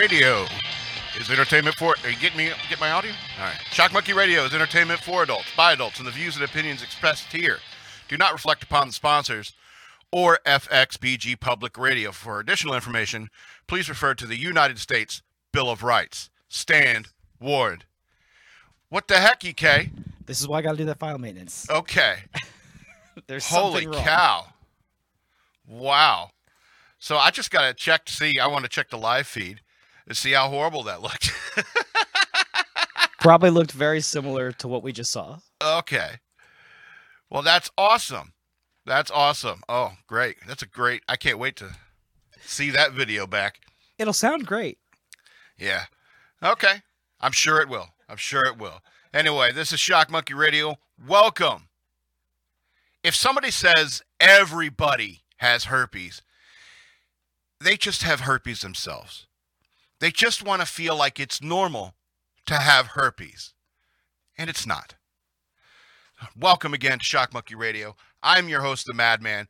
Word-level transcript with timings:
Radio 0.00 0.46
is 1.18 1.30
entertainment 1.30 1.76
for. 1.76 1.94
Are 2.04 2.08
you 2.08 2.16
getting 2.16 2.38
me? 2.38 2.50
Get 2.70 2.80
my 2.80 2.90
audio? 2.90 3.12
All 3.38 3.44
right. 3.44 3.60
Shock 3.70 3.92
Monkey 3.92 4.14
Radio 4.14 4.44
is 4.44 4.54
entertainment 4.54 4.98
for 5.00 5.24
adults, 5.24 5.48
by 5.54 5.74
adults, 5.74 5.98
and 5.98 6.06
the 6.08 6.10
views 6.10 6.36
and 6.36 6.44
opinions 6.46 6.82
expressed 6.82 7.30
here 7.30 7.58
do 8.08 8.16
not 8.16 8.32
reflect 8.32 8.62
upon 8.62 8.86
the 8.86 8.94
sponsors 8.94 9.52
or 10.10 10.38
FXBG 10.46 11.38
Public 11.38 11.76
Radio. 11.76 12.12
For 12.12 12.40
additional 12.40 12.72
information, 12.72 13.28
please 13.66 13.90
refer 13.90 14.14
to 14.14 14.26
the 14.26 14.38
United 14.38 14.78
States 14.78 15.20
Bill 15.52 15.68
of 15.68 15.82
Rights. 15.82 16.30
Stand 16.48 17.08
warned. 17.38 17.84
What 18.88 19.06
the 19.06 19.16
heck, 19.16 19.44
EK? 19.44 19.90
This 20.24 20.40
is 20.40 20.48
why 20.48 20.60
I 20.60 20.62
got 20.62 20.72
to 20.72 20.78
do 20.78 20.86
that 20.86 20.98
file 20.98 21.18
maintenance. 21.18 21.68
Okay. 21.68 22.20
There's 23.26 23.46
Holy 23.46 23.84
cow. 23.84 24.46
Wow. 25.68 26.30
So 26.98 27.18
I 27.18 27.30
just 27.30 27.50
got 27.50 27.68
to 27.68 27.74
check 27.74 28.06
to 28.06 28.12
see. 28.14 28.38
I 28.38 28.46
want 28.46 28.64
to 28.64 28.70
check 28.70 28.88
the 28.88 28.96
live 28.96 29.26
feed 29.26 29.60
to 30.10 30.14
see 30.16 30.32
how 30.32 30.48
horrible 30.48 30.82
that 30.82 31.02
looked. 31.02 31.32
Probably 33.20 33.50
looked 33.50 33.70
very 33.70 34.00
similar 34.00 34.50
to 34.52 34.66
what 34.66 34.82
we 34.82 34.92
just 34.92 35.12
saw. 35.12 35.38
okay. 35.62 36.16
Well, 37.30 37.42
that's 37.42 37.70
awesome. 37.78 38.32
That's 38.84 39.10
awesome. 39.12 39.62
Oh, 39.68 39.92
great. 40.08 40.38
That's 40.48 40.62
a 40.62 40.66
great. 40.66 41.02
I 41.08 41.14
can't 41.14 41.38
wait 41.38 41.54
to 41.56 41.76
see 42.44 42.70
that 42.70 42.92
video 42.92 43.24
back. 43.24 43.60
It'll 43.98 44.12
sound 44.12 44.46
great. 44.48 44.78
Yeah. 45.56 45.84
Okay. 46.42 46.82
I'm 47.20 47.30
sure 47.30 47.60
it 47.60 47.68
will. 47.68 47.90
I'm 48.08 48.16
sure 48.16 48.44
it 48.46 48.58
will. 48.58 48.80
Anyway, 49.14 49.52
this 49.52 49.72
is 49.72 49.78
Shock 49.78 50.10
Monkey 50.10 50.34
Radio. 50.34 50.76
Welcome. 51.06 51.68
If 53.04 53.14
somebody 53.14 53.52
says 53.52 54.02
everybody 54.18 55.20
has 55.36 55.66
herpes, 55.66 56.22
they 57.60 57.76
just 57.76 58.02
have 58.02 58.20
herpes 58.20 58.62
themselves. 58.62 59.28
They 60.00 60.10
just 60.10 60.42
want 60.42 60.62
to 60.62 60.66
feel 60.66 60.96
like 60.96 61.20
it's 61.20 61.42
normal 61.42 61.94
to 62.46 62.54
have 62.54 62.88
herpes. 62.88 63.52
And 64.36 64.48
it's 64.48 64.66
not. 64.66 64.94
Welcome 66.34 66.72
again 66.72 66.98
to 66.98 67.04
Shock 67.04 67.34
Monkey 67.34 67.54
Radio. 67.54 67.94
I'm 68.22 68.48
your 68.48 68.62
host, 68.62 68.86
the 68.86 68.94
Madman. 68.94 69.46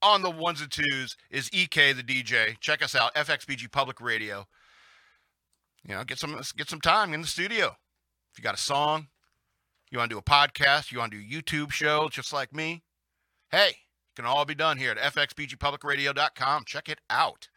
On 0.00 0.22
the 0.22 0.30
ones 0.30 0.60
and 0.60 0.70
twos 0.70 1.16
is 1.30 1.50
EK 1.52 1.92
the 1.92 2.02
DJ. 2.02 2.58
Check 2.60 2.82
us 2.82 2.94
out, 2.94 3.14
FXBG 3.14 3.70
Public 3.70 4.00
Radio. 4.00 4.46
You 5.86 5.96
know, 5.96 6.04
get 6.04 6.18
some 6.18 6.40
get 6.56 6.68
some 6.68 6.80
time 6.80 7.12
in 7.12 7.20
the 7.20 7.26
studio. 7.26 7.76
If 8.32 8.38
you 8.38 8.42
got 8.42 8.54
a 8.54 8.60
song, 8.60 9.08
you 9.90 9.98
want 9.98 10.10
to 10.10 10.14
do 10.14 10.18
a 10.18 10.22
podcast, 10.22 10.90
you 10.90 10.98
want 10.98 11.12
to 11.12 11.18
do 11.18 11.24
a 11.24 11.42
YouTube 11.42 11.72
show 11.72 12.08
just 12.08 12.32
like 12.32 12.54
me, 12.54 12.82
hey, 13.50 13.68
it 13.68 14.16
can 14.16 14.24
all 14.24 14.44
be 14.44 14.54
done 14.54 14.78
here 14.78 14.92
at 14.92 15.14
fxbgpublicradio.com. 15.14 16.64
Check 16.64 16.88
it 16.88 17.00
out. 17.10 17.48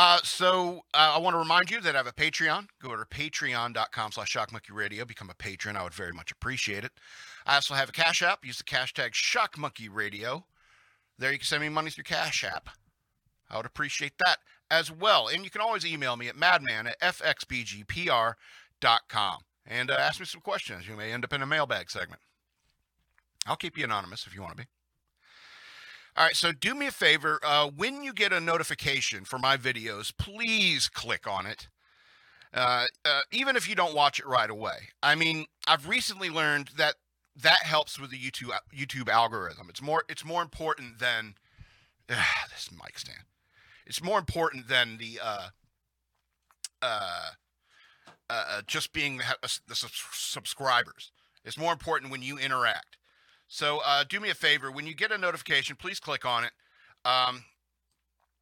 Uh, 0.00 0.20
so 0.22 0.84
uh, 0.94 1.14
I 1.16 1.18
want 1.18 1.34
to 1.34 1.38
remind 1.38 1.72
you 1.72 1.80
that 1.80 1.96
I 1.96 1.98
have 1.98 2.06
a 2.06 2.12
Patreon. 2.12 2.68
Go 2.80 2.94
to 2.94 3.04
patreon.com 3.04 4.12
slash 4.12 4.32
shockmonkeyradio. 4.32 5.04
Become 5.04 5.28
a 5.28 5.34
patron. 5.34 5.76
I 5.76 5.82
would 5.82 5.92
very 5.92 6.12
much 6.12 6.30
appreciate 6.30 6.84
it. 6.84 6.92
I 7.44 7.56
also 7.56 7.74
have 7.74 7.88
a 7.88 7.92
Cash 7.92 8.22
App. 8.22 8.46
Use 8.46 8.58
the 8.58 8.62
cash 8.62 8.94
tag 8.94 9.10
shockmonkeyradio. 9.10 10.44
There 11.18 11.32
you 11.32 11.38
can 11.38 11.44
send 11.44 11.62
me 11.62 11.68
money 11.68 11.90
through 11.90 12.04
Cash 12.04 12.44
App. 12.44 12.68
I 13.50 13.56
would 13.56 13.66
appreciate 13.66 14.12
that 14.24 14.36
as 14.70 14.92
well. 14.92 15.26
And 15.26 15.42
you 15.42 15.50
can 15.50 15.62
always 15.62 15.84
email 15.84 16.14
me 16.14 16.28
at 16.28 16.36
madman 16.36 16.86
at 16.86 17.00
fxbgpr.com 17.00 18.36
and 19.66 19.90
uh, 19.90 19.94
ask 19.94 20.20
me 20.20 20.26
some 20.26 20.42
questions. 20.42 20.86
You 20.86 20.94
may 20.94 21.10
end 21.10 21.24
up 21.24 21.32
in 21.32 21.42
a 21.42 21.46
mailbag 21.46 21.90
segment. 21.90 22.20
I'll 23.48 23.56
keep 23.56 23.76
you 23.76 23.82
anonymous 23.82 24.28
if 24.28 24.34
you 24.36 24.42
want 24.42 24.56
to 24.56 24.62
be. 24.62 24.68
All 26.18 26.24
right, 26.24 26.34
so 26.34 26.50
do 26.50 26.74
me 26.74 26.88
a 26.88 26.90
favor. 26.90 27.38
Uh, 27.44 27.68
when 27.68 28.02
you 28.02 28.12
get 28.12 28.32
a 28.32 28.40
notification 28.40 29.24
for 29.24 29.38
my 29.38 29.56
videos, 29.56 30.12
please 30.18 30.88
click 30.88 31.28
on 31.28 31.46
it. 31.46 31.68
Uh, 32.52 32.86
uh, 33.04 33.20
even 33.30 33.54
if 33.54 33.68
you 33.68 33.76
don't 33.76 33.94
watch 33.94 34.18
it 34.18 34.26
right 34.26 34.50
away. 34.50 34.88
I 35.00 35.14
mean, 35.14 35.46
I've 35.68 35.86
recently 35.86 36.28
learned 36.28 36.70
that 36.76 36.96
that 37.36 37.62
helps 37.62 38.00
with 38.00 38.10
the 38.10 38.18
YouTube 38.18 38.50
YouTube 38.76 39.08
algorithm. 39.08 39.68
It's 39.70 39.80
more 39.80 40.02
it's 40.08 40.24
more 40.24 40.42
important 40.42 40.98
than 40.98 41.36
this 42.08 42.68
mic 42.72 42.98
stand. 42.98 43.22
It's 43.86 44.02
more 44.02 44.18
important 44.18 44.66
than 44.66 44.98
the 44.98 45.20
uh, 45.22 45.48
uh, 46.82 47.30
uh, 48.28 48.62
just 48.66 48.92
being 48.92 49.18
the, 49.18 49.60
the 49.68 49.76
subscribers. 49.76 51.12
It's 51.44 51.56
more 51.56 51.72
important 51.72 52.10
when 52.10 52.22
you 52.22 52.38
interact. 52.38 52.97
So 53.48 53.80
uh, 53.84 54.04
do 54.08 54.20
me 54.20 54.28
a 54.28 54.34
favor 54.34 54.70
when 54.70 54.86
you 54.86 54.94
get 54.94 55.10
a 55.10 55.18
notification, 55.18 55.74
please 55.76 55.98
click 55.98 56.24
on 56.26 56.44
it. 56.44 56.52
Um, 57.04 57.44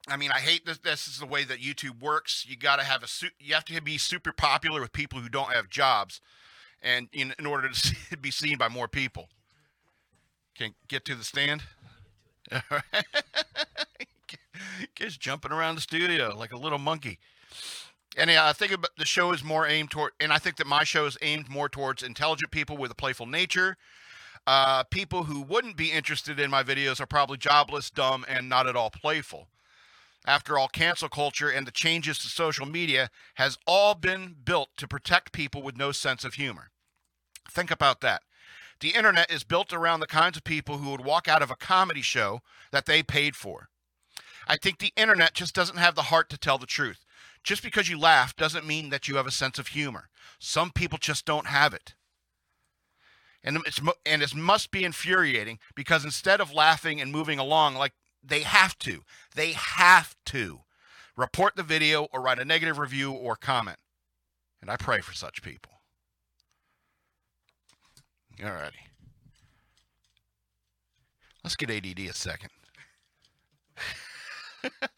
I 0.08 0.16
mean, 0.16 0.30
I 0.32 0.38
hate 0.38 0.66
this. 0.66 0.78
This 0.78 1.06
is 1.06 1.18
the 1.18 1.26
way 1.26 1.44
that 1.44 1.60
YouTube 1.60 2.00
works. 2.00 2.44
You 2.46 2.56
got 2.56 2.76
to 2.76 2.84
have 2.84 3.02
a 3.02 3.08
su- 3.08 3.30
you 3.38 3.54
have 3.54 3.64
to 3.66 3.80
be 3.80 3.98
super 3.98 4.32
popular 4.32 4.80
with 4.80 4.92
people 4.92 5.20
who 5.20 5.28
don't 5.28 5.52
have 5.52 5.68
jobs, 5.68 6.20
and 6.82 7.08
in, 7.12 7.34
in 7.38 7.46
order 7.46 7.68
to 7.68 7.74
see, 7.78 7.96
be 8.20 8.30
seen 8.30 8.58
by 8.58 8.68
more 8.68 8.88
people. 8.88 9.28
Can 10.56 10.74
get 10.88 11.04
to 11.06 11.14
the 11.14 11.24
stand. 11.24 11.62
Kids 14.94 15.16
jumping 15.18 15.52
around 15.52 15.74
the 15.74 15.80
studio 15.80 16.34
like 16.36 16.52
a 16.52 16.56
little 16.56 16.78
monkey. 16.78 17.18
And 18.16 18.30
I 18.30 18.54
think 18.54 18.72
about 18.72 18.92
the 18.96 19.04
show 19.04 19.32
is 19.32 19.44
more 19.44 19.66
aimed 19.66 19.90
toward, 19.90 20.12
and 20.18 20.32
I 20.32 20.38
think 20.38 20.56
that 20.56 20.66
my 20.66 20.84
show 20.84 21.04
is 21.04 21.18
aimed 21.20 21.50
more 21.50 21.68
towards 21.68 22.02
intelligent 22.02 22.50
people 22.50 22.78
with 22.78 22.90
a 22.90 22.94
playful 22.94 23.26
nature. 23.26 23.76
Uh, 24.46 24.84
people 24.84 25.24
who 25.24 25.40
wouldn't 25.40 25.76
be 25.76 25.90
interested 25.90 26.38
in 26.38 26.50
my 26.50 26.62
videos 26.62 27.00
are 27.00 27.06
probably 27.06 27.36
jobless, 27.36 27.90
dumb, 27.90 28.24
and 28.28 28.48
not 28.48 28.66
at 28.66 28.76
all 28.76 28.90
playful. 28.90 29.48
After 30.24 30.58
all, 30.58 30.68
cancel 30.68 31.08
culture 31.08 31.48
and 31.48 31.66
the 31.66 31.72
changes 31.72 32.18
to 32.18 32.28
social 32.28 32.66
media 32.66 33.10
has 33.34 33.58
all 33.66 33.94
been 33.94 34.36
built 34.44 34.70
to 34.76 34.88
protect 34.88 35.32
people 35.32 35.62
with 35.62 35.76
no 35.76 35.92
sense 35.92 36.24
of 36.24 36.34
humor. 36.34 36.70
Think 37.50 37.70
about 37.70 38.00
that. 38.00 38.22
The 38.80 38.90
internet 38.90 39.30
is 39.30 39.44
built 39.44 39.72
around 39.72 40.00
the 40.00 40.06
kinds 40.06 40.36
of 40.36 40.44
people 40.44 40.78
who 40.78 40.90
would 40.90 41.04
walk 41.04 41.28
out 41.28 41.42
of 41.42 41.50
a 41.50 41.56
comedy 41.56 42.02
show 42.02 42.40
that 42.72 42.86
they 42.86 43.02
paid 43.02 43.34
for. 43.34 43.68
I 44.46 44.56
think 44.56 44.78
the 44.78 44.92
internet 44.96 45.34
just 45.34 45.54
doesn't 45.54 45.78
have 45.78 45.94
the 45.94 46.02
heart 46.02 46.28
to 46.30 46.38
tell 46.38 46.58
the 46.58 46.66
truth. 46.66 47.04
Just 47.42 47.62
because 47.62 47.88
you 47.88 47.98
laugh 47.98 48.36
doesn't 48.36 48.66
mean 48.66 48.90
that 48.90 49.08
you 49.08 49.16
have 49.16 49.26
a 49.26 49.30
sense 49.30 49.58
of 49.58 49.68
humor. 49.68 50.08
Some 50.38 50.70
people 50.70 50.98
just 50.98 51.24
don't 51.24 51.46
have 51.46 51.72
it. 51.72 51.94
And 53.46 53.58
it's 53.64 53.80
and 54.04 54.22
it 54.22 54.34
must 54.34 54.72
be 54.72 54.84
infuriating 54.84 55.60
because 55.76 56.04
instead 56.04 56.40
of 56.40 56.52
laughing 56.52 57.00
and 57.00 57.12
moving 57.12 57.38
along 57.38 57.76
like 57.76 57.92
they 58.22 58.40
have 58.40 58.76
to, 58.80 59.04
they 59.36 59.52
have 59.52 60.16
to 60.26 60.62
report 61.16 61.54
the 61.54 61.62
video 61.62 62.08
or 62.12 62.20
write 62.20 62.40
a 62.40 62.44
negative 62.44 62.76
review 62.78 63.12
or 63.12 63.36
comment. 63.36 63.78
And 64.60 64.68
I 64.68 64.76
pray 64.76 65.00
for 65.00 65.14
such 65.14 65.42
people. 65.42 65.72
Alrighty. 68.40 68.72
Let's 71.44 71.54
get 71.56 71.70
ADD 71.70 72.00
a 72.00 72.12
second. 72.12 72.50
I 74.64 74.88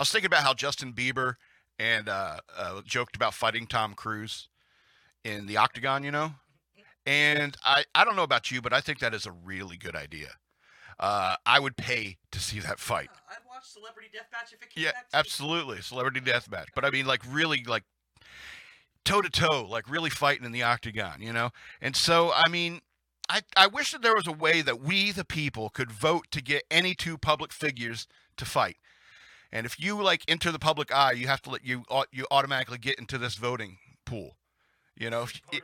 was 0.00 0.10
thinking 0.10 0.26
about 0.26 0.42
how 0.42 0.52
Justin 0.52 0.92
Bieber 0.92 1.36
and 1.78 2.08
uh, 2.08 2.38
uh, 2.58 2.82
joked 2.84 3.14
about 3.14 3.32
fighting 3.32 3.66
Tom 3.66 3.94
Cruise 3.94 4.48
in 5.24 5.46
the 5.46 5.56
octagon, 5.56 6.02
you 6.02 6.10
know? 6.10 6.32
And 7.06 7.56
I, 7.64 7.84
I 7.94 8.04
don't 8.04 8.16
know 8.16 8.24
about 8.24 8.50
you, 8.50 8.60
but 8.60 8.72
I 8.72 8.80
think 8.80 8.98
that 8.98 9.14
is 9.14 9.26
a 9.26 9.32
really 9.32 9.76
good 9.76 9.94
idea. 9.94 10.30
Uh, 10.98 11.36
I 11.44 11.60
would 11.60 11.76
pay 11.76 12.16
to 12.32 12.40
see 12.40 12.58
that 12.60 12.80
fight. 12.80 13.10
I'd 13.30 13.36
watch 13.48 13.64
Celebrity 13.66 14.08
Deathmatch 14.12 14.52
if 14.52 14.62
it 14.62 14.70
came 14.70 14.84
Yeah, 14.84 14.92
back 14.92 15.04
me. 15.04 15.18
absolutely. 15.18 15.82
Celebrity 15.82 16.20
deathmatch. 16.20 16.68
But 16.74 16.84
I 16.84 16.90
mean, 16.90 17.06
like, 17.06 17.20
really, 17.28 17.62
like, 17.64 17.84
toe 19.04 19.20
to 19.20 19.28
toe, 19.28 19.66
like, 19.68 19.88
really 19.90 20.10
fighting 20.10 20.44
in 20.46 20.52
the 20.52 20.62
octagon, 20.62 21.20
you 21.20 21.32
know? 21.32 21.50
And 21.80 21.94
so, 21.94 22.32
I 22.34 22.48
mean, 22.48 22.80
I, 23.28 23.42
I 23.56 23.66
wish 23.66 23.92
that 23.92 24.02
there 24.02 24.14
was 24.14 24.26
a 24.26 24.32
way 24.32 24.62
that 24.62 24.80
we, 24.80 25.12
the 25.12 25.24
people, 25.24 25.68
could 25.68 25.92
vote 25.92 26.26
to 26.30 26.42
get 26.42 26.62
any 26.70 26.94
two 26.94 27.18
public 27.18 27.52
figures 27.52 28.08
to 28.38 28.44
fight. 28.44 28.78
And 29.52 29.66
if 29.66 29.78
you, 29.78 30.02
like, 30.02 30.22
enter 30.26 30.50
the 30.50 30.58
public 30.58 30.92
eye, 30.92 31.12
you 31.12 31.26
have 31.28 31.42
to 31.42 31.50
let 31.50 31.64
you, 31.64 31.84
you 32.10 32.26
automatically 32.30 32.78
get 32.78 32.98
into 32.98 33.18
this 33.18 33.34
voting 33.34 33.78
pool. 34.06 34.38
You 34.96 35.10
know, 35.10 35.24
if- 35.24 35.42
Part 35.42 35.62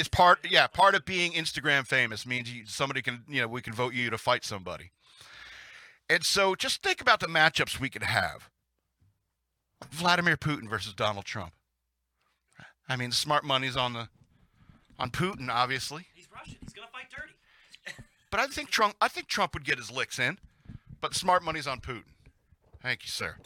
of 0.00 0.04
being 0.04 0.20
a 0.22 0.34
celebrity. 0.36 0.40
it's 0.40 0.44
part 0.44 0.52
yeah 0.52 0.66
part 0.66 0.94
of 0.94 1.04
being 1.04 1.32
instagram 1.32 1.86
famous 1.86 2.26
means 2.26 2.52
you, 2.52 2.66
somebody 2.66 3.02
can 3.02 3.22
you 3.28 3.40
know 3.40 3.48
we 3.48 3.62
can 3.62 3.72
vote 3.72 3.94
you 3.94 4.10
to 4.10 4.18
fight 4.18 4.44
somebody. 4.44 4.92
And 6.08 6.24
so 6.24 6.54
just 6.54 6.82
think 6.84 7.00
about 7.00 7.18
the 7.18 7.26
matchups 7.26 7.80
we 7.80 7.90
could 7.90 8.04
have. 8.04 8.48
Vladimir 9.90 10.36
putin 10.36 10.68
versus 10.68 10.94
donald 10.94 11.24
trump. 11.24 11.52
I 12.88 12.96
mean 12.96 13.12
smart 13.12 13.44
money's 13.44 13.76
on 13.76 13.92
the 13.94 14.08
on 14.98 15.10
putin 15.10 15.48
obviously. 15.50 16.06
He's 16.14 16.28
Russian. 16.32 16.56
He's 16.60 16.72
gonna 16.72 16.88
fight 16.92 17.06
dirty. 17.10 17.34
but 18.30 18.40
i 18.40 18.46
think 18.46 18.70
trump 18.70 18.94
i 19.00 19.08
think 19.08 19.26
trump 19.28 19.54
would 19.54 19.64
get 19.64 19.78
his 19.78 19.90
licks 19.90 20.18
in 20.18 20.38
but 21.00 21.14
smart 21.14 21.44
money's 21.44 21.66
on 21.66 21.80
putin. 21.80 22.04
Thank 22.82 23.04
you 23.04 23.10
sir. 23.10 23.36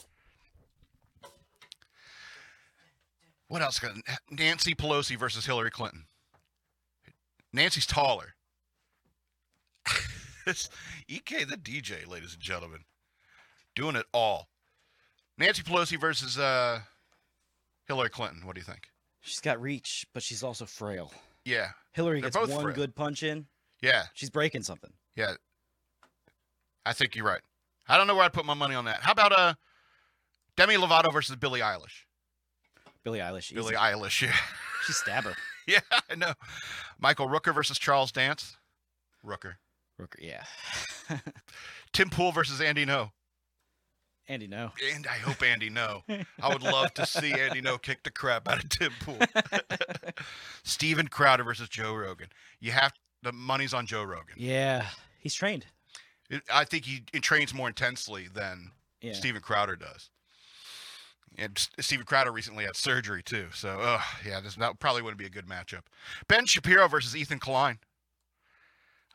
What 3.48 3.62
else? 3.62 3.80
Nancy 4.30 4.74
pelosi 4.76 5.18
versus 5.18 5.46
hillary 5.46 5.70
clinton 5.72 6.04
Nancy's 7.52 7.86
taller. 7.86 8.34
It's 10.46 10.70
EK 11.06 11.44
the 11.44 11.56
DJ, 11.56 12.08
ladies 12.08 12.32
and 12.32 12.42
gentlemen. 12.42 12.80
doing 13.76 13.94
it 13.94 14.06
all. 14.12 14.48
Nancy 15.36 15.62
Pelosi 15.62 16.00
versus 16.00 16.38
uh, 16.38 16.80
Hillary 17.86 18.08
Clinton. 18.08 18.46
What 18.46 18.54
do 18.54 18.60
you 18.60 18.64
think? 18.64 18.88
She's 19.20 19.40
got 19.40 19.60
reach, 19.60 20.06
but 20.14 20.22
she's 20.22 20.42
also 20.42 20.64
frail. 20.64 21.12
Yeah, 21.44 21.68
Hillary 21.92 22.22
They're 22.22 22.30
gets 22.30 22.48
one 22.48 22.62
frail. 22.62 22.74
good 22.74 22.96
punch 22.96 23.22
in, 23.22 23.46
yeah, 23.82 24.04
she's 24.14 24.30
breaking 24.30 24.62
something. 24.62 24.90
yeah. 25.14 25.34
I 26.86 26.94
think 26.94 27.14
you're 27.14 27.26
right. 27.26 27.42
I 27.86 27.98
don't 27.98 28.06
know 28.06 28.14
where 28.14 28.24
I'd 28.24 28.32
put 28.32 28.46
my 28.46 28.54
money 28.54 28.74
on 28.74 28.86
that. 28.86 29.02
How 29.02 29.12
about 29.12 29.32
uh, 29.38 29.54
Demi 30.56 30.76
Lovato 30.76 31.12
versus 31.12 31.36
Billie 31.36 31.60
Eilish? 31.60 32.06
Billie 33.04 33.18
Eilish. 33.20 33.52
Billie 33.54 33.74
easy. 33.74 33.76
Eilish, 33.76 34.22
yeah. 34.22 34.34
She 34.86 34.94
stab 34.94 35.24
her. 35.24 35.34
yeah, 35.70 35.80
I 36.10 36.14
know. 36.16 36.32
Michael 36.98 37.28
Rooker 37.28 37.54
versus 37.54 37.78
Charles 37.78 38.12
Dance. 38.12 38.56
Rooker. 39.24 39.54
Rooker, 40.00 40.16
yeah. 40.20 40.44
Tim 41.92 42.08
Pool 42.10 42.32
versus 42.32 42.60
Andy 42.60 42.86
Ngo. 42.86 43.10
Andy, 44.28 44.46
no. 44.46 44.70
And 44.94 45.06
I 45.06 45.14
hope 45.18 45.42
Andy 45.42 45.70
Ngo. 45.70 46.02
I 46.42 46.48
would 46.52 46.62
love 46.62 46.94
to 46.94 47.04
see 47.06 47.32
Andy 47.32 47.60
Ngo 47.60 47.82
kick 47.82 48.02
the 48.04 48.10
crap 48.10 48.48
out 48.48 48.62
of 48.62 48.68
Tim 48.70 48.92
Pool. 49.00 49.18
Steven 50.62 51.08
Crowder 51.08 51.44
versus 51.44 51.68
Joe 51.68 51.94
Rogan. 51.94 52.28
You 52.60 52.72
have 52.72 52.92
the 53.22 53.32
money's 53.32 53.74
on 53.74 53.86
Joe 53.86 54.04
Rogan. 54.04 54.36
Yeah, 54.36 54.86
he's 55.18 55.34
trained. 55.34 55.66
It- 56.30 56.42
I 56.52 56.64
think 56.64 56.84
he, 56.84 57.04
he 57.12 57.20
trains 57.20 57.52
more 57.52 57.68
intensely 57.68 58.28
than 58.32 58.70
Yeah. 59.02 59.14
Steven 59.14 59.42
Crowder 59.42 59.76
does. 59.76 60.10
And 61.40 61.56
Steven 61.80 62.04
Crowder 62.04 62.30
recently 62.30 62.64
had 62.64 62.76
surgery 62.76 63.22
too, 63.22 63.46
so 63.54 63.80
uh, 63.80 64.02
yeah, 64.26 64.40
this 64.40 64.56
that 64.56 64.78
probably 64.78 65.00
wouldn't 65.00 65.18
be 65.18 65.24
a 65.26 65.30
good 65.30 65.46
matchup. 65.46 65.82
Ben 66.28 66.44
Shapiro 66.44 66.86
versus 66.86 67.16
Ethan 67.16 67.38
Klein. 67.38 67.78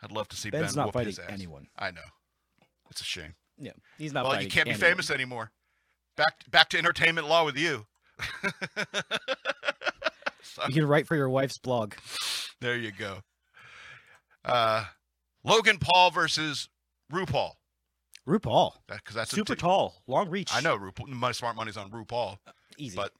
I'd 0.01 0.12
love 0.12 0.27
to 0.30 0.36
see 0.36 0.50
Ben's 0.50 0.74
Ben 0.74 0.77
not 0.81 0.86
whoop 0.88 0.94
fighting 0.95 1.07
his 1.10 1.19
ass. 1.19 1.30
anyone. 1.30 1.68
I 1.77 1.92
know, 1.92 2.01
it's 2.89 3.01
a 3.01 3.04
shame. 3.04 3.36
Yeah, 3.60 3.72
he's 3.98 4.12
not. 4.12 4.25
well, 4.25 4.42
you 4.42 4.50
can't 4.50 4.68
be 4.68 4.74
famous 4.74 5.12
anymore. 5.12 5.51
Back 6.18 6.50
back 6.50 6.69
to 6.69 6.77
entertainment 6.80 7.27
law 7.27 7.45
with 7.45 7.57
you. 7.57 7.86
So, 10.42 10.62
You 10.68 10.74
can 10.74 10.88
write 10.88 11.06
for 11.07 11.16
your 11.16 11.30
wife's 11.30 11.57
blog. 11.57 11.95
there 12.62 12.78
you 12.78 12.92
go. 12.92 13.18
Uh, 14.45 14.86
Logan 15.44 15.80
Paul 15.81 16.12
versus 16.12 16.69
RuPaul. 17.12 17.54
RuPaul, 18.27 18.72
Because 18.88 19.16
that's 19.16 19.31
super 19.31 19.56
tall, 19.56 20.01
long 20.07 20.30
reach. 20.30 20.50
I 20.54 20.60
know 20.60 20.77
RuPaul. 20.77 21.07
My 21.10 21.31
smart 21.31 21.56
money's 21.56 21.77
on 21.77 21.92
RuPaul. 21.92 22.38
Uh, 22.48 22.51
easy. 22.77 22.95
but 22.95 23.12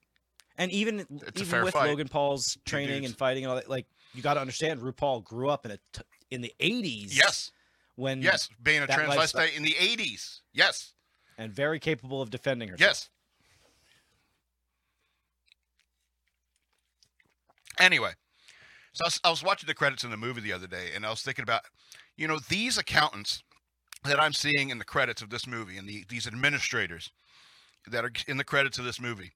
and 0.58 0.72
even 0.72 1.06
even 1.36 1.64
with 1.64 1.74
fight. 1.74 1.90
Logan 1.90 2.08
Paul's 2.08 2.58
training 2.66 3.02
dudes. 3.02 3.06
and 3.12 3.18
fighting 3.18 3.44
and 3.44 3.52
all 3.52 3.56
that, 3.58 3.70
like 3.70 3.86
you 4.14 4.22
got 4.24 4.34
to 4.36 4.40
understand, 4.42 4.80
RuPaul 4.82 5.24
grew 5.24 5.50
up 5.50 5.66
in 5.66 5.72
a 5.72 5.78
t- 5.94 6.02
in 6.32 6.42
the 6.42 6.52
'80s. 6.60 7.16
Yes, 7.16 7.52
when 7.96 8.22
yes, 8.22 8.50
being 8.64 8.82
a 8.82 8.88
transvestite 8.88 9.16
lifestyle- 9.18 9.50
in 9.56 9.62
the 9.64 9.76
'80s. 9.80 10.42
Yes, 10.54 10.94
and 11.38 11.52
very 11.54 11.80
capable 11.80 12.22
of 12.22 12.30
defending 12.32 12.70
herself. 12.70 12.90
yes. 12.90 13.10
Anyway, 17.80 18.14
so 18.94 19.04
I 19.04 19.08
was, 19.08 19.20
I 19.26 19.30
was 19.30 19.44
watching 19.44 19.68
the 19.68 19.74
credits 19.74 20.04
in 20.04 20.10
the 20.10 20.18
movie 20.18 20.42
the 20.42 20.54
other 20.54 20.68
day, 20.68 20.92
and 20.96 21.06
I 21.06 21.10
was 21.10 21.22
thinking 21.22 21.44
about, 21.44 21.62
you 22.16 22.28
know, 22.28 22.40
these 22.50 22.78
accountants 22.78 23.44
that 24.06 24.20
I'm 24.20 24.34
seeing 24.34 24.70
in 24.70 24.78
the 24.78 24.86
credits 24.86 25.22
of 25.22 25.30
this 25.30 25.48
movie, 25.48 25.78
and 25.78 25.88
the, 25.88 26.06
these 26.08 26.28
administrators 26.28 27.12
that 27.88 28.04
are 28.06 28.12
in 28.28 28.38
the 28.38 28.44
credits 28.44 28.78
of 28.78 28.86
this 28.86 29.00
movie, 29.00 29.34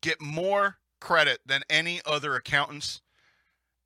get 0.00 0.20
more 0.20 0.76
credit 1.00 1.40
than 1.46 1.62
any 1.70 2.00
other 2.04 2.34
accountants 2.34 3.00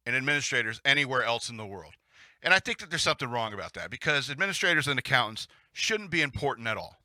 and 0.06 0.16
administrators 0.16 0.81
anywhere 0.84 1.22
else 1.22 1.48
in 1.48 1.56
the 1.56 1.66
world. 1.66 1.94
And 2.42 2.54
I 2.54 2.58
think 2.58 2.78
that 2.78 2.90
there's 2.90 3.02
something 3.02 3.31
wrong 3.31 3.52
about 3.52 3.75
that 3.75 3.90
because 3.90 4.31
administrators 4.31 4.88
and 4.88 4.98
accountants 4.98 5.46
shouldn't 5.72 6.10
be 6.10 6.22
important 6.22 6.66
at 6.66 6.76
all. 6.76 6.96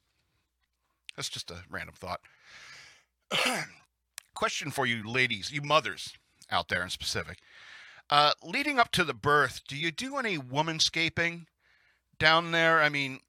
That's 1.16 1.30
just 1.30 1.52
a 1.52 1.64
random 1.70 1.96
thought. 1.98 2.22
Question 4.34 4.72
for 4.72 4.86
you 4.86 5.08
ladies, 5.08 5.52
you 5.52 5.62
mothers 5.62 6.14
out 6.52 6.70
there 6.70 6.84
in 6.84 6.90
specific. 6.90 7.40
Uh, 8.10 8.34
leading 8.44 8.80
up 8.80 8.92
to 8.92 9.04
the 9.04 9.14
birth, 9.14 9.62
do 9.68 9.76
you 9.76 9.92
do 9.92 10.18
any 10.18 10.38
womanscaping 10.38 11.46
down 12.20 12.52
there? 12.52 12.82
I 12.82 12.90
mean, 12.90 13.20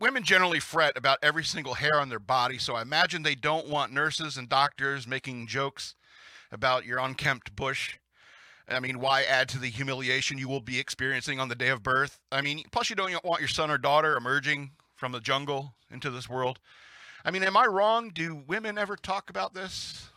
women 0.00 0.22
generally 0.22 0.60
fret 0.60 0.96
about 0.96 1.18
every 1.22 1.44
single 1.44 1.74
hair 1.74 2.00
on 2.00 2.08
their 2.08 2.18
body, 2.18 2.58
so 2.58 2.74
I 2.74 2.82
imagine 2.82 3.22
they 3.22 3.34
don't 3.34 3.68
want 3.68 3.92
nurses 3.92 4.36
and 4.36 4.48
doctors 4.48 5.06
making 5.06 5.46
jokes 5.46 5.94
about 6.52 6.84
your 6.84 6.98
unkempt 6.98 7.56
bush. 7.56 7.98
I 8.68 8.80
mean, 8.80 8.98
why 8.98 9.24
add 9.24 9.48
to 9.50 9.58
the 9.58 9.68
humiliation 9.68 10.38
you 10.38 10.48
will 10.48 10.60
be 10.60 10.78
experiencing 10.78 11.38
on 11.38 11.48
the 11.48 11.54
day 11.54 11.68
of 11.68 11.82
birth? 11.82 12.18
I 12.32 12.40
mean, 12.40 12.62
plus 12.72 12.88
you 12.88 12.96
don't 12.96 13.22
want 13.24 13.40
your 13.40 13.48
son 13.48 13.70
or 13.70 13.76
daughter 13.76 14.16
emerging 14.16 14.70
from 14.96 15.12
the 15.12 15.20
jungle 15.20 15.74
into 15.90 16.10
this 16.10 16.30
world. 16.30 16.60
I 17.24 17.30
mean, 17.30 17.42
am 17.42 17.56
I 17.56 17.66
wrong? 17.66 18.10
Do 18.10 18.42
women 18.46 18.78
ever 18.78 18.96
talk 18.96 19.28
about 19.28 19.54
this? 19.54 20.08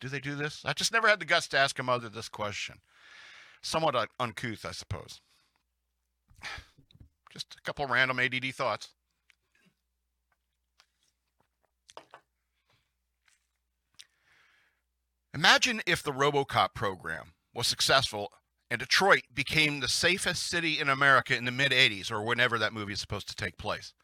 Do 0.00 0.08
they 0.08 0.20
do 0.20 0.34
this? 0.34 0.62
I 0.64 0.72
just 0.72 0.92
never 0.92 1.06
had 1.06 1.20
the 1.20 1.26
guts 1.26 1.48
to 1.48 1.58
ask 1.58 1.78
a 1.78 1.82
mother 1.82 2.08
this 2.08 2.28
question. 2.28 2.76
Somewhat 3.60 4.08
uncouth, 4.18 4.64
I 4.64 4.72
suppose. 4.72 5.20
Just 7.32 7.56
a 7.58 7.62
couple 7.62 7.86
random 7.86 8.18
ADD 8.18 8.54
thoughts. 8.54 8.90
Imagine 15.34 15.80
if 15.86 16.02
the 16.02 16.12
Robocop 16.12 16.74
program 16.74 17.32
was 17.54 17.66
successful 17.66 18.30
and 18.70 18.78
Detroit 18.78 19.22
became 19.32 19.80
the 19.80 19.88
safest 19.88 20.46
city 20.46 20.78
in 20.78 20.90
America 20.90 21.34
in 21.34 21.46
the 21.46 21.50
mid 21.50 21.72
80s 21.72 22.10
or 22.10 22.22
whenever 22.22 22.58
that 22.58 22.74
movie 22.74 22.92
is 22.92 23.00
supposed 23.00 23.28
to 23.28 23.36
take 23.36 23.56
place. 23.56 23.94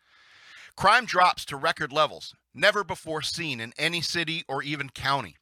Crime 0.75 1.04
drops 1.04 1.44
to 1.47 1.56
record 1.56 1.92
levels, 1.92 2.35
never 2.54 2.82
before 2.82 3.20
seen 3.20 3.61
in 3.61 3.73
any 3.76 4.00
city 4.00 4.44
or 4.49 4.62
even 4.62 4.88
county. 4.88 5.37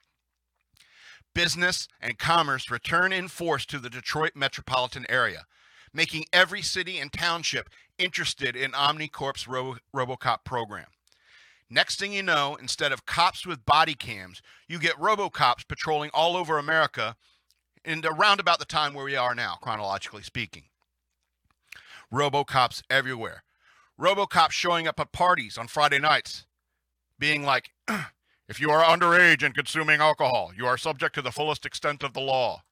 Business 1.35 1.87
and 2.01 2.19
commerce 2.19 2.71
return 2.71 3.13
in 3.13 3.29
force 3.29 3.67
to 3.67 3.79
the 3.79 3.91
Detroit 3.91 4.33
metropolitan 4.35 5.07
area, 5.09 5.45
making 5.93 6.25
every 6.33 6.63
city 6.63 6.99
and 6.99 7.13
township 7.13 7.69
interested 7.99 8.57
in 8.57 8.73
OmniCorp's 8.73 9.49
Robo- 9.49 9.79
Robocop 9.95 10.45
program. 10.45 10.87
Next 11.69 11.99
thing 11.99 12.13
you 12.13 12.23
know, 12.23 12.57
instead 12.61 12.93
of 12.93 13.07
cops 13.07 13.45
with 13.45 13.65
body 13.65 13.95
cams, 13.95 14.41
you 14.69 14.79
get 14.79 14.95
Robocops 14.97 15.67
patrolling 15.67 16.11
all 16.15 16.37
over 16.37 16.59
America 16.59 17.17
and 17.85 18.05
around 18.05 18.39
about 18.41 18.59
the 18.59 18.65
time 18.65 18.95
where 18.95 19.05
we 19.05 19.17
are 19.17 19.35
now, 19.35 19.57
chronologically 19.61 20.23
speaking. 20.23 20.65
Robocops 22.13 22.83
everywhere. 22.89 23.43
Robocops 24.01 24.53
showing 24.53 24.87
up 24.87 25.01
at 25.01 25.13
parties 25.13 25.59
on 25.59 25.67
Friday 25.67 25.99
nights, 25.99 26.47
being 27.19 27.45
like, 27.45 27.71
if 28.49 28.61
you 28.61 28.71
are 28.71 28.85
underage 28.85 29.43
and 29.43 29.55
consuming 29.55 30.01
alcohol, 30.01 30.53
you 30.57 30.67
are 30.67 30.77
subject 30.77 31.15
to 31.15 31.23
the 31.23 31.33
fullest 31.33 31.67
extent 31.67 32.03
of 32.05 32.13
the 32.13 32.21
law. 32.21 32.63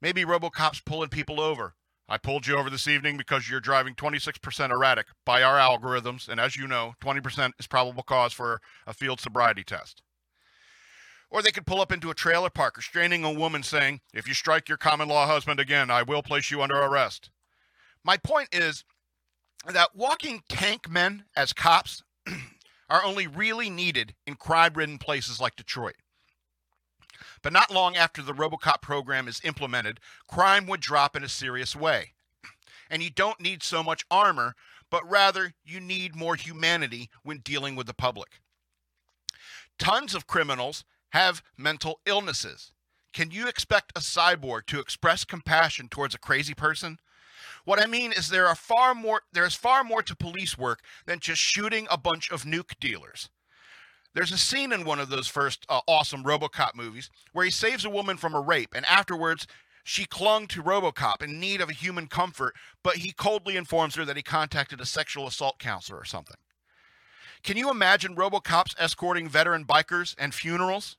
Maybe 0.00 0.24
Robocops 0.24 0.84
pulling 0.84 1.08
people 1.08 1.40
over. 1.40 1.74
I 2.08 2.18
pulled 2.18 2.46
you 2.46 2.56
over 2.56 2.68
this 2.68 2.86
evening 2.86 3.16
because 3.16 3.48
you're 3.48 3.60
driving 3.60 3.94
26% 3.94 4.70
erratic 4.70 5.06
by 5.24 5.42
our 5.42 5.56
algorithms, 5.56 6.28
and 6.28 6.38
as 6.38 6.56
you 6.56 6.66
know, 6.66 6.94
20% 7.02 7.52
is 7.58 7.66
probable 7.66 8.02
cause 8.02 8.32
for 8.32 8.60
a 8.86 8.92
field 8.92 9.20
sobriety 9.20 9.64
test. 9.64 10.02
Or 11.30 11.40
they 11.40 11.50
could 11.50 11.66
pull 11.66 11.80
up 11.80 11.90
into 11.90 12.10
a 12.10 12.14
trailer 12.14 12.50
park 12.50 12.76
restraining 12.76 13.24
a 13.24 13.32
woman 13.32 13.62
saying, 13.62 14.00
If 14.12 14.28
you 14.28 14.34
strike 14.34 14.68
your 14.68 14.78
common 14.78 15.08
law 15.08 15.26
husband 15.26 15.58
again, 15.58 15.90
I 15.90 16.02
will 16.02 16.22
place 16.22 16.50
you 16.50 16.62
under 16.62 16.76
arrest. 16.76 17.30
My 18.04 18.18
point 18.18 18.50
is 18.52 18.84
that 19.66 19.96
walking 19.96 20.42
tank 20.48 20.90
men 20.90 21.24
as 21.34 21.52
cops 21.54 22.02
are 22.90 23.02
only 23.02 23.26
really 23.26 23.70
needed 23.70 24.14
in 24.26 24.34
crime 24.34 24.74
ridden 24.74 24.98
places 24.98 25.40
like 25.40 25.56
Detroit. 25.56 25.96
But 27.44 27.52
not 27.52 27.70
long 27.70 27.94
after 27.94 28.22
the 28.22 28.32
Robocop 28.32 28.80
program 28.80 29.28
is 29.28 29.42
implemented, 29.44 30.00
crime 30.26 30.66
would 30.66 30.80
drop 30.80 31.14
in 31.14 31.22
a 31.22 31.28
serious 31.28 31.76
way. 31.76 32.14
And 32.90 33.02
you 33.02 33.10
don't 33.10 33.40
need 33.40 33.62
so 33.62 33.82
much 33.82 34.04
armor, 34.10 34.54
but 34.90 35.08
rather 35.08 35.54
you 35.64 35.80
need 35.80 36.14
more 36.14 36.36
humanity 36.36 37.10
when 37.22 37.38
dealing 37.38 37.76
with 37.76 37.86
the 37.86 37.94
public. 37.94 38.40
Tons 39.78 40.14
of 40.14 40.26
criminals 40.26 40.84
have 41.10 41.42
mental 41.56 42.00
illnesses. 42.06 42.72
Can 43.12 43.30
you 43.30 43.48
expect 43.48 43.92
a 43.96 44.00
cyborg 44.00 44.66
to 44.66 44.80
express 44.80 45.24
compassion 45.24 45.88
towards 45.88 46.14
a 46.14 46.18
crazy 46.18 46.54
person? 46.54 46.98
What 47.64 47.82
I 47.82 47.86
mean 47.86 48.12
is 48.12 48.28
there 48.28 48.46
are 48.46 48.54
far 48.54 48.94
more 48.94 49.22
there's 49.32 49.54
far 49.54 49.82
more 49.82 50.02
to 50.02 50.16
police 50.16 50.56
work 50.56 50.80
than 51.06 51.20
just 51.20 51.40
shooting 51.40 51.88
a 51.90 51.98
bunch 51.98 52.30
of 52.30 52.44
nuke 52.44 52.78
dealers. 52.80 53.28
There's 54.14 54.32
a 54.32 54.38
scene 54.38 54.72
in 54.72 54.84
one 54.84 55.00
of 55.00 55.08
those 55.08 55.26
first 55.26 55.66
uh, 55.68 55.80
awesome 55.88 56.22
RoboCop 56.22 56.74
movies 56.74 57.10
where 57.32 57.44
he 57.44 57.50
saves 57.50 57.84
a 57.84 57.90
woman 57.90 58.16
from 58.16 58.34
a 58.34 58.40
rape 58.40 58.72
and 58.74 58.86
afterwards 58.86 59.46
she 59.82 60.06
clung 60.06 60.46
to 60.48 60.62
RoboCop 60.62 61.20
in 61.20 61.38
need 61.38 61.60
of 61.60 61.68
a 61.68 61.74
human 61.74 62.06
comfort, 62.06 62.54
but 62.82 62.96
he 62.96 63.12
coldly 63.12 63.56
informs 63.56 63.96
her 63.96 64.04
that 64.06 64.16
he 64.16 64.22
contacted 64.22 64.80
a 64.80 64.86
sexual 64.86 65.26
assault 65.26 65.58
counselor 65.58 65.98
or 65.98 66.06
something. 66.06 66.36
Can 67.42 67.58
you 67.58 67.70
imagine 67.70 68.16
RoboCops 68.16 68.74
escorting 68.78 69.28
veteran 69.28 69.66
bikers 69.66 70.14
and 70.16 70.32
funerals? 70.32 70.96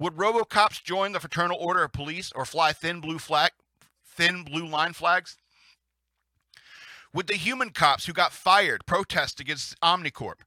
Would 0.00 0.14
RoboCops 0.14 0.82
join 0.82 1.12
the 1.12 1.20
Fraternal 1.20 1.58
Order 1.58 1.84
of 1.84 1.92
Police 1.92 2.32
or 2.34 2.44
fly 2.44 2.72
thin 2.72 3.00
blue 3.00 3.18
flag, 3.18 3.52
thin 4.04 4.42
blue 4.42 4.66
line 4.66 4.94
flags? 4.94 5.36
Would 7.12 7.28
the 7.28 7.34
human 7.34 7.70
cops 7.70 8.06
who 8.06 8.12
got 8.12 8.32
fired 8.32 8.84
protest 8.86 9.38
against 9.38 9.78
Omnicorp? 9.80 10.40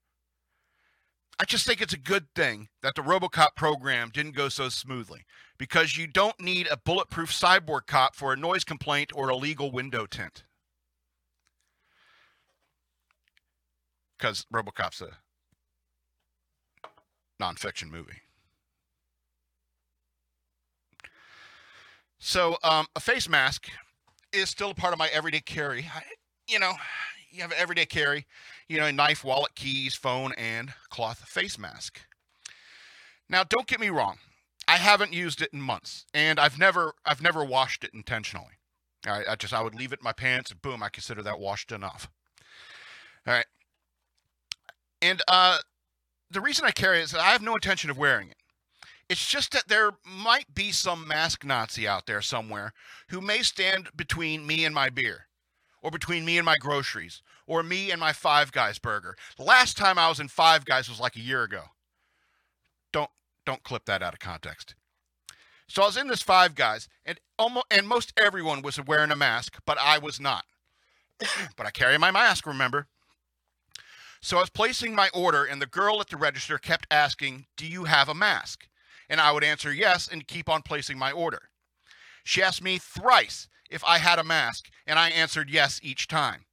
I 1.41 1.43
just 1.43 1.65
think 1.65 1.81
it's 1.81 1.93
a 1.93 1.98
good 1.98 2.27
thing 2.36 2.67
that 2.83 2.93
the 2.93 3.01
RoboCop 3.01 3.55
program 3.55 4.12
didn't 4.13 4.36
go 4.36 4.48
so 4.48 4.69
smoothly 4.69 5.25
because 5.57 5.98
you 5.98 6.05
don't 6.05 6.39
need 6.39 6.67
a 6.69 6.77
bulletproof 6.77 7.31
cyborg 7.31 7.88
cop 7.88 8.15
for 8.15 8.31
a 8.31 8.38
noise 8.38 8.63
complaint 8.63 9.12
or 9.15 9.27
a 9.29 9.36
legal 9.36 9.71
window 9.71 10.05
tint. 10.05 10.43
Because 14.19 14.45
RoboCop's 14.53 15.01
a 15.01 15.17
nonfiction 17.41 17.89
movie. 17.89 18.21
So, 22.19 22.55
um, 22.63 22.86
a 22.95 23.00
face 23.00 23.27
mask 23.27 23.67
is 24.31 24.51
still 24.51 24.69
a 24.69 24.75
part 24.75 24.93
of 24.93 25.00
my 25.00 25.07
everyday 25.12 25.41
carry. 25.41 25.89
I, 25.91 26.03
you 26.48 26.60
know, 26.60 26.74
you 27.31 27.41
have 27.41 27.51
everyday 27.53 27.86
carry, 27.86 28.27
you 28.68 28.77
know, 28.77 28.91
knife, 28.91 29.24
wallet, 29.24 29.56
keys, 29.56 29.96
phone, 29.96 30.34
and 30.38 30.74
cloth 30.89 31.20
face 31.20 31.58
mask. 31.58 32.01
Now, 33.30 33.44
don't 33.44 33.68
get 33.68 33.80
me 33.80 33.89
wrong. 33.89 34.18
I 34.68 34.77
haven't 34.77 35.13
used 35.13 35.41
it 35.41 35.50
in 35.53 35.62
months, 35.62 36.06
and 36.13 36.39
I've 36.39 36.60
never, 36.60 36.94
I've 37.06 37.22
never 37.22 37.44
washed 37.44 37.84
it 37.84 37.94
intentionally. 37.94 38.60
All 39.08 39.13
right, 39.13 39.25
I 39.27 39.36
just, 39.36 39.53
I 39.53 39.62
would 39.62 39.75
leave 39.75 39.91
it 39.91 40.00
in 40.00 40.03
my 40.03 40.13
pants, 40.13 40.51
and 40.51 40.62
boom, 40.62 40.84
I 40.84 40.89
consider 40.89 41.24
that 41.24 41.39
washed 41.39 41.72
enough. 41.72 42.10
All 43.25 43.34
right, 43.34 43.46
and 45.01 45.22
uh, 45.27 45.58
the 46.30 46.41
reason 46.41 46.65
I 46.65 46.72
carry 46.72 47.00
it 47.00 47.03
is 47.03 47.12
that 47.12 47.22
I 47.22 47.32
have 47.32 47.41
no 47.41 47.56
intention 47.56 47.89
of 47.89 47.98
wearing 47.98 48.30
it. 48.30 48.38
It's 49.10 49.27
just 49.27 49.51
that 49.51 49.68
there 49.68 49.91
might 50.06 50.53
be 50.53 50.72
some 50.72 51.08
mask 51.08 51.44
Nazi 51.44 51.88
out 51.88 52.06
there 52.06 52.22
somewhere 52.22 52.72
who 53.10 53.20
may 53.20 53.41
stand 53.41 53.89
between 53.96 54.48
me 54.48 54.63
and 54.63 54.74
my 54.74 54.89
beer, 54.89 55.27
or 55.82 55.91
between 55.91 56.24
me 56.24 56.38
and 56.38 56.46
my 56.46 56.58
groceries, 56.58 57.22
or 57.51 57.63
me 57.63 57.91
and 57.91 58.00
my 58.00 58.13
Five 58.13 58.53
Guys 58.53 58.79
burger. 58.79 59.17
The 59.36 59.43
last 59.43 59.75
time 59.75 60.00
I 60.00 60.08
was 60.08 60.22
in 60.22 60.29
Five 60.29 60.63
Guys 60.63 60.88
was 60.88 61.01
like 61.01 61.17
a 61.17 61.22
year 61.22 61.43
ago. 61.43 61.63
Don't 62.93 63.10
don't 63.46 63.62
clip 63.62 63.84
that 63.86 64.01
out 64.01 64.13
of 64.13 64.20
context. 64.20 64.74
So 65.67 65.84
I 65.84 65.86
was 65.86 65.98
in 65.98 66.08
this 66.08 66.22
Five 66.22 66.55
Guys, 66.55 66.88
and 67.05 67.20
almost 67.38 67.65
and 67.70 67.89
most 67.89 68.13
everyone 68.15 68.62
was 68.62 68.79
wearing 68.79 69.12
a 69.12 69.17
mask, 69.17 69.60
but 69.65 69.77
I 69.77 69.98
was 69.98 70.17
not. 70.17 70.46
but 71.58 71.67
I 71.67 71.72
carry 71.72 71.98
my 71.98 72.10
mask, 72.10 72.48
remember? 72.48 72.88
So 74.22 74.38
I 74.38 74.41
was 74.41 74.50
placing 74.50 74.96
my 74.96 75.10
order, 75.13 75.43
and 75.43 75.62
the 75.62 75.65
girl 75.65 76.00
at 76.00 76.08
the 76.08 76.15
register 76.15 76.58
kept 76.58 76.88
asking, 76.89 77.48
Do 77.58 77.67
you 77.67 77.84
have 77.84 78.08
a 78.08 78.15
mask? 78.15 78.70
And 79.10 79.20
I 79.20 79.34
would 79.34 79.43
answer 79.43 79.74
yes 79.74 80.08
and 80.10 80.25
keep 80.25 80.48
on 80.48 80.62
placing 80.62 80.98
my 80.98 81.12
order. 81.12 81.50
She 82.24 82.41
asked 82.41 82.63
me 82.63 82.77
thrice 82.77 83.50
if 83.70 83.84
I 83.84 83.98
had 83.98 84.20
a 84.20 84.24
mask, 84.24 84.70
and 84.88 84.98
I 84.98 85.10
answered 85.10 85.50
yes 85.50 85.81
each 85.84 86.08
time. 86.08 86.46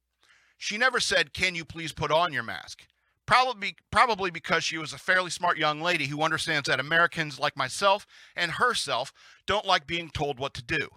She 0.59 0.77
never 0.77 0.99
said, 0.99 1.33
Can 1.33 1.55
you 1.55 1.65
please 1.65 1.93
put 1.93 2.11
on 2.11 2.33
your 2.33 2.43
mask? 2.43 2.85
Probably, 3.25 3.75
probably 3.91 4.29
because 4.29 4.63
she 4.63 4.77
was 4.77 4.91
a 4.91 4.97
fairly 4.97 5.29
smart 5.29 5.57
young 5.57 5.81
lady 5.81 6.07
who 6.07 6.21
understands 6.21 6.67
that 6.67 6.79
Americans 6.79 7.39
like 7.39 7.55
myself 7.55 8.05
and 8.35 8.51
herself 8.53 9.13
don't 9.45 9.65
like 9.65 9.87
being 9.87 10.09
told 10.09 10.37
what 10.37 10.53
to 10.55 10.63
do. 10.63 10.89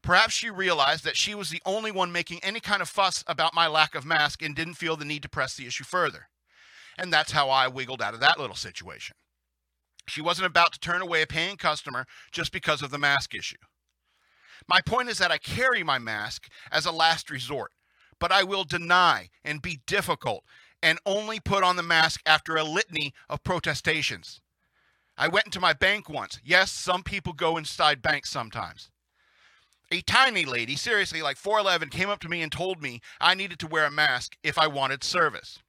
Perhaps 0.00 0.32
she 0.32 0.48
realized 0.48 1.04
that 1.04 1.16
she 1.16 1.34
was 1.34 1.50
the 1.50 1.62
only 1.66 1.90
one 1.90 2.10
making 2.10 2.40
any 2.42 2.60
kind 2.60 2.80
of 2.80 2.88
fuss 2.88 3.22
about 3.26 3.54
my 3.54 3.66
lack 3.66 3.94
of 3.94 4.04
mask 4.04 4.42
and 4.42 4.54
didn't 4.54 4.74
feel 4.74 4.96
the 4.96 5.04
need 5.04 5.22
to 5.22 5.28
press 5.28 5.56
the 5.56 5.66
issue 5.66 5.84
further. 5.84 6.28
And 6.96 7.12
that's 7.12 7.32
how 7.32 7.50
I 7.50 7.68
wiggled 7.68 8.00
out 8.00 8.14
of 8.14 8.20
that 8.20 8.38
little 8.38 8.56
situation. 8.56 9.16
She 10.06 10.22
wasn't 10.22 10.46
about 10.46 10.72
to 10.72 10.80
turn 10.80 11.02
away 11.02 11.22
a 11.22 11.26
paying 11.26 11.56
customer 11.56 12.06
just 12.32 12.52
because 12.52 12.80
of 12.80 12.90
the 12.90 12.98
mask 12.98 13.34
issue. 13.34 13.56
My 14.68 14.80
point 14.80 15.08
is 15.08 15.18
that 15.18 15.32
I 15.32 15.38
carry 15.38 15.82
my 15.82 15.98
mask 15.98 16.48
as 16.70 16.86
a 16.86 16.92
last 16.92 17.30
resort, 17.30 17.72
but 18.18 18.32
I 18.32 18.42
will 18.42 18.64
deny 18.64 19.30
and 19.44 19.62
be 19.62 19.80
difficult 19.86 20.44
and 20.82 20.98
only 21.06 21.40
put 21.40 21.64
on 21.64 21.76
the 21.76 21.82
mask 21.82 22.20
after 22.26 22.56
a 22.56 22.64
litany 22.64 23.14
of 23.28 23.42
protestations. 23.42 24.40
I 25.16 25.28
went 25.28 25.46
into 25.46 25.60
my 25.60 25.72
bank 25.72 26.08
once. 26.08 26.40
Yes, 26.44 26.70
some 26.70 27.02
people 27.02 27.32
go 27.32 27.56
inside 27.56 28.02
banks 28.02 28.30
sometimes. 28.30 28.90
A 29.90 30.00
tiny 30.00 30.44
lady, 30.44 30.76
seriously, 30.76 31.22
like 31.22 31.36
4'11, 31.36 31.90
came 31.90 32.08
up 32.08 32.20
to 32.20 32.28
me 32.28 32.42
and 32.42 32.50
told 32.50 32.82
me 32.82 33.00
I 33.20 33.34
needed 33.34 33.58
to 33.60 33.66
wear 33.66 33.86
a 33.86 33.90
mask 33.90 34.36
if 34.42 34.58
I 34.58 34.66
wanted 34.66 35.04
service. 35.04 35.60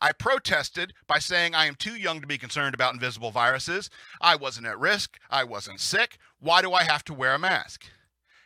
I 0.00 0.12
protested 0.12 0.94
by 1.06 1.18
saying 1.18 1.54
I 1.54 1.66
am 1.66 1.74
too 1.74 1.94
young 1.94 2.20
to 2.20 2.26
be 2.26 2.38
concerned 2.38 2.74
about 2.74 2.94
invisible 2.94 3.30
viruses. 3.30 3.90
I 4.20 4.36
wasn't 4.36 4.66
at 4.66 4.78
risk. 4.78 5.18
I 5.30 5.44
wasn't 5.44 5.80
sick. 5.80 6.18
Why 6.38 6.62
do 6.62 6.72
I 6.72 6.84
have 6.84 7.04
to 7.04 7.14
wear 7.14 7.34
a 7.34 7.38
mask? 7.38 7.84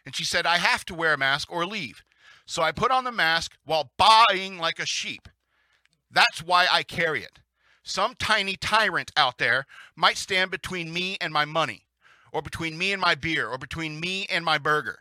And 0.05 0.17
she 0.17 0.25
said, 0.25 0.47
I 0.47 0.59
have 0.59 0.85
to 0.87 0.95
wear 0.95 1.15
a 1.15 1.19
mask 1.19 1.53
or 1.53 1.65
leave. 1.65 2.03
So 2.47 2.63
I 2.63 2.73
put 2.73 2.91
on 2.91 3.05
the 3.05 3.13
mask 3.13 3.57
while 3.65 3.93
buying 3.97 4.59
like 4.59 4.79
a 4.79 4.87
sheep. 4.87 5.29
That's 6.11 6.43
why 6.43 6.67
I 6.71 6.83
carry 6.83 7.23
it. 7.23 7.41
Some 7.83 8.15
tiny 8.19 8.57
tyrant 8.57 9.13
out 9.17 9.39
there 9.39 9.67
might 9.97 10.17
stand 10.17 10.51
between 10.51 10.93
me 10.93 11.17
and 11.21 11.33
my 11.33 11.45
money 11.45 11.85
or 12.35 12.43
between 12.43 12.77
me 12.77 12.93
and 12.93 13.01
my 13.01 13.15
beer, 13.15 13.49
or 13.49 13.57
between 13.57 14.01
me 14.01 14.27
and 14.29 14.45
my 14.45 14.59
burger. 14.59 14.99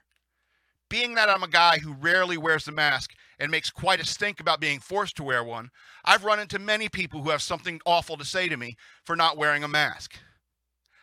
Being 0.88 1.16
that 1.16 1.30
I'm 1.30 1.42
a 1.42 1.48
guy 1.48 1.80
who 1.80 1.94
rarely 1.94 2.38
wears 2.38 2.66
the 2.66 2.72
mask 2.72 3.10
and 3.40 3.50
makes 3.50 3.72
quite 3.72 4.00
a 4.00 4.06
stink 4.06 4.40
about 4.40 4.62
being 4.62 4.80
forced 4.80 5.16
to 5.18 5.24
wear 5.24 5.44
one, 5.44 5.72
I've 6.06 6.24
run 6.24 6.40
into 6.40 6.60
many 6.60 6.90
people 6.90 7.24
who 7.24 7.32
have 7.32 7.42
something 7.42 7.82
awful 7.88 8.18
to 8.18 8.24
say 8.24 8.48
to 8.50 8.56
me 8.56 8.76
for 9.04 9.16
not 9.16 9.36
wearing 9.36 9.64
a 9.64 9.68
mask. 9.68 10.20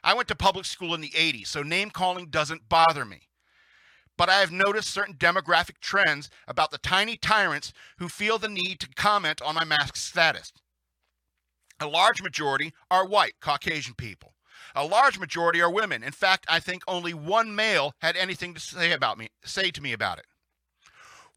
I 0.05 0.15
went 0.15 0.29
to 0.29 0.37
public 0.37 0.67
school 0.67 0.95
in 0.95 1.01
the 1.01 1.11
80s, 1.11 1.49
so 1.49 1.65
name 1.65 1.91
calling 1.91 2.27
doesn't 2.31 2.69
bother 2.69 3.05
me. 3.05 3.23
But 4.21 4.29
I 4.29 4.41
have 4.41 4.53
noticed 4.53 4.91
certain 4.91 5.15
demographic 5.15 5.79
trends 5.81 6.29
about 6.47 6.73
the 6.73 6.77
tiny 6.77 7.17
tyrants 7.17 7.73
who 7.97 8.11
feel 8.11 8.37
the 8.37 8.51
need 8.51 8.79
to 8.81 8.89
comment 8.95 9.41
on 9.41 9.55
my 9.55 9.65
mask 9.65 9.97
status. 9.97 10.53
A 11.81 11.87
large 11.87 12.21
majority 12.21 12.75
are 12.91 13.07
white, 13.07 13.41
Caucasian 13.41 13.95
people. 13.95 14.35
A 14.77 14.85
large 14.85 15.19
majority 15.19 15.63
are 15.63 15.73
women. 15.73 16.03
In 16.03 16.13
fact, 16.13 16.45
I 16.51 16.61
think 16.61 16.83
only 16.87 17.15
one 17.15 17.55
male 17.55 17.95
had 18.03 18.15
anything 18.15 18.53
to 18.53 18.61
say 18.61 18.93
about 18.93 19.17
me, 19.17 19.29
say 19.43 19.71
to 19.71 19.81
me 19.81 19.95
about 19.95 20.19
it. 20.19 20.27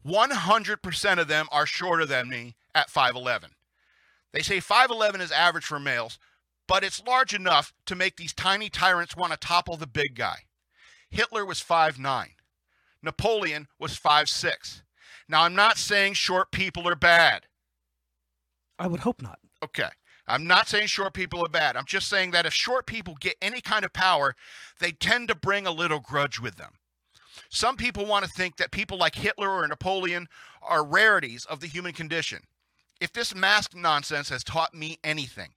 100% 0.05 1.19
of 1.19 1.29
them 1.29 1.47
are 1.53 1.65
shorter 1.65 2.05
than 2.05 2.27
me 2.27 2.57
at 2.75 2.91
5'11. 2.91 3.51
They 4.33 4.41
say 4.41 4.57
5'11 4.57 5.21
is 5.21 5.31
average 5.31 5.63
for 5.63 5.79
males, 5.79 6.19
but 6.67 6.83
it's 6.83 7.01
large 7.07 7.33
enough 7.33 7.71
to 7.85 7.95
make 7.95 8.17
these 8.17 8.33
tiny 8.33 8.67
tyrants 8.69 9.15
want 9.15 9.31
to 9.31 9.37
topple 9.37 9.77
the 9.77 9.87
big 9.87 10.15
guy. 10.15 10.39
Hitler 11.09 11.45
was 11.45 11.63
5'9. 11.63 12.31
Napoleon 13.03 13.67
was 13.79 13.99
5'6. 13.99 14.81
Now, 15.29 15.43
I'm 15.43 15.55
not 15.55 15.77
saying 15.77 16.13
short 16.13 16.51
people 16.51 16.87
are 16.87 16.95
bad. 16.95 17.45
I 18.79 18.87
would 18.87 19.01
hope 19.01 19.21
not. 19.21 19.39
Okay. 19.63 19.89
I'm 20.27 20.47
not 20.47 20.67
saying 20.67 20.87
short 20.87 21.13
people 21.13 21.45
are 21.45 21.49
bad. 21.49 21.75
I'm 21.75 21.85
just 21.85 22.07
saying 22.07 22.31
that 22.31 22.45
if 22.45 22.53
short 22.53 22.85
people 22.85 23.15
get 23.19 23.35
any 23.41 23.59
kind 23.61 23.83
of 23.83 23.91
power, 23.91 24.35
they 24.79 24.91
tend 24.91 25.27
to 25.27 25.35
bring 25.35 25.67
a 25.67 25.71
little 25.71 25.99
grudge 25.99 26.39
with 26.39 26.55
them. 26.55 26.71
Some 27.49 27.75
people 27.75 28.05
want 28.05 28.23
to 28.25 28.31
think 28.31 28.57
that 28.57 28.71
people 28.71 28.97
like 28.97 29.15
Hitler 29.15 29.49
or 29.49 29.67
Napoleon 29.67 30.27
are 30.61 30.85
rarities 30.85 31.45
of 31.45 31.59
the 31.59 31.67
human 31.67 31.93
condition. 31.93 32.39
If 33.01 33.11
this 33.11 33.35
mask 33.35 33.75
nonsense 33.75 34.29
has 34.29 34.43
taught 34.43 34.73
me 34.73 34.97
anything, 35.03 35.49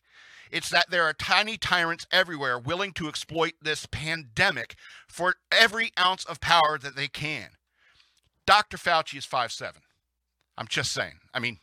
it's 0.50 0.70
that 0.70 0.90
there 0.90 1.04
are 1.04 1.12
tiny 1.12 1.56
tyrants 1.56 2.06
everywhere 2.10 2.58
willing 2.58 2.92
to 2.92 3.08
exploit 3.08 3.52
this 3.60 3.86
pandemic 3.86 4.76
for 5.08 5.36
every 5.50 5.92
ounce 5.98 6.24
of 6.24 6.40
power 6.40 6.78
that 6.78 6.96
they 6.96 7.08
can. 7.08 7.50
Dr. 8.46 8.76
Fauci 8.76 9.18
is 9.18 9.24
five 9.24 9.52
seven. 9.52 9.82
I'm 10.56 10.68
just 10.68 10.92
saying. 10.92 11.20
I 11.34 11.38
mean, 11.38 11.58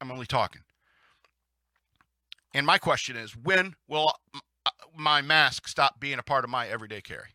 I'm 0.00 0.10
only 0.10 0.26
talking. 0.26 0.62
And 2.54 2.66
my 2.66 2.78
question 2.78 3.16
is 3.16 3.36
when 3.36 3.74
will 3.88 4.12
uh, 4.66 4.70
my 4.96 5.22
mask 5.22 5.68
stop 5.68 6.00
being 6.00 6.18
a 6.18 6.22
part 6.22 6.44
of 6.44 6.50
my 6.50 6.66
everyday 6.68 7.00
carry? 7.00 7.34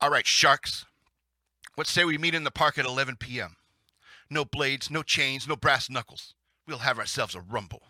All 0.00 0.10
right, 0.10 0.26
sharks. 0.26 0.84
Let's 1.76 1.90
say 1.90 2.04
we 2.04 2.18
meet 2.18 2.34
in 2.34 2.44
the 2.44 2.50
park 2.50 2.78
at 2.78 2.84
11 2.84 3.16
p.m. 3.16 3.56
No 4.30 4.44
blades, 4.44 4.90
no 4.90 5.02
chains, 5.02 5.46
no 5.46 5.56
brass 5.56 5.88
knuckles. 5.88 6.34
We'll 6.66 6.78
have 6.78 6.98
ourselves 6.98 7.34
a 7.34 7.40
rumble. 7.40 7.82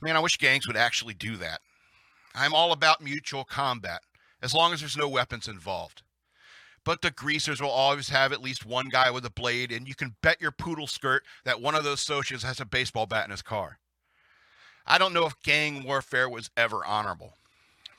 Man, 0.00 0.16
I 0.16 0.20
wish 0.20 0.36
gangs 0.36 0.66
would 0.66 0.76
actually 0.76 1.14
do 1.14 1.36
that. 1.36 1.60
I'm 2.34 2.54
all 2.54 2.72
about 2.72 3.00
mutual 3.00 3.44
combat, 3.44 4.02
as 4.42 4.52
long 4.52 4.72
as 4.72 4.80
there's 4.80 4.96
no 4.96 5.08
weapons 5.08 5.48
involved 5.48 6.02
but 6.86 7.02
the 7.02 7.10
greasers 7.10 7.60
will 7.60 7.68
always 7.68 8.08
have 8.10 8.32
at 8.32 8.40
least 8.40 8.64
one 8.64 8.88
guy 8.88 9.10
with 9.10 9.26
a 9.26 9.30
blade, 9.30 9.72
and 9.72 9.88
you 9.88 9.94
can 9.96 10.14
bet 10.22 10.40
your 10.40 10.52
poodle 10.52 10.86
skirt 10.86 11.24
that 11.44 11.60
one 11.60 11.74
of 11.74 11.82
those 11.82 12.02
socios 12.02 12.44
has 12.44 12.60
a 12.60 12.64
baseball 12.64 13.06
bat 13.06 13.24
in 13.24 13.32
his 13.32 13.42
car. 13.42 13.80
I 14.86 14.96
don't 14.96 15.12
know 15.12 15.26
if 15.26 15.42
gang 15.42 15.82
warfare 15.82 16.28
was 16.28 16.48
ever 16.56 16.84
honorable, 16.86 17.34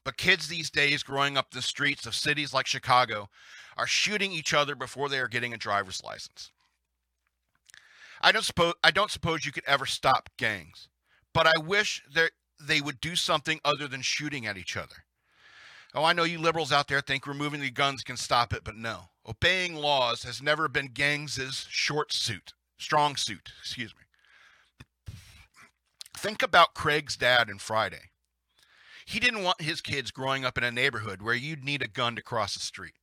but 0.06 0.16
kids 0.16 0.48
these 0.48 0.70
days 0.70 1.04
growing 1.04 1.36
up 1.36 1.52
the 1.52 1.62
streets 1.62 2.06
of 2.06 2.16
cities 2.16 2.54
like 2.54 2.66
Chicago 2.66 3.28
are 3.78 3.88
shooting 3.88 4.32
each 4.32 4.54
other 4.54 4.76
before 4.76 5.08
they 5.08 5.20
are 5.20 5.28
getting 5.28 5.54
a 5.54 5.58
driver's 5.58 6.04
license. 6.04 6.52
I 8.22 8.32
don't 8.32 8.46
suppose 8.46 8.74
I 8.84 8.92
don't 8.92 9.12
suppose 9.12 9.46
you 9.46 9.52
could 9.52 9.66
ever 9.68 9.86
stop 9.86 10.30
gangs, 10.38 10.90
but 11.34 11.46
I 11.46 11.54
wish 11.60 12.04
that 12.14 12.32
they 12.60 12.82
would 12.82 13.00
do 13.00 13.16
something 13.16 13.60
other 13.64 13.88
than 13.88 14.02
shooting 14.02 14.48
at 14.48 14.58
each 14.58 14.76
other. 14.76 15.06
Oh, 15.94 16.04
I 16.04 16.14
know 16.14 16.24
you 16.24 16.40
liberals 16.40 16.72
out 16.72 16.88
there 16.88 17.02
think 17.02 17.28
removing 17.28 17.62
the 17.62 17.72
guns 17.72 18.04
can 18.04 18.18
stop 18.18 18.54
it, 18.54 18.64
but 18.64 18.76
no. 18.76 19.10
Obeying 19.28 19.76
laws 19.76 20.24
has 20.24 20.42
never 20.42 20.68
been 20.68 20.88
gangs' 20.88 21.68
short 21.70 22.12
suit, 22.12 22.54
strong 22.78 23.16
suit, 23.16 23.52
excuse 23.62 23.94
me. 23.96 25.14
Think 26.16 26.42
about 26.42 26.74
Craig's 26.74 27.16
dad 27.16 27.50
in 27.50 27.60
Friday. 27.60 28.10
He 29.06 29.20
didn't 29.20 29.44
want 29.44 29.62
his 29.62 29.82
kids 29.82 30.12
growing 30.12 30.44
up 30.44 30.58
in 30.58 30.64
a 30.64 30.72
neighborhood 30.72 31.22
where 31.22 31.36
you'd 31.36 31.64
need 31.64 31.82
a 31.82 31.88
gun 31.88 32.16
to 32.16 32.22
cross 32.22 32.56
the 32.56 32.60
street. 32.60 32.96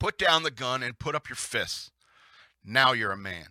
Put 0.00 0.18
down 0.18 0.42
the 0.42 0.50
gun 0.50 0.82
and 0.82 0.98
put 0.98 1.14
up 1.14 1.28
your 1.28 1.36
fists. 1.36 1.92
Now 2.64 2.92
you're 2.92 3.12
a 3.12 3.16
man. 3.16 3.48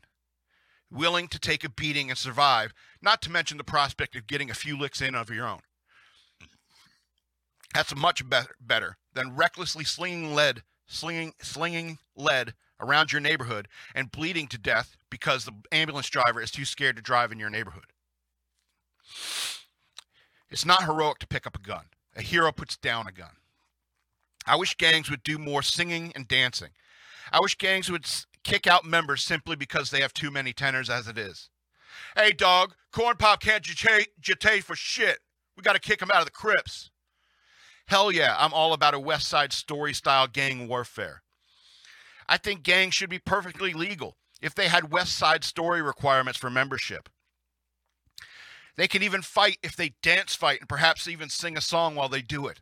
Willing 0.92 1.28
to 1.30 1.40
take 1.40 1.64
a 1.64 1.70
beating 1.70 2.10
and 2.10 2.18
survive, 2.18 2.74
not 3.02 3.22
to 3.22 3.32
mention 3.32 3.58
the 3.58 3.64
prospect 3.64 4.16
of 4.16 4.28
getting 4.28 4.50
a 4.50 4.56
few 4.56 4.78
licks 4.78 5.00
in 5.00 5.14
of 5.14 5.30
your 5.30 5.48
own. 5.48 5.60
That's 7.76 7.96
much 7.96 8.28
better, 8.28 8.56
better 8.60 8.98
than 9.14 9.36
recklessly 9.36 9.84
slinging 9.84 10.34
lead, 10.34 10.64
slinging, 10.88 11.34
slinging 11.40 12.00
lead 12.16 12.56
around 12.80 13.12
your 13.12 13.22
neighborhood 13.22 13.68
and 13.94 14.12
bleeding 14.12 14.48
to 14.48 14.58
death 14.58 14.98
because 15.12 15.46
the 15.46 15.54
ambulance 15.72 16.10
driver 16.10 16.42
is 16.42 16.50
too 16.50 16.66
scared 16.66 16.96
to 16.96 17.02
drive 17.04 17.32
in 17.32 17.40
your 17.40 17.52
neighborhood. 17.52 17.94
It's 20.50 20.66
not 20.66 20.86
heroic 20.86 21.20
to 21.20 21.28
pick 21.28 21.46
up 21.46 21.56
a 21.56 21.62
gun. 21.62 21.86
A 22.16 22.24
hero 22.24 22.52
puts 22.52 22.76
down 22.76 23.06
a 23.06 23.12
gun. 23.12 23.39
I 24.50 24.56
wish 24.56 24.76
gangs 24.76 25.12
would 25.12 25.22
do 25.22 25.38
more 25.38 25.62
singing 25.62 26.12
and 26.16 26.28
dancing. 26.28 26.70
I 27.32 27.40
wish 27.40 27.56
gangs 27.56 27.92
would 27.92 28.08
kick 28.44 28.66
out 28.66 28.84
members 28.84 29.22
simply 29.22 29.56
because 29.56 29.92
they 29.92 30.02
have 30.02 30.14
too 30.14 30.32
many 30.32 30.54
tenors 30.54 30.90
as 30.90 31.08
it 31.08 31.20
is. 31.20 31.50
Hey, 32.16 32.32
dog, 32.32 32.74
Corn 32.92 33.16
Pop 33.18 33.42
can't 33.42 33.64
jite 33.64 34.64
for 34.64 34.76
shit. 34.76 35.20
We 35.56 35.62
got 35.62 35.74
to 35.74 35.80
kick 35.80 36.02
him 36.02 36.10
out 36.12 36.22
of 36.22 36.26
the 36.26 36.32
Crips. 36.32 36.90
Hell 37.86 38.12
yeah, 38.12 38.36
I'm 38.40 38.54
all 38.54 38.74
about 38.74 38.96
a 38.96 39.00
West 39.00 39.28
Side 39.28 39.54
Story 39.54 39.94
style 39.94 40.28
gang 40.28 40.68
warfare. 40.68 41.22
I 42.28 42.38
think 42.38 42.64
gangs 42.64 42.96
should 42.96 43.10
be 43.10 43.20
perfectly 43.20 43.74
legal 43.74 44.18
if 44.42 44.56
they 44.56 44.68
had 44.68 44.92
West 44.92 45.16
Side 45.16 45.44
Story 45.44 45.82
requirements 45.82 46.40
for 46.40 46.50
membership. 46.50 47.08
They 48.78 48.88
can 48.88 49.04
even 49.04 49.22
fight 49.22 49.58
if 49.62 49.76
they 49.76 49.94
dance 50.02 50.34
fight 50.34 50.60
and 50.62 50.70
perhaps 50.70 51.08
even 51.08 51.30
sing 51.30 51.56
a 51.56 51.62
song 51.62 51.94
while 51.94 52.10
they 52.10 52.22
do 52.22 52.48
it. 52.48 52.62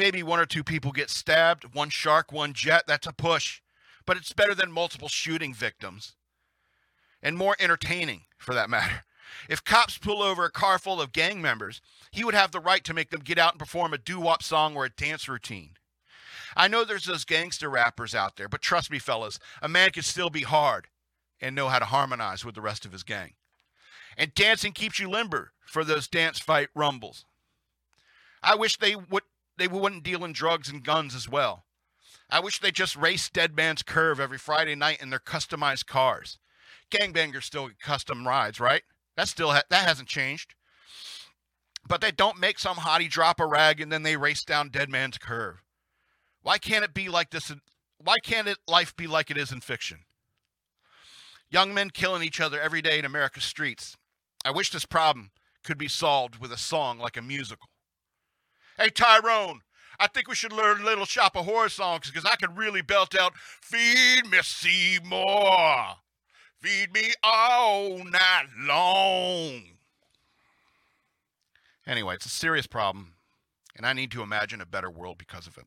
Maybe 0.00 0.22
one 0.22 0.40
or 0.40 0.46
two 0.46 0.64
people 0.64 0.92
get 0.92 1.10
stabbed, 1.10 1.74
one 1.74 1.90
shark, 1.90 2.32
one 2.32 2.54
jet, 2.54 2.84
that's 2.86 3.06
a 3.06 3.12
push. 3.12 3.60
But 4.06 4.16
it's 4.16 4.32
better 4.32 4.54
than 4.54 4.72
multiple 4.72 5.08
shooting 5.08 5.52
victims. 5.52 6.14
And 7.22 7.36
more 7.36 7.54
entertaining, 7.60 8.22
for 8.38 8.54
that 8.54 8.70
matter. 8.70 9.04
If 9.46 9.62
cops 9.62 9.98
pull 9.98 10.22
over 10.22 10.46
a 10.46 10.50
car 10.50 10.78
full 10.78 11.02
of 11.02 11.12
gang 11.12 11.42
members, 11.42 11.82
he 12.10 12.24
would 12.24 12.32
have 12.32 12.50
the 12.50 12.60
right 12.60 12.82
to 12.82 12.94
make 12.94 13.10
them 13.10 13.20
get 13.20 13.38
out 13.38 13.52
and 13.52 13.58
perform 13.58 13.92
a 13.92 13.98
doo 13.98 14.18
wop 14.18 14.42
song 14.42 14.74
or 14.74 14.86
a 14.86 14.90
dance 14.90 15.28
routine. 15.28 15.72
I 16.56 16.66
know 16.66 16.82
there's 16.82 17.04
those 17.04 17.26
gangster 17.26 17.68
rappers 17.68 18.14
out 18.14 18.36
there, 18.36 18.48
but 18.48 18.62
trust 18.62 18.90
me, 18.90 18.98
fellas, 18.98 19.38
a 19.60 19.68
man 19.68 19.90
can 19.90 20.02
still 20.02 20.30
be 20.30 20.44
hard 20.44 20.86
and 21.42 21.54
know 21.54 21.68
how 21.68 21.78
to 21.78 21.84
harmonize 21.84 22.42
with 22.42 22.54
the 22.54 22.62
rest 22.62 22.86
of 22.86 22.92
his 22.92 23.02
gang. 23.02 23.34
And 24.16 24.34
dancing 24.34 24.72
keeps 24.72 24.98
you 24.98 25.10
limber 25.10 25.52
for 25.66 25.84
those 25.84 26.08
dance 26.08 26.38
fight 26.38 26.70
rumbles. 26.74 27.26
I 28.42 28.54
wish 28.54 28.78
they 28.78 28.96
would 28.96 29.24
they 29.60 29.68
wouldn't 29.68 30.02
deal 30.02 30.24
in 30.24 30.32
drugs 30.32 30.70
and 30.70 30.82
guns 30.82 31.14
as 31.14 31.28
well. 31.28 31.66
I 32.30 32.40
wish 32.40 32.58
they 32.58 32.70
just 32.70 32.96
race 32.96 33.28
Dead 33.28 33.54
Man's 33.54 33.82
Curve 33.82 34.18
every 34.18 34.38
Friday 34.38 34.74
night 34.74 35.02
in 35.02 35.10
their 35.10 35.18
customized 35.18 35.84
cars. 35.86 36.38
Gangbangers 36.90 37.42
still 37.42 37.68
get 37.68 37.78
custom 37.78 38.26
rides, 38.26 38.58
right? 38.58 38.82
That 39.16 39.28
still 39.28 39.52
ha- 39.52 39.64
that 39.68 39.86
hasn't 39.86 40.08
changed. 40.08 40.54
But 41.86 42.00
they 42.00 42.10
don't 42.10 42.40
make 42.40 42.58
some 42.58 42.76
hottie 42.76 43.10
drop 43.10 43.38
a 43.38 43.46
rag 43.46 43.82
and 43.82 43.92
then 43.92 44.02
they 44.02 44.16
race 44.16 44.44
down 44.44 44.70
Dead 44.70 44.88
Man's 44.88 45.18
Curve. 45.18 45.62
Why 46.42 46.56
can't 46.56 46.84
it 46.84 46.94
be 46.94 47.10
like 47.10 47.30
this? 47.30 47.52
Why 47.98 48.16
can't 48.24 48.48
it 48.48 48.58
life 48.66 48.96
be 48.96 49.06
like 49.06 49.30
it 49.30 49.36
is 49.36 49.52
in 49.52 49.60
fiction? 49.60 49.98
Young 51.50 51.74
men 51.74 51.90
killing 51.90 52.22
each 52.22 52.40
other 52.40 52.58
every 52.58 52.80
day 52.80 52.98
in 52.98 53.04
America's 53.04 53.44
streets. 53.44 53.96
I 54.42 54.52
wish 54.52 54.70
this 54.70 54.86
problem 54.86 55.32
could 55.64 55.76
be 55.76 55.88
solved 55.88 56.38
with 56.38 56.50
a 56.50 56.56
song 56.56 56.98
like 56.98 57.18
a 57.18 57.22
musical. 57.22 57.69
Hey 58.80 58.88
Tyrone, 58.88 59.60
I 59.98 60.06
think 60.06 60.26
we 60.26 60.34
should 60.34 60.54
learn 60.54 60.80
a 60.80 60.84
Little 60.84 61.04
Shop 61.04 61.36
of 61.36 61.44
Horror 61.44 61.68
songs 61.68 62.10
because 62.10 62.24
I 62.24 62.36
can 62.36 62.54
really 62.54 62.80
belt 62.80 63.14
out 63.14 63.34
Feed 63.36 64.24
me 64.24 64.38
Seymour. 64.40 65.96
Feed 66.60 66.90
me 66.94 67.12
all 67.22 68.02
night 68.02 68.46
long. 68.58 69.64
Anyway, 71.86 72.14
it's 72.14 72.24
a 72.24 72.30
serious 72.30 72.66
problem, 72.66 73.12
and 73.76 73.84
I 73.84 73.92
need 73.92 74.10
to 74.12 74.22
imagine 74.22 74.62
a 74.62 74.66
better 74.66 74.90
world 74.90 75.18
because 75.18 75.46
of 75.46 75.58
it. 75.58 75.66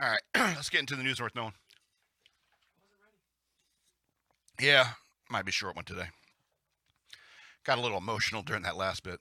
All 0.00 0.08
right, 0.08 0.22
let's 0.54 0.70
get 0.70 0.78
into 0.78 0.94
the 0.94 1.02
news 1.02 1.20
worth 1.20 1.34
knowing. 1.34 1.54
Yeah, 4.60 4.90
might 5.28 5.44
be 5.44 5.50
short 5.50 5.74
one 5.74 5.84
today. 5.84 6.10
Got 7.66 7.78
a 7.78 7.80
little 7.80 7.98
emotional 7.98 8.42
during 8.42 8.62
that 8.62 8.76
last 8.76 9.02
bit. 9.02 9.18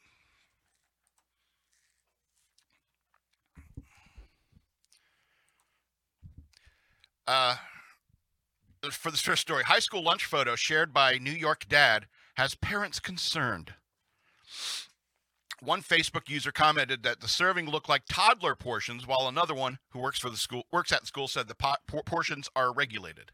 Uh, 7.26 7.56
for 8.92 9.10
this 9.10 9.22
first 9.22 9.42
story, 9.42 9.64
high 9.64 9.80
school 9.80 10.04
lunch 10.04 10.26
photo 10.26 10.56
shared 10.56 10.94
by 10.94 11.18
New 11.18 11.32
York 11.32 11.66
dad 11.68 12.06
has 12.36 12.54
parents 12.54 13.00
concerned. 13.00 13.74
One 15.60 15.82
Facebook 15.82 16.30
user 16.30 16.52
commented 16.52 17.02
that 17.02 17.22
the 17.22 17.28
serving 17.28 17.68
looked 17.68 17.90
like 17.90 18.04
toddler 18.08 18.54
portions, 18.54 19.08
while 19.08 19.28
another 19.28 19.56
one 19.56 19.80
who 19.90 19.98
works 19.98 20.20
for 20.20 20.30
the 20.30 20.38
school 20.38 20.68
works 20.72 20.92
at 20.92 21.02
the 21.02 21.08
school 21.08 21.28
said 21.28 21.48
the 21.48 21.78
portions 22.06 22.48
are 22.56 22.72
regulated. 22.72 23.32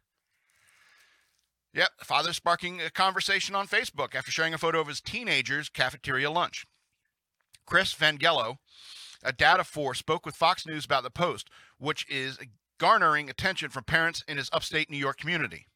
Yep, 1.74 1.90
father 2.04 2.34
sparking 2.34 2.82
a 2.82 2.90
conversation 2.90 3.56
on 3.56 3.68
Facebook 3.68 4.14
after 4.14 4.32
sharing 4.32 4.54
a 4.54 4.58
photo 4.58 4.82
of 4.82 4.88
his 4.88 5.00
teenager's 5.00 5.70
cafeteria 5.70 6.30
lunch. 6.30 6.66
Chris 7.66 7.94
Vangello, 7.94 8.58
a 9.24 9.32
dad 9.32 9.60
of 9.60 9.68
four, 9.68 9.96
spoke 9.96 10.26
with 10.26 10.36
Fox 10.36 10.66
News 10.66 10.84
about 10.84 11.04
the 11.04 11.10
post, 11.10 11.50
which 11.78 12.06
is 12.10 12.38
garnering 12.78 13.30
attention 13.30 13.70
from 13.70 13.86
parents 13.86 14.24
in 14.28 14.38
his 14.38 14.50
upstate 14.52 14.90
New 14.90 14.98
York 14.98 15.18
community. 15.18 15.68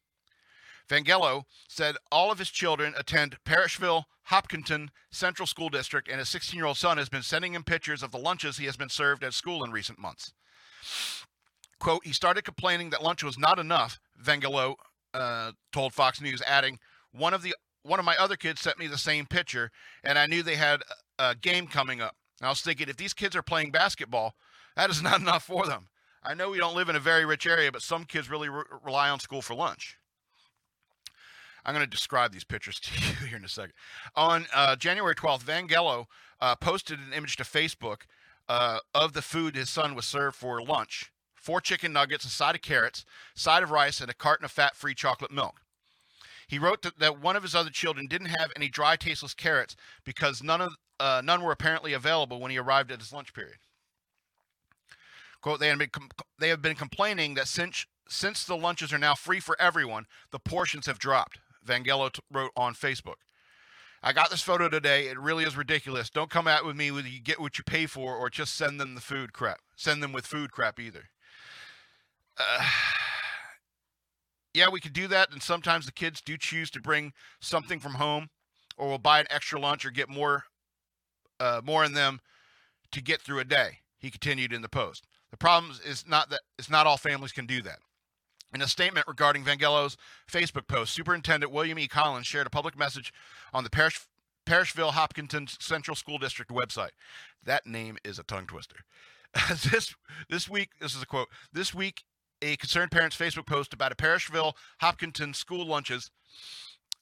Vangello 0.86 1.44
said 1.68 1.96
all 2.12 2.30
of 2.30 2.38
his 2.38 2.50
children 2.50 2.94
attend 2.96 3.38
Parishville, 3.44 4.04
Hopkinton 4.24 4.90
Central 5.10 5.46
School 5.46 5.70
District, 5.70 6.08
and 6.08 6.18
his 6.18 6.28
16 6.28 6.58
year 6.58 6.66
old 6.66 6.76
son 6.76 6.98
has 6.98 7.08
been 7.08 7.22
sending 7.22 7.54
him 7.54 7.64
pictures 7.64 8.02
of 8.02 8.10
the 8.10 8.18
lunches 8.18 8.58
he 8.58 8.66
has 8.66 8.76
been 8.76 8.90
served 8.90 9.24
at 9.24 9.32
school 9.32 9.64
in 9.64 9.72
recent 9.72 9.98
months. 9.98 10.34
Quote, 11.78 12.04
he 12.04 12.12
started 12.12 12.44
complaining 12.44 12.90
that 12.90 13.02
lunch 13.02 13.22
was 13.22 13.38
not 13.38 13.58
enough, 13.58 13.98
Vangello 14.22 14.76
uh, 15.16 15.52
told 15.72 15.94
Fox 15.94 16.20
News, 16.20 16.42
adding, 16.46 16.78
one 17.12 17.34
of 17.34 17.42
the 17.42 17.54
one 17.82 17.98
of 17.98 18.04
my 18.04 18.16
other 18.16 18.36
kids 18.36 18.60
sent 18.60 18.78
me 18.78 18.88
the 18.88 18.98
same 18.98 19.26
picture, 19.26 19.70
and 20.02 20.18
I 20.18 20.26
knew 20.26 20.42
they 20.42 20.56
had 20.56 20.82
a 21.18 21.34
game 21.34 21.68
coming 21.68 22.00
up. 22.00 22.16
And 22.40 22.46
I 22.46 22.50
was 22.50 22.60
thinking, 22.60 22.88
if 22.88 22.96
these 22.96 23.14
kids 23.14 23.36
are 23.36 23.42
playing 23.42 23.70
basketball, 23.70 24.34
that 24.76 24.90
is 24.90 25.02
not 25.04 25.20
enough 25.20 25.44
for 25.44 25.66
them. 25.66 25.88
I 26.22 26.34
know 26.34 26.50
we 26.50 26.58
don't 26.58 26.74
live 26.74 26.88
in 26.88 26.96
a 26.96 27.00
very 27.00 27.24
rich 27.24 27.46
area, 27.46 27.70
but 27.70 27.82
some 27.82 28.04
kids 28.04 28.28
really 28.28 28.48
re- 28.48 28.64
rely 28.84 29.08
on 29.08 29.20
school 29.20 29.40
for 29.40 29.54
lunch. 29.54 29.96
I'm 31.64 31.74
going 31.74 31.84
to 31.84 31.90
describe 31.90 32.32
these 32.32 32.44
pictures 32.44 32.80
to 32.80 32.92
you 33.00 33.28
here 33.28 33.36
in 33.36 33.44
a 33.44 33.48
second. 33.48 33.72
On 34.16 34.46
uh, 34.52 34.76
January 34.76 35.14
12th, 35.14 35.44
Vangello 35.44 36.06
uh, 36.40 36.56
posted 36.56 36.98
an 36.98 37.12
image 37.14 37.36
to 37.36 37.44
Facebook 37.44 38.02
uh, 38.48 38.78
of 38.94 39.12
the 39.12 39.22
food 39.22 39.54
his 39.54 39.70
son 39.70 39.94
was 39.94 40.06
served 40.06 40.36
for 40.36 40.60
lunch 40.60 41.12
four 41.46 41.60
chicken 41.60 41.92
nuggets, 41.92 42.24
a 42.24 42.28
side 42.28 42.56
of 42.56 42.60
carrots, 42.60 43.04
side 43.36 43.62
of 43.62 43.70
rice, 43.70 44.00
and 44.00 44.10
a 44.10 44.14
carton 44.14 44.44
of 44.44 44.50
fat 44.50 44.74
free 44.74 44.96
chocolate 44.96 45.30
milk. 45.30 45.60
He 46.48 46.58
wrote 46.58 46.82
that, 46.82 46.98
that 46.98 47.20
one 47.20 47.36
of 47.36 47.44
his 47.44 47.54
other 47.54 47.70
children 47.70 48.08
didn't 48.08 48.34
have 48.38 48.50
any 48.56 48.68
dry, 48.68 48.96
tasteless 48.96 49.32
carrots 49.32 49.76
because 50.04 50.42
none 50.42 50.60
of 50.60 50.72
uh, 50.98 51.22
none 51.24 51.42
were 51.42 51.52
apparently 51.52 51.92
available 51.92 52.40
when 52.40 52.50
he 52.50 52.58
arrived 52.58 52.90
at 52.90 52.98
his 52.98 53.12
lunch 53.12 53.32
period. 53.32 53.58
Quote: 55.40 55.60
They 55.60 55.68
have 55.68 55.78
been 55.78 55.90
com- 55.90 56.10
they 56.40 56.48
have 56.48 56.62
been 56.62 56.74
complaining 56.74 57.34
that 57.34 57.46
since 57.46 57.86
since 58.08 58.44
the 58.44 58.56
lunches 58.56 58.92
are 58.92 58.98
now 58.98 59.14
free 59.14 59.38
for 59.38 59.56
everyone, 59.60 60.06
the 60.32 60.40
portions 60.40 60.86
have 60.86 60.98
dropped. 60.98 61.38
Vangello 61.64 62.12
t- 62.12 62.20
wrote 62.32 62.52
on 62.56 62.74
Facebook. 62.74 63.20
I 64.02 64.12
got 64.12 64.30
this 64.30 64.42
photo 64.42 64.68
today. 64.68 65.08
It 65.08 65.18
really 65.18 65.44
is 65.44 65.56
ridiculous. 65.56 66.10
Don't 66.10 66.30
come 66.30 66.48
out 66.48 66.64
with 66.64 66.76
me 66.76 66.90
with 66.90 67.06
you 67.06 67.20
get 67.20 67.40
what 67.40 67.56
you 67.58 67.64
pay 67.64 67.86
for, 67.86 68.16
or 68.16 68.30
just 68.30 68.54
send 68.54 68.80
them 68.80 68.96
the 68.96 69.00
food 69.00 69.32
crap. 69.32 69.60
Send 69.76 70.02
them 70.02 70.12
with 70.12 70.26
food 70.26 70.50
crap 70.50 70.80
either. 70.80 71.10
Uh, 72.38 72.62
yeah, 74.54 74.68
we 74.68 74.80
could 74.80 74.92
do 74.92 75.08
that, 75.08 75.30
and 75.30 75.42
sometimes 75.42 75.86
the 75.86 75.92
kids 75.92 76.20
do 76.20 76.36
choose 76.36 76.70
to 76.70 76.80
bring 76.80 77.12
something 77.40 77.78
from 77.78 77.94
home, 77.94 78.28
or 78.76 78.88
we'll 78.88 78.98
buy 78.98 79.20
an 79.20 79.26
extra 79.30 79.60
lunch 79.60 79.84
or 79.84 79.90
get 79.90 80.08
more, 80.08 80.44
uh, 81.40 81.60
more 81.64 81.84
in 81.84 81.92
them 81.92 82.20
to 82.92 83.02
get 83.02 83.20
through 83.20 83.40
a 83.40 83.44
day. 83.44 83.78
He 83.98 84.10
continued 84.10 84.52
in 84.52 84.62
the 84.62 84.68
post. 84.68 85.06
The 85.30 85.36
problem 85.36 85.72
is 85.84 86.06
not 86.06 86.30
that 86.30 86.40
it's 86.58 86.70
not 86.70 86.86
all 86.86 86.96
families 86.96 87.32
can 87.32 87.46
do 87.46 87.62
that. 87.62 87.78
In 88.54 88.62
a 88.62 88.68
statement 88.68 89.08
regarding 89.08 89.44
Vangello's 89.44 89.96
Facebook 90.30 90.68
post, 90.68 90.94
Superintendent 90.94 91.52
William 91.52 91.78
E. 91.78 91.88
Collins 91.88 92.26
shared 92.26 92.46
a 92.46 92.50
public 92.50 92.78
message 92.78 93.12
on 93.52 93.64
the 93.64 93.70
Parish, 93.70 94.06
Parishville 94.46 94.92
Hopkinton 94.92 95.48
Central 95.48 95.96
School 95.96 96.18
District 96.18 96.50
website. 96.50 96.92
That 97.44 97.66
name 97.66 97.98
is 98.04 98.18
a 98.18 98.22
tongue 98.22 98.46
twister. 98.46 98.76
this 99.70 99.94
this 100.30 100.48
week, 100.48 100.70
this 100.80 100.94
is 100.94 101.02
a 101.02 101.06
quote. 101.06 101.28
This 101.52 101.74
week, 101.74 102.04
a 102.42 102.56
concerned 102.56 102.90
parent's 102.90 103.16
Facebook 103.16 103.46
post 103.46 103.72
about 103.72 103.92
a 103.92 103.96
Parishville 103.96 104.54
Hopkinton 104.80 105.34
school 105.34 105.66
lunches 105.66 106.10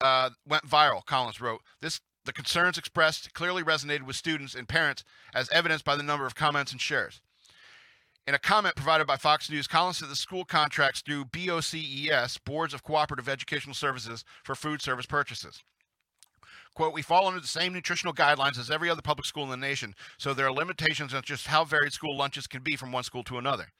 uh, 0.00 0.30
went 0.46 0.66
viral. 0.68 1.04
Collins 1.04 1.40
wrote, 1.40 1.60
"This 1.80 2.00
the 2.24 2.32
concerns 2.32 2.78
expressed 2.78 3.34
clearly 3.34 3.62
resonated 3.62 4.02
with 4.02 4.16
students 4.16 4.54
and 4.54 4.68
parents, 4.68 5.04
as 5.34 5.50
evidenced 5.50 5.84
by 5.84 5.96
the 5.96 6.02
number 6.02 6.26
of 6.26 6.34
comments 6.34 6.72
and 6.72 6.80
shares." 6.80 7.20
In 8.26 8.34
a 8.34 8.38
comment 8.38 8.74
provided 8.74 9.06
by 9.06 9.16
Fox 9.16 9.50
News, 9.50 9.66
Collins 9.66 9.98
said 9.98 10.08
the 10.08 10.16
school 10.16 10.46
contracts 10.46 11.02
through 11.02 11.26
BOCES, 11.26 12.38
Boards 12.38 12.72
of 12.72 12.82
Cooperative 12.82 13.28
Educational 13.28 13.74
Services, 13.74 14.24
for 14.42 14.54
food 14.54 14.80
service 14.80 15.04
purchases. 15.04 15.62
Quote, 16.74 16.94
we 16.94 17.02
fall 17.02 17.28
under 17.28 17.38
the 17.38 17.46
same 17.46 17.72
nutritional 17.72 18.14
guidelines 18.14 18.58
as 18.58 18.70
every 18.70 18.88
other 18.90 19.02
public 19.02 19.26
school 19.26 19.44
in 19.44 19.50
the 19.50 19.56
nation, 19.56 19.94
so 20.18 20.32
there 20.32 20.46
are 20.46 20.52
limitations 20.52 21.12
on 21.12 21.22
just 21.22 21.46
how 21.48 21.64
varied 21.64 21.92
school 21.92 22.16
lunches 22.16 22.46
can 22.46 22.62
be 22.62 22.76
from 22.76 22.90
one 22.90 23.04
school 23.04 23.22
to 23.24 23.38
another. 23.38 23.72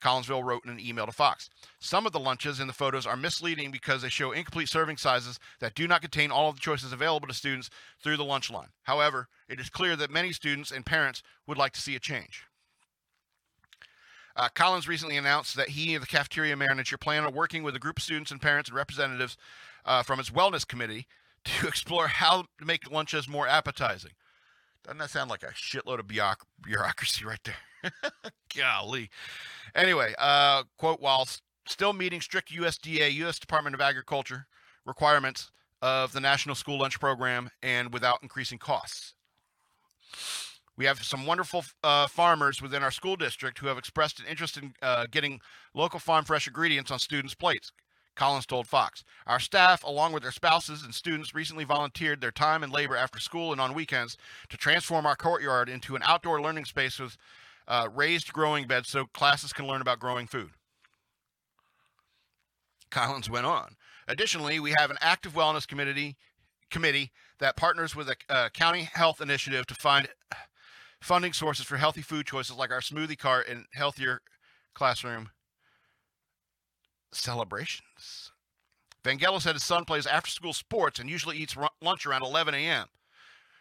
Collinsville 0.00 0.44
wrote 0.44 0.64
in 0.64 0.70
an 0.70 0.80
email 0.80 1.06
to 1.06 1.12
Fox. 1.12 1.50
Some 1.78 2.06
of 2.06 2.12
the 2.12 2.20
lunches 2.20 2.60
in 2.60 2.66
the 2.66 2.72
photos 2.72 3.06
are 3.06 3.16
misleading 3.16 3.70
because 3.70 4.02
they 4.02 4.08
show 4.08 4.32
incomplete 4.32 4.68
serving 4.68 4.96
sizes 4.96 5.38
that 5.60 5.74
do 5.74 5.86
not 5.88 6.02
contain 6.02 6.30
all 6.30 6.48
of 6.48 6.56
the 6.56 6.60
choices 6.60 6.92
available 6.92 7.28
to 7.28 7.34
students 7.34 7.70
through 8.02 8.16
the 8.16 8.24
lunch 8.24 8.50
line. 8.50 8.68
However, 8.82 9.28
it 9.48 9.60
is 9.60 9.70
clear 9.70 9.96
that 9.96 10.10
many 10.10 10.32
students 10.32 10.70
and 10.70 10.86
parents 10.86 11.22
would 11.46 11.58
like 11.58 11.72
to 11.72 11.80
see 11.80 11.96
a 11.96 12.00
change. 12.00 12.44
Uh, 14.36 14.48
Collins 14.54 14.88
recently 14.88 15.16
announced 15.16 15.56
that 15.56 15.70
he 15.70 15.94
and 15.94 16.02
the 16.02 16.08
cafeteria 16.08 16.56
manager 16.56 16.98
plan 16.98 17.24
on 17.24 17.32
working 17.32 17.62
with 17.62 17.76
a 17.76 17.78
group 17.78 17.98
of 17.98 18.02
students 18.02 18.30
and 18.30 18.42
parents 18.42 18.68
and 18.68 18.76
representatives 18.76 19.36
uh, 19.84 20.02
from 20.02 20.18
its 20.18 20.30
wellness 20.30 20.66
committee 20.66 21.06
to 21.44 21.68
explore 21.68 22.08
how 22.08 22.42
to 22.58 22.64
make 22.64 22.90
lunches 22.90 23.28
more 23.28 23.46
appetizing. 23.46 24.12
Doesn't 24.84 24.98
that 24.98 25.10
sound 25.10 25.30
like 25.30 25.42
a 25.42 25.46
shitload 25.48 25.98
of 25.98 26.06
bureaucracy 26.06 27.24
right 27.24 27.40
there? 27.44 27.92
Golly. 28.56 29.10
Anyway, 29.74 30.14
uh, 30.18 30.64
quote, 30.76 31.00
while 31.00 31.26
still 31.66 31.92
meeting 31.92 32.20
strict 32.20 32.52
USDA, 32.52 33.12
U.S. 33.14 33.38
Department 33.38 33.74
of 33.74 33.80
Agriculture 33.80 34.46
requirements 34.84 35.50
of 35.80 36.12
the 36.12 36.20
National 36.20 36.54
School 36.54 36.78
Lunch 36.78 37.00
Program 37.00 37.50
and 37.62 37.92
without 37.92 38.18
increasing 38.22 38.58
costs. 38.58 39.14
We 40.76 40.84
have 40.86 41.02
some 41.02 41.24
wonderful 41.24 41.64
uh, 41.82 42.06
farmers 42.08 42.60
within 42.60 42.82
our 42.82 42.90
school 42.90 43.16
district 43.16 43.58
who 43.58 43.68
have 43.68 43.78
expressed 43.78 44.18
an 44.18 44.26
interest 44.26 44.56
in 44.56 44.74
uh, 44.82 45.06
getting 45.10 45.40
local 45.72 46.00
farm 46.00 46.24
fresh 46.24 46.46
ingredients 46.46 46.90
on 46.90 46.98
students' 46.98 47.34
plates. 47.34 47.72
Collins 48.14 48.46
told 48.46 48.66
Fox. 48.66 49.04
Our 49.26 49.40
staff, 49.40 49.82
along 49.82 50.12
with 50.12 50.22
their 50.22 50.32
spouses 50.32 50.82
and 50.82 50.94
students, 50.94 51.34
recently 51.34 51.64
volunteered 51.64 52.20
their 52.20 52.30
time 52.30 52.62
and 52.62 52.72
labor 52.72 52.96
after 52.96 53.18
school 53.18 53.52
and 53.52 53.60
on 53.60 53.74
weekends 53.74 54.16
to 54.48 54.56
transform 54.56 55.06
our 55.06 55.16
courtyard 55.16 55.68
into 55.68 55.96
an 55.96 56.02
outdoor 56.04 56.40
learning 56.40 56.64
space 56.64 56.98
with 56.98 57.16
uh, 57.66 57.88
raised 57.92 58.32
growing 58.32 58.66
beds 58.66 58.88
so 58.88 59.06
classes 59.06 59.52
can 59.52 59.66
learn 59.66 59.80
about 59.80 59.98
growing 59.98 60.26
food. 60.26 60.50
Collins 62.90 63.28
went 63.28 63.46
on. 63.46 63.76
Additionally, 64.06 64.60
we 64.60 64.74
have 64.78 64.90
an 64.90 64.98
active 65.00 65.34
wellness 65.34 65.66
committee 65.66 66.16
committee 66.70 67.12
that 67.38 67.56
partners 67.56 67.94
with 67.94 68.08
a, 68.08 68.16
a 68.28 68.50
county 68.50 68.88
health 68.94 69.20
initiative 69.20 69.66
to 69.66 69.74
find 69.74 70.08
funding 71.00 71.32
sources 71.32 71.64
for 71.66 71.76
healthy 71.76 72.02
food 72.02 72.26
choices 72.26 72.56
like 72.56 72.70
our 72.70 72.80
smoothie 72.80 73.18
cart 73.18 73.46
and 73.48 73.66
healthier 73.74 74.20
classroom 74.74 75.30
celebrations. 77.16 78.32
Vangelis 79.04 79.42
said 79.42 79.54
his 79.54 79.64
son 79.64 79.84
plays 79.84 80.06
after 80.06 80.30
school 80.30 80.52
sports 80.52 80.98
and 80.98 81.10
usually 81.10 81.36
eats 81.36 81.56
ru- 81.56 81.68
lunch 81.82 82.06
around 82.06 82.22
11 82.22 82.54
a.m. 82.54 82.86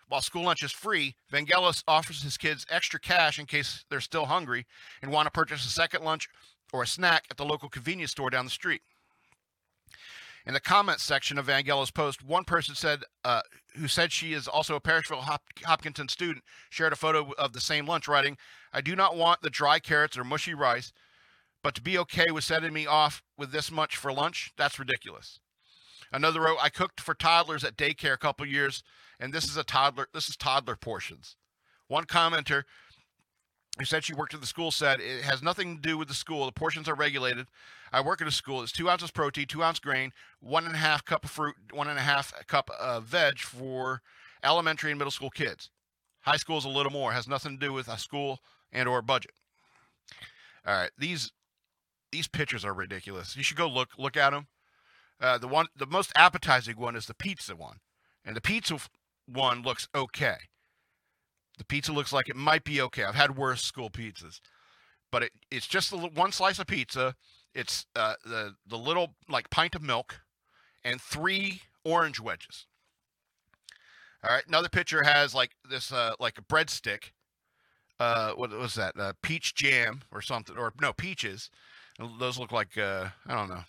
While 0.07 0.21
school 0.21 0.43
lunch 0.43 0.63
is 0.63 0.71
free, 0.71 1.15
Vangelis 1.31 1.83
offers 1.87 2.23
his 2.23 2.37
kids 2.37 2.65
extra 2.69 2.99
cash 2.99 3.39
in 3.39 3.45
case 3.45 3.83
they're 3.89 3.99
still 3.99 4.25
hungry 4.25 4.65
and 5.01 5.11
want 5.11 5.25
to 5.25 5.31
purchase 5.31 5.65
a 5.65 5.69
second 5.69 6.03
lunch 6.03 6.29
or 6.71 6.83
a 6.83 6.87
snack 6.87 7.25
at 7.29 7.37
the 7.37 7.45
local 7.45 7.69
convenience 7.69 8.11
store 8.11 8.29
down 8.29 8.45
the 8.45 8.51
street. 8.51 8.81
In 10.45 10.53
the 10.53 10.59
comments 10.59 11.03
section 11.03 11.37
of 11.37 11.47
Vangelis' 11.47 11.93
post, 11.93 12.21
one 12.21 12.43
person 12.43 12.75
said, 12.75 13.03
uh, 13.23 13.41
who 13.77 13.87
said 13.87 14.11
she 14.11 14.33
is 14.33 14.47
also 14.47 14.75
a 14.75 14.81
Parishville 14.81 15.21
Hop- 15.21 15.43
Hopkinton 15.63 16.09
student, 16.09 16.43
shared 16.69 16.91
a 16.91 16.97
photo 16.97 17.31
of 17.37 17.53
the 17.53 17.61
same 17.61 17.85
lunch, 17.85 18.09
writing, 18.09 18.37
"I 18.73 18.81
do 18.81 18.93
not 18.95 19.15
want 19.15 19.41
the 19.41 19.49
dry 19.49 19.79
carrots 19.79 20.17
or 20.17 20.25
mushy 20.25 20.53
rice, 20.53 20.91
but 21.63 21.73
to 21.75 21.81
be 21.81 21.97
okay 21.97 22.29
with 22.29 22.43
sending 22.43 22.73
me 22.73 22.85
off 22.85 23.23
with 23.37 23.51
this 23.51 23.71
much 23.71 23.95
for 23.97 24.13
lunch, 24.13 24.51
that's 24.57 24.77
ridiculous." 24.77 25.39
Another 26.11 26.41
wrote, 26.41 26.59
"I 26.61 26.69
cooked 26.69 27.01
for 27.01 27.15
toddlers 27.15 27.63
at 27.63 27.75
daycare 27.75 28.13
a 28.13 28.17
couple 28.17 28.45
years, 28.45 28.83
and 29.19 29.33
this 29.33 29.45
is 29.45 29.57
a 29.57 29.63
toddler. 29.63 30.07
This 30.13 30.29
is 30.29 30.37
toddler 30.37 30.75
portions." 30.75 31.37
One 31.87 32.05
commenter 32.05 32.65
who 33.79 33.85
said 33.85 34.05
she 34.05 34.13
worked 34.13 34.35
at 34.35 34.41
the 34.41 34.47
school 34.47 34.69
said 34.69 34.99
it 34.99 35.23
has 35.23 35.41
nothing 35.41 35.75
to 35.75 35.81
do 35.81 35.97
with 35.97 36.07
the 36.07 36.13
school. 36.13 36.45
The 36.45 36.51
portions 36.51 36.87
are 36.87 36.93
regulated. 36.93 37.47
I 37.91 38.01
work 38.01 38.21
at 38.21 38.27
a 38.27 38.31
school. 38.31 38.61
It's 38.61 38.71
two 38.71 38.89
ounces 38.89 39.09
protein, 39.09 39.47
two 39.47 39.63
ounce 39.63 39.79
grain, 39.79 40.13
one 40.39 40.65
and 40.65 40.75
a 40.75 40.79
half 40.79 41.03
cup 41.05 41.25
of 41.25 41.31
fruit, 41.31 41.55
one 41.71 41.87
and 41.87 41.97
a 41.97 42.03
half 42.03 42.33
cup 42.45 42.69
of 42.69 43.05
veg 43.05 43.39
for 43.39 44.03
elementary 44.43 44.91
and 44.91 44.99
middle 44.99 45.11
school 45.11 45.31
kids. 45.31 45.71
High 46.21 46.37
school 46.37 46.57
is 46.57 46.65
a 46.65 46.69
little 46.69 46.91
more. 46.91 47.13
Has 47.13 47.27
nothing 47.27 47.59
to 47.59 47.65
do 47.65 47.73
with 47.73 47.87
a 47.87 47.97
school 47.97 48.43
and 48.71 48.87
or 48.87 49.01
budget. 49.01 49.33
All 50.65 50.73
right, 50.73 50.91
these 50.97 51.31
these 52.13 52.27
pictures 52.27 52.63
are 52.63 52.73
ridiculous. 52.75 53.35
You 53.35 53.41
should 53.41 53.57
go 53.57 53.67
look 53.67 53.89
look 53.97 54.15
at 54.15 54.29
them. 54.29 54.47
Uh, 55.19 55.39
the 55.39 55.47
one, 55.47 55.65
the 55.75 55.87
most 55.87 56.11
appetizing 56.15 56.77
one 56.77 56.95
is 56.95 57.07
the 57.07 57.15
pizza 57.15 57.55
one, 57.55 57.77
and 58.23 58.35
the 58.35 58.41
pizza 58.41 58.77
one 59.25 59.63
looks 59.63 59.87
okay. 59.95 60.35
The 61.57 61.65
pizza 61.65 61.91
looks 61.91 62.13
like 62.13 62.29
it 62.29 62.35
might 62.35 62.63
be 62.63 62.79
okay. 62.81 63.03
I've 63.03 63.15
had 63.15 63.35
worse 63.35 63.63
school 63.63 63.89
pizzas, 63.89 64.39
but 65.11 65.23
it, 65.23 65.31
it's 65.49 65.67
just 65.67 65.89
the, 65.89 65.97
one 65.97 66.31
slice 66.31 66.59
of 66.59 66.67
pizza. 66.67 67.15
It's 67.55 67.87
uh, 67.95 68.13
the 68.23 68.53
the 68.67 68.77
little 68.77 69.15
like 69.27 69.49
pint 69.49 69.73
of 69.73 69.81
milk, 69.81 70.21
and 70.83 71.01
three 71.01 71.63
orange 71.83 72.19
wedges. 72.19 72.67
All 74.23 74.29
right. 74.29 74.47
Another 74.47 74.69
picture 74.69 75.03
has 75.03 75.33
like 75.33 75.51
this 75.67 75.91
uh, 75.91 76.13
like 76.19 76.37
a 76.37 76.43
breadstick. 76.43 77.11
Uh, 77.99 78.33
what 78.33 78.51
was 78.51 78.75
that? 78.75 78.99
Uh, 78.99 79.13
peach 79.23 79.55
jam 79.55 80.01
or 80.11 80.21
something, 80.21 80.57
or 80.57 80.73
no 80.79 80.93
peaches. 80.93 81.49
Those 82.19 82.39
look 82.39 82.51
like 82.51 82.77
uh, 82.77 83.09
I 83.27 83.35
don't 83.35 83.49
know, 83.49 83.63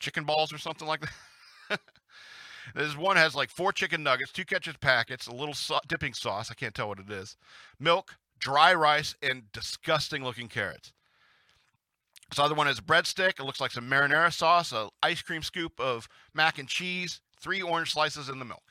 chicken 0.00 0.24
balls 0.24 0.52
or 0.52 0.58
something 0.58 0.86
like 0.86 1.00
that. 1.70 1.80
This 2.74 2.96
one 2.96 3.16
has 3.16 3.34
like 3.34 3.50
four 3.50 3.72
chicken 3.72 4.02
nuggets, 4.02 4.32
two 4.32 4.44
ketchup 4.44 4.80
packets, 4.80 5.26
a 5.26 5.32
little 5.32 5.54
sau- 5.54 5.80
dipping 5.88 6.12
sauce. 6.12 6.50
I 6.50 6.54
can't 6.54 6.74
tell 6.74 6.88
what 6.88 6.98
it 6.98 7.10
is. 7.10 7.36
Milk, 7.80 8.16
dry 8.38 8.74
rice, 8.74 9.14
and 9.22 9.50
disgusting 9.52 10.22
looking 10.22 10.48
carrots. 10.48 10.92
This 12.28 12.38
other 12.38 12.54
one 12.54 12.66
has 12.66 12.78
a 12.78 12.82
breadstick. 12.82 13.40
It 13.40 13.44
looks 13.44 13.60
like 13.60 13.70
some 13.70 13.88
marinara 13.88 14.32
sauce, 14.32 14.72
an 14.72 14.90
ice 15.02 15.22
cream 15.22 15.42
scoop 15.42 15.80
of 15.80 16.08
mac 16.34 16.58
and 16.58 16.68
cheese, 16.68 17.20
three 17.40 17.62
orange 17.62 17.92
slices 17.92 18.28
in 18.28 18.38
the 18.38 18.44
milk. 18.44 18.62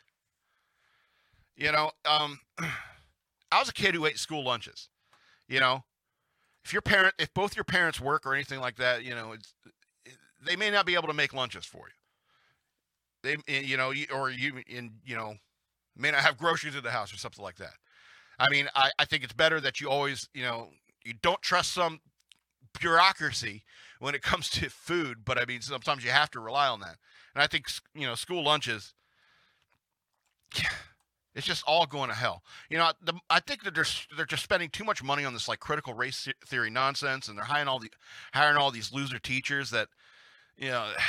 You 1.55 1.71
know, 1.71 1.91
um, 2.05 2.39
I 2.59 3.59
was 3.59 3.69
a 3.69 3.73
kid 3.73 3.95
who 3.95 4.05
ate 4.05 4.19
school 4.19 4.43
lunches. 4.43 4.89
You 5.47 5.59
know, 5.59 5.83
if 6.67 6.73
your 6.73 6.81
parent, 6.81 7.13
if 7.17 7.33
both 7.33 7.55
your 7.55 7.63
parents 7.63 8.01
work 8.01 8.25
or 8.25 8.33
anything 8.33 8.59
like 8.59 8.75
that, 8.75 9.05
you 9.05 9.15
know, 9.15 9.31
it's, 9.31 9.53
they 10.45 10.57
may 10.57 10.69
not 10.69 10.85
be 10.85 10.95
able 10.95 11.07
to 11.07 11.13
make 11.13 11.33
lunches 11.33 11.63
for 11.63 11.87
you. 13.23 13.37
They 13.47 13.61
you 13.61 13.77
know 13.77 13.93
or 14.13 14.29
you 14.29 14.61
in 14.67 14.91
you 15.05 15.15
know 15.15 15.35
may 15.95 16.11
not 16.11 16.19
have 16.19 16.37
groceries 16.37 16.75
in 16.75 16.83
the 16.83 16.91
house 16.91 17.13
or 17.13 17.17
something 17.17 17.41
like 17.41 17.55
that. 17.55 17.73
I 18.37 18.49
mean 18.49 18.67
I, 18.75 18.91
I 18.99 19.05
think 19.05 19.23
it's 19.23 19.33
better 19.33 19.61
that 19.61 19.79
you 19.79 19.89
always 19.89 20.27
you 20.33 20.43
know 20.43 20.69
you 21.05 21.13
don't 21.21 21.41
trust 21.41 21.73
some 21.73 22.01
bureaucracy 22.79 23.63
when 23.99 24.13
it 24.13 24.21
comes 24.31 24.49
to 24.51 24.69
food 24.69 25.25
but 25.25 25.39
i 25.39 25.45
mean 25.45 25.61
sometimes 25.61 26.03
you 26.03 26.11
have 26.11 26.29
to 26.31 26.39
rely 26.39 26.67
on 26.67 26.79
that. 26.81 26.97
And 27.33 27.41
i 27.41 27.47
think 27.47 27.65
you 27.95 28.05
know 28.05 28.13
school 28.13 28.43
lunches 28.43 28.93
it's 31.37 31.47
just 31.47 31.63
all 31.65 31.85
going 31.85 32.09
to 32.09 32.15
hell 32.15 32.43
you 32.69 32.77
know 32.77 32.91
the, 33.01 33.13
i 33.29 33.39
think 33.39 33.63
that 33.63 33.73
they're 33.73 33.85
they're 34.17 34.25
just 34.25 34.43
spending 34.43 34.69
too 34.69 34.83
much 34.83 35.01
money 35.01 35.23
on 35.23 35.33
this 35.33 35.47
like 35.47 35.59
critical 35.59 35.93
race 35.93 36.27
theory 36.45 36.69
nonsense 36.69 37.29
and 37.29 37.37
they're 37.37 37.45
hiring 37.45 37.69
all 37.69 37.79
the 37.79 37.89
hiring 38.33 38.57
all 38.57 38.71
these 38.71 38.91
loser 38.91 39.19
teachers 39.19 39.69
that 39.69 39.87
you 40.57 40.69
know 40.69 40.91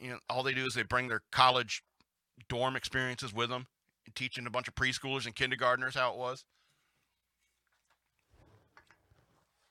you 0.00 0.10
know, 0.10 0.18
all 0.28 0.42
they 0.42 0.54
do 0.54 0.66
is 0.66 0.74
they 0.74 0.82
bring 0.82 1.08
their 1.08 1.22
college 1.30 1.82
dorm 2.48 2.76
experiences 2.76 3.32
with 3.32 3.50
them, 3.50 3.66
and 4.04 4.14
teaching 4.14 4.46
a 4.46 4.50
bunch 4.50 4.68
of 4.68 4.74
preschoolers 4.74 5.26
and 5.26 5.34
kindergartners 5.34 5.94
how 5.94 6.12
it 6.12 6.18
was. 6.18 6.44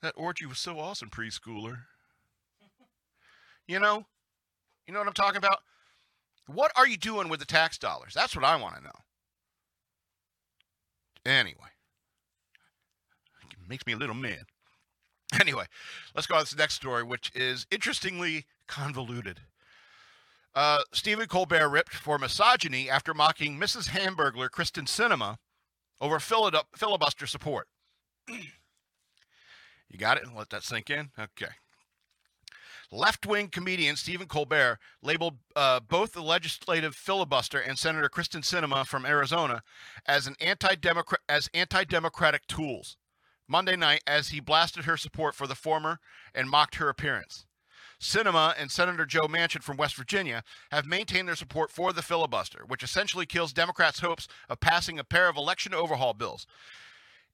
That 0.02 0.14
orgy 0.18 0.46
was 0.46 0.60
so 0.60 0.80
awesome, 0.80 1.10
preschooler. 1.10 1.84
You 3.68 3.80
know, 3.80 4.06
you 4.86 4.94
know 4.94 5.00
what 5.00 5.08
I'm 5.08 5.14
talking 5.14 5.38
about. 5.38 5.60
What 6.48 6.72
are 6.76 6.88
you 6.88 6.98
doing 6.98 7.30
with 7.30 7.40
the 7.40 7.46
tax 7.46 7.78
dollars? 7.80 8.14
That's 8.14 8.36
what 8.36 8.46
I 8.46 8.56
want 8.56 8.76
to 8.76 8.84
know. 8.84 8.92
Anyway, 11.26 11.70
it 13.52 13.70
makes 13.70 13.86
me 13.86 13.94
a 13.94 13.98
little 13.98 14.16
mad. 14.16 14.46
Anyway, 15.42 15.66
let's 16.14 16.28
go 16.28 16.36
on 16.36 16.46
to 16.46 16.46
this 16.46 16.58
next 16.58 16.76
story, 16.76 17.04
which 17.04 17.32
is 17.34 17.66
interestingly 17.72 18.46
convoluted. 18.68 19.42
Uh, 20.54 20.82
Stephen 20.94 21.28
Colbert 21.28 21.68
ripped 21.68 21.94
for 21.94 22.18
misogyny 22.18 22.90
after 22.90 23.14
mocking 23.14 23.60
Mrs. 23.60 23.90
Hamburglar 23.90 24.50
Kristen 24.50 24.86
Sinema 24.86 25.38
over 26.00 26.20
filibuster 26.20 27.28
support. 27.28 27.68
You 29.88 30.00
got 30.00 30.18
it? 30.18 30.24
Let 30.36 30.50
that 30.50 30.64
sink 30.64 30.90
in? 30.90 31.12
Okay. 31.18 31.54
Left 32.96 33.26
wing 33.26 33.50
comedian 33.50 33.98
Stephen 33.98 34.26
Colbert 34.26 34.80
labeled 35.04 35.40
uh, 35.54 35.82
both 35.82 36.14
the 36.14 36.22
legislative 36.22 36.96
filibuster 36.96 37.60
and 37.60 37.78
Senator 37.78 38.08
Kristen 38.08 38.42
Sinema 38.42 38.86
from 38.86 39.06
Arizona 39.06 39.64
as 40.06 40.28
an 40.28 40.36
anti-democrat 40.40 41.20
as 41.28 41.50
anti-democratic 41.54 42.48
tools. 42.48 42.96
Monday 43.50 43.76
night, 43.76 44.02
as 44.08 44.30
he 44.30 44.40
blasted 44.40 44.86
her 44.86 44.96
support 44.96 45.36
for 45.36 45.46
the 45.46 45.56
former 45.56 46.00
and 46.34 46.50
mocked 46.50 46.76
her 46.76 46.88
appearance. 46.88 47.46
Sinema 48.00 48.54
and 48.58 48.72
Senator 48.72 49.06
Joe 49.06 49.28
Manchin 49.28 49.62
from 49.62 49.76
West 49.76 49.96
Virginia 49.98 50.44
have 50.72 50.86
maintained 50.86 51.28
their 51.28 51.36
support 51.36 51.72
for 51.72 51.92
the 51.92 52.02
filibuster, 52.02 52.64
which 52.66 52.82
essentially 52.82 53.26
kills 53.26 53.52
Democrats' 53.52 54.00
hopes 54.00 54.30
of 54.48 54.62
passing 54.62 55.00
a 55.00 55.04
pair 55.04 55.28
of 55.28 55.36
election 55.36 55.74
overhaul 55.74 56.14
bills. 56.14 56.48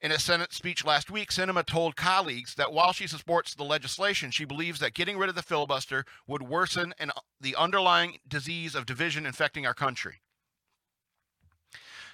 In 0.02 0.12
a 0.12 0.18
Senate 0.18 0.52
speech 0.52 0.84
last 0.84 1.12
week, 1.12 1.30
Sinema 1.30 1.64
told 1.64 1.96
colleagues 1.96 2.56
that 2.56 2.74
while 2.74 2.92
she 2.92 3.06
supports 3.06 3.54
the 3.54 3.64
legislation, 3.64 4.32
she 4.32 4.46
believes 4.46 4.80
that 4.80 4.96
getting 4.96 5.16
rid 5.16 5.30
of 5.30 5.36
the 5.36 5.44
filibuster 5.44 6.06
would 6.26 6.42
worsen 6.42 6.96
an, 6.98 7.12
the 7.40 7.56
underlying 7.56 8.18
disease 8.28 8.74
of 8.74 8.88
division 8.88 9.28
infecting 9.28 9.68
our 9.68 9.76
country. 9.76 10.22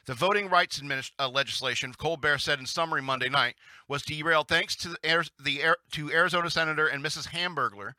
The 0.05 0.13
voting 0.13 0.49
rights 0.49 0.81
administ- 0.81 1.11
uh, 1.17 1.29
legislation, 1.29 1.93
Colbert 1.93 2.39
said 2.39 2.59
in 2.59 2.65
summary 2.65 3.01
Monday 3.01 3.29
night, 3.29 3.55
was 3.87 4.03
derailed 4.03 4.49
thanks 4.49 4.75
to 4.77 4.89
the, 4.89 5.29
the 5.41 5.75
to 5.91 6.11
Arizona 6.11 6.49
Senator 6.49 6.87
and 6.87 7.03
Mrs. 7.03 7.29
Hamburglar 7.29 7.93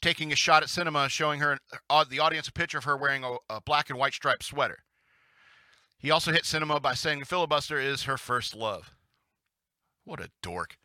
taking 0.00 0.32
a 0.32 0.36
shot 0.36 0.62
at 0.62 0.70
Sinema, 0.70 1.08
showing 1.08 1.40
her 1.40 1.58
uh, 1.90 2.04
the 2.08 2.18
audience 2.18 2.48
a 2.48 2.52
picture 2.52 2.78
of 2.78 2.84
her 2.84 2.96
wearing 2.96 3.24
a, 3.24 3.36
a 3.50 3.60
black 3.60 3.90
and 3.90 3.98
white 3.98 4.14
striped 4.14 4.44
sweater. 4.44 4.78
He 5.98 6.10
also 6.10 6.32
hit 6.32 6.44
Sinema 6.44 6.80
by 6.80 6.94
saying 6.94 7.20
the 7.20 7.26
filibuster 7.26 7.78
is 7.78 8.04
her 8.04 8.18
first 8.18 8.54
love. 8.54 8.93
What 10.04 10.20
a 10.20 10.30
dork. 10.42 10.76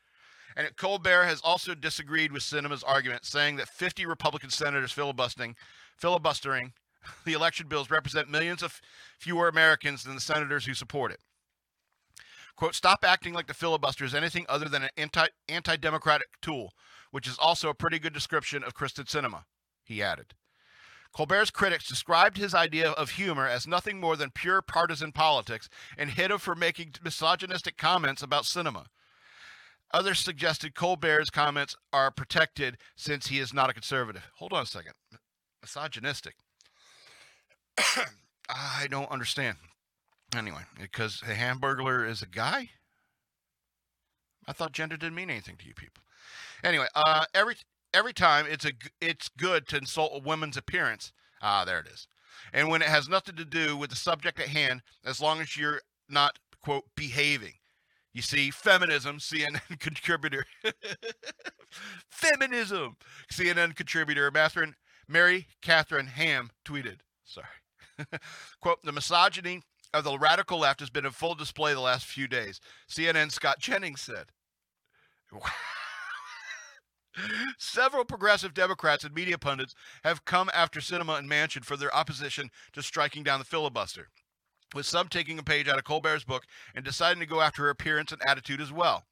And 0.55 0.75
Colbert 0.75 1.25
has 1.25 1.41
also 1.41 1.75
disagreed 1.75 2.31
with 2.31 2.43
Sinema's 2.43 2.83
argument, 2.83 3.25
saying 3.25 3.57
that 3.57 3.69
50 3.69 4.05
Republican 4.05 4.49
senators 4.49 4.91
filibustering, 4.91 5.55
filibustering 5.97 6.73
the 7.25 7.33
election 7.33 7.67
bills 7.67 7.89
represent 7.89 8.29
millions 8.29 8.63
of 8.63 8.81
fewer 9.17 9.47
Americans 9.47 10.03
than 10.03 10.15
the 10.15 10.21
senators 10.21 10.65
who 10.65 10.73
support 10.73 11.11
it. 11.11 11.19
Quote, 12.55 12.75
stop 12.75 13.05
acting 13.05 13.33
like 13.33 13.47
the 13.47 13.53
filibuster 13.53 14.03
is 14.03 14.13
anything 14.13 14.45
other 14.49 14.67
than 14.67 14.83
an 14.83 14.89
anti 14.97 15.27
anti 15.47 15.77
democratic 15.77 16.27
tool, 16.41 16.73
which 17.11 17.27
is 17.27 17.37
also 17.37 17.69
a 17.69 17.73
pretty 17.73 17.99
good 17.99 18.13
description 18.13 18.63
of 18.63 18.73
Kristen 18.73 19.05
Sinema, 19.05 19.43
he 19.83 20.03
added. 20.03 20.33
Colbert's 21.15 21.51
critics 21.51 21.87
described 21.87 22.37
his 22.37 22.53
idea 22.53 22.91
of 22.91 23.11
humor 23.11 23.47
as 23.47 23.65
nothing 23.65 23.99
more 23.99 24.15
than 24.15 24.29
pure 24.29 24.61
partisan 24.61 25.11
politics 25.11 25.69
and 25.97 26.11
hit 26.11 26.31
him 26.31 26.37
for 26.37 26.53
making 26.53 26.95
misogynistic 27.01 27.77
comments 27.77 28.21
about 28.21 28.43
Sinema. 28.43 28.87
Others 29.91 30.19
suggested 30.19 30.75
Colbert's 30.75 31.29
comments 31.29 31.75
are 31.91 32.11
protected 32.11 32.77
since 32.95 33.27
he 33.27 33.39
is 33.39 33.53
not 33.53 33.69
a 33.69 33.73
conservative. 33.73 34.29
Hold 34.37 34.53
on 34.53 34.63
a 34.63 34.67
second. 34.67 34.93
Misogynistic. 35.61 36.35
I 38.49 38.87
don't 38.89 39.11
understand. 39.11 39.57
Anyway, 40.35 40.61
because 40.79 41.23
a 41.23 41.33
hamburglar 41.33 42.07
is 42.07 42.21
a 42.21 42.27
guy? 42.27 42.69
I 44.47 44.53
thought 44.53 44.73
gender 44.73 44.97
didn't 44.97 45.15
mean 45.15 45.29
anything 45.29 45.57
to 45.57 45.65
you 45.65 45.73
people. 45.73 46.03
Anyway, 46.63 46.87
uh, 46.95 47.25
every 47.33 47.55
every 47.93 48.13
time 48.13 48.45
it's 48.47 48.65
a 48.65 48.71
it's 49.01 49.29
good 49.29 49.67
to 49.67 49.77
insult 49.77 50.11
a 50.13 50.19
woman's 50.19 50.57
appearance. 50.57 51.11
Ah, 51.41 51.65
there 51.65 51.79
it 51.79 51.87
is. 51.87 52.07
And 52.53 52.69
when 52.69 52.81
it 52.81 52.87
has 52.87 53.09
nothing 53.09 53.35
to 53.35 53.45
do 53.45 53.77
with 53.77 53.89
the 53.89 53.95
subject 53.95 54.39
at 54.39 54.47
hand, 54.47 54.81
as 55.05 55.21
long 55.21 55.41
as 55.41 55.57
you're 55.57 55.81
not 56.07 56.39
quote 56.61 56.85
behaving. 56.95 57.53
You 58.13 58.21
see, 58.21 58.51
feminism, 58.51 59.17
CNN 59.19 59.61
contributor. 59.79 60.45
feminism, 62.09 62.97
CNN 63.31 63.75
contributor 63.75 64.31
Catherine, 64.31 64.75
Mary 65.07 65.47
Catherine 65.61 66.07
Ham 66.07 66.49
tweeted. 66.65 66.99
Sorry. 67.23 67.47
Quote, 68.61 68.81
the 68.83 68.91
misogyny 68.91 69.61
of 69.93 70.03
the 70.03 70.17
radical 70.17 70.59
left 70.59 70.79
has 70.79 70.89
been 70.89 71.05
in 71.05 71.11
full 71.11 71.35
display 71.35 71.73
the 71.73 71.79
last 71.79 72.05
few 72.05 72.27
days. 72.27 72.59
CNN 72.89 73.31
Scott 73.31 73.59
Jennings 73.59 74.01
said. 74.01 74.27
Several 77.57 78.05
progressive 78.05 78.53
Democrats 78.53 79.03
and 79.03 79.13
media 79.13 79.37
pundits 79.37 79.75
have 80.03 80.25
come 80.25 80.49
after 80.53 80.79
Sinema 80.79 81.19
and 81.19 81.29
Manchin 81.29 81.65
for 81.65 81.75
their 81.75 81.93
opposition 81.93 82.49
to 82.73 82.81
striking 82.81 83.23
down 83.23 83.39
the 83.39 83.45
filibuster 83.45 84.09
with 84.73 84.85
some 84.85 85.07
taking 85.07 85.39
a 85.39 85.43
page 85.43 85.67
out 85.67 85.77
of 85.77 85.83
Colbert's 85.83 86.23
book 86.23 86.45
and 86.75 86.85
deciding 86.85 87.19
to 87.19 87.25
go 87.25 87.41
after 87.41 87.63
her 87.63 87.69
appearance 87.69 88.11
and 88.11 88.21
attitude 88.25 88.61
as 88.61 88.71
well. 88.71 89.05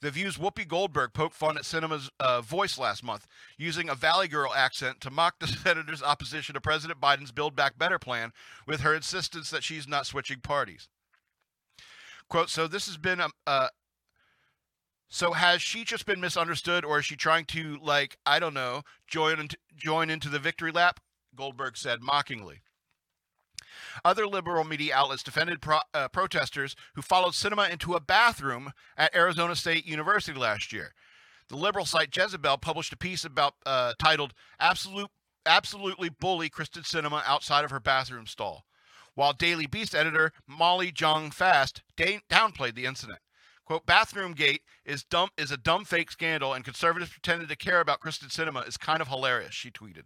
The 0.00 0.10
View's 0.10 0.38
Whoopi 0.38 0.66
Goldberg 0.66 1.12
poked 1.12 1.34
fun 1.34 1.58
at 1.58 1.64
Sinema's 1.64 2.10
uh, 2.18 2.40
voice 2.40 2.78
last 2.78 3.04
month, 3.04 3.26
using 3.58 3.90
a 3.90 3.94
Valley 3.94 4.28
Girl 4.28 4.52
accent 4.54 5.00
to 5.02 5.10
mock 5.10 5.38
the 5.38 5.46
senator's 5.46 6.02
opposition 6.02 6.54
to 6.54 6.60
President 6.60 7.00
Biden's 7.00 7.32
Build 7.32 7.54
Back 7.54 7.78
Better 7.78 7.98
plan 7.98 8.32
with 8.66 8.80
her 8.80 8.94
insistence 8.94 9.50
that 9.50 9.62
she's 9.62 9.86
not 9.86 10.06
switching 10.06 10.40
parties. 10.40 10.88
Quote, 12.28 12.48
so 12.48 12.66
this 12.66 12.86
has 12.86 12.96
been 12.96 13.20
a, 13.20 13.28
uh, 13.46 13.68
so 15.08 15.32
has 15.32 15.60
she 15.60 15.84
just 15.84 16.06
been 16.06 16.20
misunderstood 16.20 16.84
or 16.84 17.00
is 17.00 17.04
she 17.04 17.16
trying 17.16 17.44
to 17.46 17.76
like, 17.82 18.16
I 18.24 18.38
don't 18.38 18.54
know, 18.54 18.82
join, 19.06 19.48
join 19.76 20.08
into 20.08 20.28
the 20.28 20.38
victory 20.38 20.70
lap? 20.70 21.00
Goldberg 21.34 21.76
said 21.76 22.00
mockingly. 22.00 22.62
Other 24.04 24.26
liberal 24.26 24.64
media 24.64 24.94
outlets 24.94 25.22
defended 25.22 25.60
pro- 25.60 25.80
uh, 25.94 26.08
protesters 26.08 26.76
who 26.94 27.02
followed 27.02 27.32
Sinema 27.32 27.70
into 27.70 27.94
a 27.94 28.00
bathroom 28.00 28.72
at 28.96 29.14
Arizona 29.14 29.56
State 29.56 29.86
University 29.86 30.38
last 30.38 30.72
year. 30.72 30.94
The 31.48 31.56
liberal 31.56 31.84
site 31.84 32.16
Jezebel 32.16 32.58
published 32.58 32.92
a 32.92 32.96
piece 32.96 33.24
about 33.24 33.54
uh, 33.66 33.94
titled 33.98 34.34
"Absolute 34.60 35.10
Absolutely 35.44 36.08
Bully 36.08 36.48
Kristen 36.48 36.82
Sinema 36.82 37.22
Outside 37.26 37.64
of 37.64 37.72
Her 37.72 37.80
Bathroom 37.80 38.26
Stall," 38.26 38.64
while 39.14 39.32
Daily 39.32 39.66
Beast 39.66 39.94
editor 39.94 40.32
Molly 40.46 40.92
Jong 40.92 41.32
Fast 41.32 41.82
da- 41.96 42.20
downplayed 42.30 42.76
the 42.76 42.86
incident. 42.86 43.18
"Quote: 43.64 43.84
Bathroom 43.84 44.32
Gate 44.32 44.62
is 44.84 45.02
dumb 45.02 45.30
is 45.36 45.50
a 45.50 45.56
dumb 45.56 45.84
fake 45.84 46.12
scandal, 46.12 46.54
and 46.54 46.64
conservatives 46.64 47.10
pretending 47.10 47.48
to 47.48 47.56
care 47.56 47.80
about 47.80 47.98
Kristen 47.98 48.28
Sinema 48.28 48.66
is 48.68 48.76
kind 48.76 49.02
of 49.02 49.08
hilarious." 49.08 49.54
She 49.54 49.72
tweeted. 49.72 50.04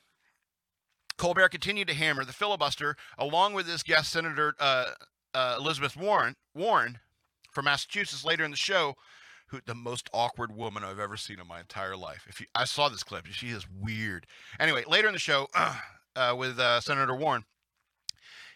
Colbert 1.21 1.51
continued 1.51 1.87
to 1.89 1.93
hammer 1.93 2.25
the 2.25 2.33
filibuster 2.33 2.97
along 3.19 3.53
with 3.53 3.69
his 3.69 3.83
guest 3.83 4.11
Senator 4.11 4.55
uh, 4.59 4.93
uh, 5.35 5.57
Elizabeth 5.59 5.95
Warren 5.95 6.35
Warren 6.55 6.99
from 7.53 7.67
Massachusetts 7.67 8.25
later 8.25 8.43
in 8.43 8.51
the 8.51 8.57
show, 8.57 8.95
who 9.49 9.61
the 9.67 9.75
most 9.75 10.09
awkward 10.15 10.57
woman 10.57 10.83
I've 10.83 10.99
ever 10.99 11.19
seen 11.19 11.39
in 11.39 11.47
my 11.47 11.61
entire 11.61 11.95
life. 11.95 12.25
If 12.27 12.41
you, 12.41 12.47
I 12.55 12.65
saw 12.65 12.89
this 12.89 13.03
clip, 13.03 13.27
she 13.27 13.49
is 13.49 13.67
weird. 13.69 14.27
Anyway, 14.59 14.83
later 14.89 15.09
in 15.09 15.13
the 15.13 15.19
show 15.19 15.47
uh, 16.17 16.35
with 16.35 16.59
uh, 16.59 16.81
Senator 16.81 17.15
Warren, 17.15 17.45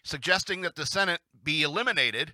suggesting 0.03 0.63
that 0.63 0.75
the 0.75 0.87
Senate 0.87 1.21
be 1.43 1.61
eliminated 1.61 2.33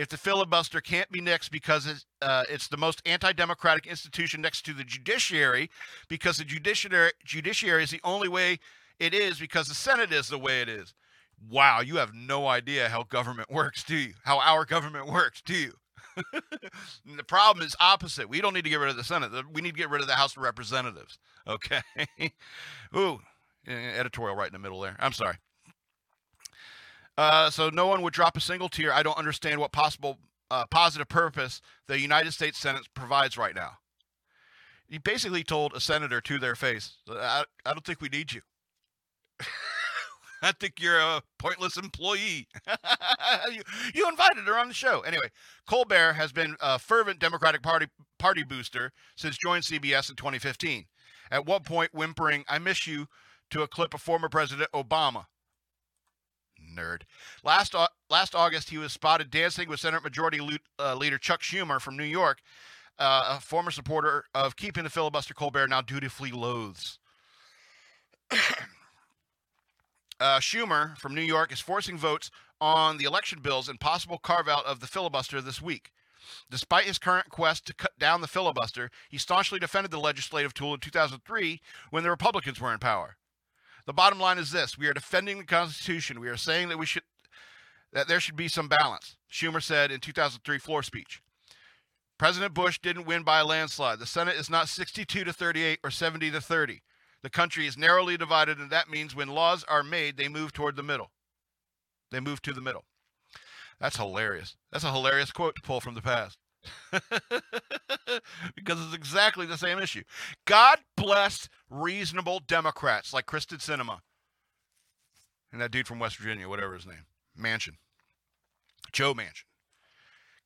if 0.00 0.08
the 0.08 0.16
filibuster 0.16 0.80
can't 0.80 1.10
be 1.12 1.20
nixed 1.20 1.50
because 1.50 1.86
it's, 1.86 2.06
uh, 2.22 2.44
it's 2.48 2.68
the 2.68 2.78
most 2.78 3.02
anti-democratic 3.04 3.86
institution 3.86 4.40
next 4.40 4.62
to 4.62 4.72
the 4.72 4.82
judiciary, 4.82 5.68
because 6.08 6.38
the 6.38 6.44
judiciary 6.44 7.10
judiciary 7.22 7.84
is 7.84 7.90
the 7.90 8.00
only 8.02 8.26
way 8.26 8.58
it 8.98 9.12
is 9.12 9.38
because 9.38 9.68
the 9.68 9.74
Senate 9.74 10.10
is 10.10 10.28
the 10.28 10.38
way 10.38 10.62
it 10.62 10.70
is. 10.70 10.94
Wow, 11.50 11.80
you 11.80 11.96
have 11.96 12.14
no 12.14 12.46
idea 12.46 12.88
how 12.88 13.02
government 13.02 13.50
works, 13.52 13.84
do 13.84 13.94
you? 13.94 14.14
How 14.24 14.38
our 14.38 14.64
government 14.64 15.06
works, 15.06 15.42
do 15.42 15.54
you? 15.54 15.74
the 17.16 17.24
problem 17.24 17.66
is 17.66 17.76
opposite. 17.78 18.26
We 18.26 18.40
don't 18.40 18.54
need 18.54 18.64
to 18.64 18.70
get 18.70 18.80
rid 18.80 18.88
of 18.88 18.96
the 18.96 19.04
Senate. 19.04 19.30
We 19.52 19.60
need 19.60 19.72
to 19.72 19.78
get 19.78 19.90
rid 19.90 20.00
of 20.00 20.06
the 20.06 20.14
House 20.14 20.34
of 20.34 20.42
Representatives. 20.42 21.18
Okay. 21.46 21.82
Ooh, 22.96 23.20
editorial 23.66 24.34
right 24.34 24.48
in 24.48 24.54
the 24.54 24.58
middle 24.58 24.80
there. 24.80 24.96
I'm 24.98 25.12
sorry. 25.12 25.36
Uh, 27.20 27.50
so 27.50 27.68
no 27.68 27.86
one 27.86 28.00
would 28.00 28.14
drop 28.14 28.34
a 28.34 28.40
single 28.40 28.70
tear. 28.70 28.94
I 28.94 29.02
don't 29.02 29.18
understand 29.18 29.60
what 29.60 29.72
possible 29.72 30.16
uh, 30.50 30.64
positive 30.70 31.10
purpose 31.10 31.60
the 31.86 32.00
United 32.00 32.32
States 32.32 32.58
Senate 32.58 32.88
provides 32.94 33.36
right 33.36 33.54
now. 33.54 33.72
He 34.88 34.96
basically 34.96 35.44
told 35.44 35.74
a 35.74 35.80
senator 35.80 36.22
to 36.22 36.38
their 36.38 36.54
face, 36.54 36.96
I, 37.10 37.44
I 37.66 37.72
don't 37.74 37.84
think 37.84 38.00
we 38.00 38.08
need 38.08 38.32
you. 38.32 38.40
I 40.42 40.52
think 40.52 40.80
you're 40.80 40.98
a 40.98 41.20
pointless 41.38 41.76
employee. 41.76 42.48
you, 43.52 43.60
you, 43.94 44.08
invited 44.08 44.44
her 44.44 44.58
on 44.58 44.68
the 44.68 44.74
show. 44.74 45.00
Anyway, 45.00 45.28
Colbert 45.68 46.14
has 46.14 46.32
been 46.32 46.56
a 46.58 46.78
fervent 46.78 47.18
Democratic 47.18 47.62
Party 47.62 47.88
party 48.18 48.44
booster 48.44 48.92
since 49.16 49.36
joining 49.36 49.60
CBS 49.60 50.08
in 50.08 50.16
2015. 50.16 50.86
At 51.30 51.44
one 51.44 51.64
point, 51.64 51.92
whimpering, 51.92 52.46
I 52.48 52.58
miss 52.58 52.86
you, 52.86 53.08
to 53.50 53.60
a 53.60 53.68
clip 53.68 53.92
of 53.92 54.00
former 54.00 54.30
President 54.30 54.70
Obama 54.72 55.26
nerd. 56.74 57.02
Last 57.44 57.74
last 58.08 58.34
August, 58.34 58.70
he 58.70 58.78
was 58.78 58.92
spotted 58.92 59.30
dancing 59.30 59.68
with 59.68 59.80
Senate 59.80 60.02
Majority 60.02 60.58
uh, 60.78 60.94
Leader 60.94 61.18
Chuck 61.18 61.42
Schumer 61.42 61.80
from 61.80 61.96
New 61.96 62.04
York, 62.04 62.40
uh, 62.98 63.36
a 63.38 63.40
former 63.40 63.70
supporter 63.70 64.24
of 64.34 64.56
keeping 64.56 64.84
the 64.84 64.90
filibuster. 64.90 65.34
Colbert 65.34 65.68
now 65.68 65.80
dutifully 65.80 66.30
loathes. 66.30 66.98
Uh, 70.20 70.38
Schumer 70.38 70.98
from 70.98 71.14
New 71.14 71.22
York 71.22 71.50
is 71.50 71.60
forcing 71.60 71.96
votes 71.96 72.30
on 72.60 72.98
the 72.98 73.04
election 73.04 73.40
bills 73.40 73.70
and 73.70 73.80
possible 73.80 74.18
carve 74.18 74.48
out 74.48 74.66
of 74.66 74.80
the 74.80 74.86
filibuster 74.86 75.40
this 75.40 75.62
week. 75.62 75.90
Despite 76.50 76.84
his 76.84 76.98
current 76.98 77.30
quest 77.30 77.66
to 77.66 77.74
cut 77.74 77.98
down 77.98 78.20
the 78.20 78.28
filibuster, 78.28 78.90
he 79.08 79.16
staunchly 79.16 79.58
defended 79.58 79.90
the 79.90 79.98
legislative 79.98 80.52
tool 80.52 80.74
in 80.74 80.80
2003 80.80 81.60
when 81.90 82.02
the 82.02 82.10
Republicans 82.10 82.60
were 82.60 82.72
in 82.72 82.78
power. 82.78 83.16
The 83.90 83.94
bottom 83.94 84.20
line 84.20 84.38
is 84.38 84.52
this: 84.52 84.78
we 84.78 84.86
are 84.86 84.94
defending 84.94 85.38
the 85.38 85.44
Constitution. 85.44 86.20
We 86.20 86.28
are 86.28 86.36
saying 86.36 86.68
that 86.68 86.78
we 86.78 86.86
should 86.86 87.02
that 87.92 88.06
there 88.06 88.20
should 88.20 88.36
be 88.36 88.46
some 88.46 88.68
balance. 88.68 89.16
Schumer 89.28 89.60
said 89.60 89.90
in 89.90 89.98
2003 89.98 90.58
floor 90.58 90.84
speech. 90.84 91.20
President 92.16 92.54
Bush 92.54 92.78
didn't 92.78 93.06
win 93.06 93.24
by 93.24 93.40
a 93.40 93.44
landslide. 93.44 93.98
The 93.98 94.06
Senate 94.06 94.36
is 94.36 94.48
not 94.48 94.68
62 94.68 95.24
to 95.24 95.32
38 95.32 95.80
or 95.82 95.90
70 95.90 96.30
to 96.30 96.40
30. 96.40 96.82
The 97.24 97.30
country 97.30 97.66
is 97.66 97.76
narrowly 97.76 98.16
divided, 98.16 98.58
and 98.58 98.70
that 98.70 98.88
means 98.88 99.16
when 99.16 99.26
laws 99.26 99.64
are 99.64 99.82
made, 99.82 100.16
they 100.16 100.28
move 100.28 100.52
toward 100.52 100.76
the 100.76 100.84
middle. 100.84 101.10
They 102.12 102.20
move 102.20 102.40
to 102.42 102.52
the 102.52 102.60
middle. 102.60 102.84
That's 103.80 103.96
hilarious. 103.96 104.54
That's 104.70 104.84
a 104.84 104.92
hilarious 104.92 105.32
quote 105.32 105.56
to 105.56 105.62
pull 105.62 105.80
from 105.80 105.96
the 105.96 106.00
past. 106.00 106.38
because 108.54 108.84
it's 108.84 108.94
exactly 108.94 109.46
the 109.46 109.56
same 109.56 109.78
issue. 109.78 110.02
God 110.44 110.78
bless 110.96 111.48
reasonable 111.68 112.40
Democrats 112.46 113.12
like 113.12 113.26
Kristen 113.26 113.58
Sinema 113.58 114.00
and 115.52 115.60
that 115.60 115.70
dude 115.70 115.86
from 115.86 115.98
West 115.98 116.16
Virginia, 116.16 116.48
whatever 116.48 116.74
his 116.74 116.86
name, 116.86 117.06
Manchin, 117.38 117.76
Joe 118.92 119.14
Manchin. 119.14 119.44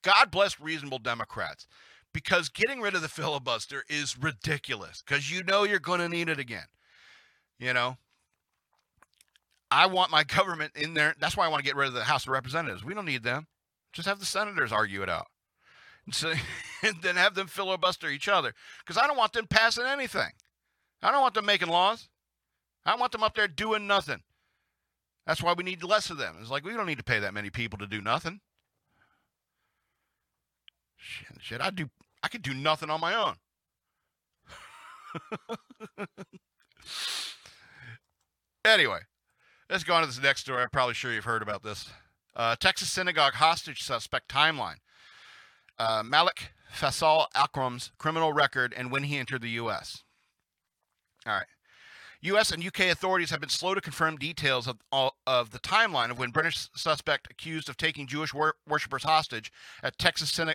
God 0.02 0.30
bless 0.30 0.60
reasonable 0.60 0.98
Democrats 0.98 1.66
because 2.12 2.48
getting 2.48 2.80
rid 2.80 2.94
of 2.94 3.02
the 3.02 3.08
filibuster 3.10 3.84
is 3.88 4.18
ridiculous 4.18 5.02
because 5.06 5.30
you 5.30 5.42
know 5.42 5.64
you're 5.64 5.78
going 5.78 6.00
to 6.00 6.08
need 6.08 6.28
it 6.28 6.38
again. 6.38 6.66
You 7.58 7.72
know, 7.72 7.96
I 9.70 9.86
want 9.86 10.10
my 10.10 10.24
government 10.24 10.72
in 10.74 10.94
there. 10.94 11.14
That's 11.18 11.36
why 11.36 11.44
I 11.44 11.48
want 11.48 11.62
to 11.62 11.66
get 11.68 11.76
rid 11.76 11.88
of 11.88 11.94
the 11.94 12.04
House 12.04 12.24
of 12.24 12.28
Representatives. 12.28 12.84
We 12.84 12.94
don't 12.94 13.06
need 13.06 13.22
them. 13.22 13.46
Just 13.92 14.08
have 14.08 14.18
the 14.18 14.26
senators 14.26 14.72
argue 14.72 15.02
it 15.02 15.08
out. 15.08 15.26
So, 16.12 16.32
and 16.82 16.96
then 17.02 17.16
have 17.16 17.34
them 17.34 17.46
filibuster 17.46 18.08
each 18.08 18.28
other 18.28 18.54
because 18.84 19.00
I 19.00 19.06
don't 19.06 19.16
want 19.16 19.32
them 19.32 19.46
passing 19.46 19.84
anything. 19.86 20.30
I 21.02 21.10
don't 21.10 21.22
want 21.22 21.34
them 21.34 21.46
making 21.46 21.68
laws. 21.68 22.08
I 22.86 22.96
want 22.96 23.12
them 23.12 23.22
up 23.22 23.34
there 23.34 23.48
doing 23.48 23.86
nothing. 23.86 24.22
That's 25.26 25.42
why 25.42 25.54
we 25.54 25.64
need 25.64 25.82
less 25.82 26.10
of 26.10 26.18
them. 26.18 26.36
It's 26.40 26.50
like 26.50 26.64
we 26.64 26.74
don't 26.74 26.86
need 26.86 26.98
to 26.98 27.04
pay 27.04 27.18
that 27.20 27.32
many 27.32 27.48
people 27.48 27.78
to 27.78 27.86
do 27.86 28.00
nothing. 28.02 28.40
Shit, 30.96 31.28
shit 31.40 31.60
I 31.60 31.70
do. 31.70 31.88
I 32.22 32.28
could 32.28 32.42
do 32.42 32.54
nothing 32.54 32.90
on 32.90 33.00
my 33.00 33.14
own. 33.14 33.34
anyway, 38.64 39.00
let's 39.70 39.84
go 39.84 39.94
on 39.94 40.02
to 40.02 40.06
this 40.06 40.22
next 40.22 40.40
story. 40.40 40.62
I'm 40.62 40.70
probably 40.70 40.94
sure 40.94 41.12
you've 41.12 41.24
heard 41.24 41.42
about 41.42 41.62
this. 41.62 41.90
Uh, 42.36 42.56
Texas 42.56 42.90
synagogue 42.90 43.34
hostage 43.34 43.82
suspect 43.82 44.28
timeline. 44.28 44.76
Uh, 45.78 46.02
Malik 46.04 46.52
Faisal 46.72 47.26
Akram's 47.34 47.92
criminal 47.98 48.32
record 48.32 48.74
and 48.76 48.90
when 48.90 49.04
he 49.04 49.18
entered 49.18 49.42
the 49.42 49.50
U.S. 49.50 50.02
All 51.26 51.34
right. 51.34 51.46
U.S. 52.24 52.50
and 52.52 52.64
U.K. 52.64 52.88
authorities 52.88 53.28
have 53.28 53.40
been 53.40 53.50
slow 53.50 53.74
to 53.74 53.82
confirm 53.82 54.16
details 54.16 54.66
of, 54.66 54.78
of 55.26 55.50
the 55.50 55.58
timeline 55.58 56.10
of 56.10 56.18
when 56.18 56.30
British 56.30 56.70
suspect 56.74 57.28
accused 57.30 57.68
of 57.68 57.76
taking 57.76 58.06
Jewish 58.06 58.32
wor- 58.32 58.54
worshippers 58.66 59.02
hostage 59.02 59.52
at 59.82 59.98
Texas 59.98 60.38
uh, 60.38 60.52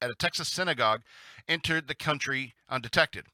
at 0.00 0.10
a 0.10 0.14
Texas 0.14 0.48
synagogue 0.48 1.02
entered 1.46 1.88
the 1.88 1.94
country 1.94 2.54
undetected. 2.70 3.26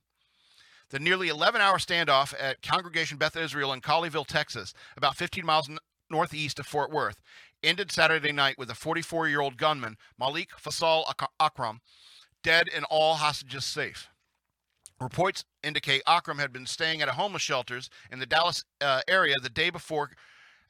The 0.91 0.99
nearly 0.99 1.29
11-hour 1.29 1.79
standoff 1.79 2.35
at 2.39 2.61
Congregation 2.61 3.19
Beth 3.19 3.37
Israel 3.37 3.73
in 3.73 3.81
Colleyville, 3.81 4.27
Texas, 4.27 4.75
about 4.97 5.17
15 5.17 5.47
miles 5.47 5.71
northeast 6.11 6.59
of 6.59 6.67
Fort 6.67 6.91
Worth, 6.91 7.21
ended 7.63 7.91
Saturday 7.91 8.33
night 8.33 8.59
with 8.59 8.71
a 8.71 8.75
44-year-old 8.75 9.57
gunman, 9.57 9.97
Malik 10.19 10.51
Faisal 10.51 11.05
Akram, 11.39 11.81
dead 12.43 12.69
and 12.75 12.85
all 12.91 13.15
hostages 13.15 13.65
safe. 13.65 14.09
Reports 15.01 15.45
indicate 15.63 16.03
Akram 16.07 16.39
had 16.39 16.53
been 16.53 16.67
staying 16.67 17.01
at 17.01 17.09
a 17.09 17.13
homeless 17.13 17.43
shelters 17.43 17.89
in 18.13 18.19
the 18.19 18.27
Dallas 18.27 18.65
uh, 18.81 19.01
area 19.09 19.37
the 19.43 19.49
day 19.49 19.71
before, 19.71 20.11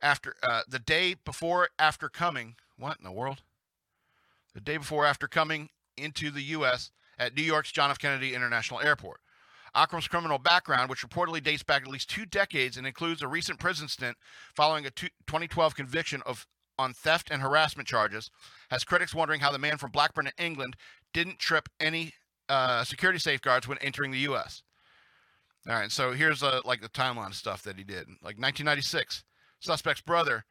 after 0.01 0.37
uh, 0.43 0.63
the 0.69 0.79
day 0.79 1.17
before 1.25 1.69
after 1.79 2.09
coming. 2.09 2.55
What 2.79 2.99
in 2.99 3.05
the 3.05 3.13
world? 3.13 3.43
The 4.55 4.61
day 4.61 4.77
before 4.77 5.05
after 5.05 5.27
coming 5.27 5.69
into 5.97 6.31
the 6.31 6.43
U.S. 6.43 6.93
at 7.19 7.37
New 7.37 7.43
York's 7.43 7.73
John 7.73 7.91
F. 7.91 7.99
Kennedy 7.99 8.35
International 8.35 8.81
Airport. 8.81 9.21
Akram's 9.75 10.09
criminal 10.09 10.39
background, 10.39 10.91
which 10.91 11.07
reportedly 11.07 11.43
dates 11.43 11.63
back 11.63 11.83
at 11.83 11.89
least 11.89 12.11
two 12.11 12.27
decades 12.27 12.77
and 12.77 12.87
includes 12.87 13.23
a 13.23 13.29
recent 13.29 13.59
prison 13.59 13.89
stint 13.89 14.17
following 14.55 14.87
a 14.87 14.91
2012 14.91 15.75
conviction 15.75 16.23
of 16.27 16.47
on 16.81 16.93
theft 16.95 17.29
and 17.31 17.43
harassment 17.43 17.87
charges, 17.87 18.31
has 18.71 18.85
critics 18.85 19.15
wondering 19.15 19.41
how 19.41 19.53
the 19.53 19.59
man 19.59 19.77
from 19.77 19.91
Blackburn, 19.91 20.27
in 20.27 20.33
England, 20.45 20.77
didn't 21.13 21.39
trip 21.39 21.69
any 21.79 22.15
uh, 22.49 22.85
security 22.85 23.19
safeguards 23.19 23.69
when 23.69 23.79
entering 23.79 24.11
the 24.11 24.19
U.S. 24.21 24.63
All 25.69 25.75
right, 25.75 25.93
so 25.93 26.13
here's 26.13 26.43
uh, 26.43 26.61
like 26.65 26.81
the 26.81 26.89
timeline 26.89 27.35
stuff 27.35 27.63
that 27.63 27.77
he 27.77 27.85
did. 27.85 28.09
Like 28.23 28.39
1996, 28.39 29.25
suspect's 29.61 30.01
brother, 30.01 30.45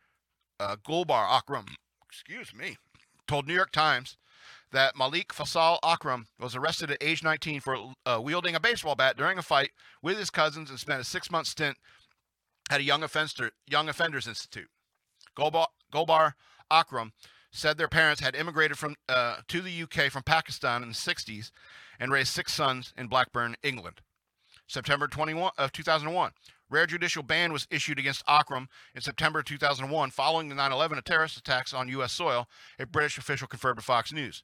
uh, 0.60 0.76
Gulbar 0.88 1.28
Akram, 1.30 1.66
excuse 2.08 2.54
me, 2.54 2.78
told 3.28 3.48
New 3.48 3.56
York 3.56 3.72
Times 3.72 4.18
that 4.72 4.96
Malik 4.96 5.30
Faisal 5.30 5.80
Akram 5.84 6.28
was 6.40 6.56
arrested 6.56 6.92
at 6.92 7.02
age 7.02 7.24
19 7.24 7.60
for 7.60 7.94
uh, 8.06 8.20
wielding 8.22 8.54
a 8.54 8.60
baseball 8.60 8.96
bat 8.96 9.18
during 9.18 9.40
a 9.40 9.42
fight 9.42 9.72
with 10.04 10.18
his 10.18 10.30
cousins 10.30 10.70
and 10.70 10.80
spent 10.80 11.02
a 11.02 11.04
six-month 11.04 11.48
stint 11.48 11.78
at 12.70 12.80
a 12.80 12.84
young, 12.84 13.02
offender, 13.02 13.50
young 13.68 13.90
offenders 13.90 14.28
institute. 14.28 14.70
Gulbar, 15.36 15.66
Gulbar 15.92 16.34
Akram 16.72 17.14
said 17.52 17.78
their 17.78 17.88
parents 17.88 18.22
had 18.22 18.36
immigrated 18.36 18.78
from 18.78 18.96
uh, 19.08 19.38
to 19.48 19.62
the 19.62 19.84
UK 19.84 20.12
from 20.12 20.24
Pakistan 20.24 20.84
in 20.84 20.90
the 20.90 20.96
60s 20.96 21.52
and 22.00 22.12
raised 22.12 22.30
six 22.30 22.54
sons 22.54 22.94
in 22.98 23.08
Blackburn, 23.08 23.56
England. 23.64 24.02
September 24.68 25.08
21 25.08 25.52
of 25.58 25.72
2001, 25.72 26.32
rare 26.70 26.86
judicial 26.86 27.24
ban 27.24 27.52
was 27.52 27.68
issued 27.72 27.98
against 27.98 28.24
Akram 28.28 28.70
in 28.94 29.02
September 29.02 29.42
2001 29.42 30.12
following 30.12 30.48
the 30.48 30.56
9/11 30.56 31.04
terrorist 31.04 31.38
attacks 31.38 31.74
on 31.74 31.90
U.S. 31.90 32.14
soil. 32.14 32.48
A 32.78 32.86
British 32.86 33.18
official 33.18 33.48
confirmed 33.48 33.80
to 33.80 33.84
Fox 33.84 34.14
News. 34.14 34.44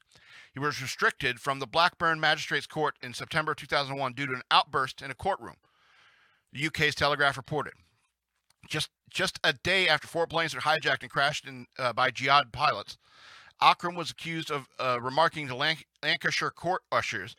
He 0.52 0.58
was 0.58 0.82
restricted 0.82 1.38
from 1.38 1.60
the 1.60 1.66
Blackburn 1.66 2.18
Magistrates 2.18 2.66
Court 2.66 2.96
in 3.00 3.14
September 3.14 3.54
2001 3.54 4.14
due 4.14 4.26
to 4.26 4.32
an 4.32 4.42
outburst 4.50 5.00
in 5.00 5.12
a 5.12 5.14
courtroom. 5.14 5.56
The 6.52 6.66
UK's 6.66 6.96
Telegraph 6.96 7.36
reported. 7.36 7.74
Just 8.68 8.90
just 9.10 9.38
a 9.44 9.52
day 9.52 9.88
after 9.88 10.06
four 10.06 10.26
planes 10.26 10.54
were 10.54 10.60
hijacked 10.60 11.02
and 11.02 11.10
crashed 11.10 11.46
in, 11.46 11.66
uh, 11.78 11.92
by 11.92 12.10
jihad 12.10 12.52
pilots, 12.52 12.98
Akram 13.60 13.94
was 13.94 14.10
accused 14.10 14.50
of 14.50 14.68
uh, 14.78 14.98
remarking 15.00 15.48
to 15.48 15.54
Lanc- 15.54 15.84
Lancashire 16.02 16.50
court 16.50 16.82
ushers, 16.92 17.34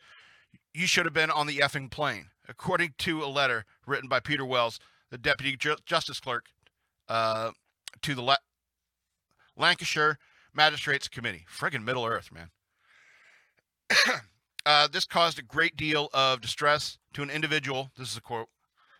"You 0.74 0.86
should 0.86 1.04
have 1.04 1.14
been 1.14 1.30
on 1.30 1.46
the 1.46 1.58
effing 1.58 1.90
plane," 1.90 2.30
according 2.48 2.94
to 2.98 3.22
a 3.22 3.26
letter 3.26 3.64
written 3.86 4.08
by 4.08 4.20
Peter 4.20 4.44
Wells, 4.44 4.80
the 5.10 5.18
deputy 5.18 5.56
ju- 5.56 5.76
justice 5.86 6.20
clerk, 6.20 6.46
uh, 7.08 7.52
to 8.02 8.14
the 8.14 8.22
La- 8.22 8.36
Lancashire 9.56 10.18
Magistrates 10.52 11.08
Committee. 11.08 11.46
Friggin' 11.48 11.84
Middle 11.84 12.06
Earth, 12.06 12.32
man. 12.32 12.50
uh, 14.66 14.88
this 14.88 15.04
caused 15.04 15.38
a 15.38 15.42
great 15.42 15.76
deal 15.76 16.08
of 16.12 16.40
distress 16.40 16.98
to 17.12 17.22
an 17.22 17.30
individual. 17.30 17.90
This 17.96 18.10
is 18.10 18.16
a 18.16 18.20
quote 18.20 18.48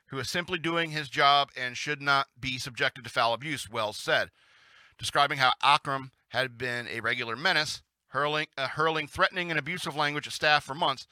who 0.09 0.19
is 0.19 0.29
simply 0.29 0.59
doing 0.59 0.91
his 0.91 1.09
job 1.09 1.51
and 1.57 1.77
should 1.77 2.01
not 2.01 2.29
be 2.39 2.59
subjected 2.59 3.05
to 3.05 3.11
foul 3.11 3.35
abuse, 3.35 3.71
Wells 3.71 3.97
said, 3.97 4.31
describing 4.99 5.39
how 5.39 5.53
Akram 5.63 6.11
had 6.29 6.59
been 6.59 6.89
a 6.89 7.01
regular 7.01 7.37
menace, 7.37 7.83
hurling, 8.09 8.47
uh, 8.57 8.69
hurling 8.69 9.07
threatening 9.07 9.51
and 9.51 9.59
abusive 9.59 9.97
language 9.97 10.27
at 10.27 10.33
staff 10.33 10.65
for 10.65 10.75
months, 10.75 11.07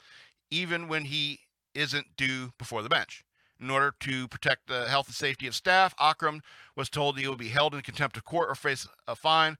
even 0.49 0.87
when 0.87 1.05
he 1.05 1.39
isn't 1.73 2.15
due 2.17 2.51
before 2.57 2.81
the 2.81 2.89
bench. 2.89 3.23
In 3.59 3.69
order 3.69 3.93
to 4.01 4.27
protect 4.27 4.67
the 4.67 4.87
health 4.87 5.07
and 5.07 5.15
safety 5.15 5.47
of 5.47 5.55
staff, 5.55 5.95
Akram 5.99 6.41
was 6.75 6.89
told 6.89 7.17
he 7.17 7.27
would 7.27 7.39
be 7.39 7.49
held 7.49 7.73
in 7.73 7.81
contempt 7.81 8.17
of 8.17 8.23
court 8.23 8.49
or 8.49 8.55
face 8.55 8.87
a 9.07 9.15
fine, 9.15 9.57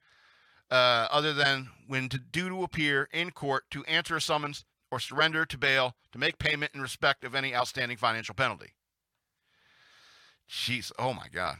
uh, 0.70 1.08
other 1.10 1.34
than 1.34 1.70
when 1.88 2.10
to, 2.10 2.20
due 2.20 2.50
to 2.50 2.64
appear 2.64 3.10
in 3.12 3.32
court 3.32 3.64
to 3.72 3.84
answer 3.86 4.16
a 4.16 4.22
summons 4.22 4.66
or 4.92 5.00
surrender 5.00 5.46
to 5.46 5.58
bail 5.58 5.96
to 6.12 6.20
make 6.20 6.38
payment 6.38 6.72
in 6.74 6.82
respect 6.82 7.24
of 7.24 7.36
any 7.36 7.56
outstanding 7.56 7.98
financial 7.98 8.36
penalty. 8.36 8.74
Jeez, 10.50 10.92
oh 10.98 11.14
my 11.14 11.28
God. 11.32 11.58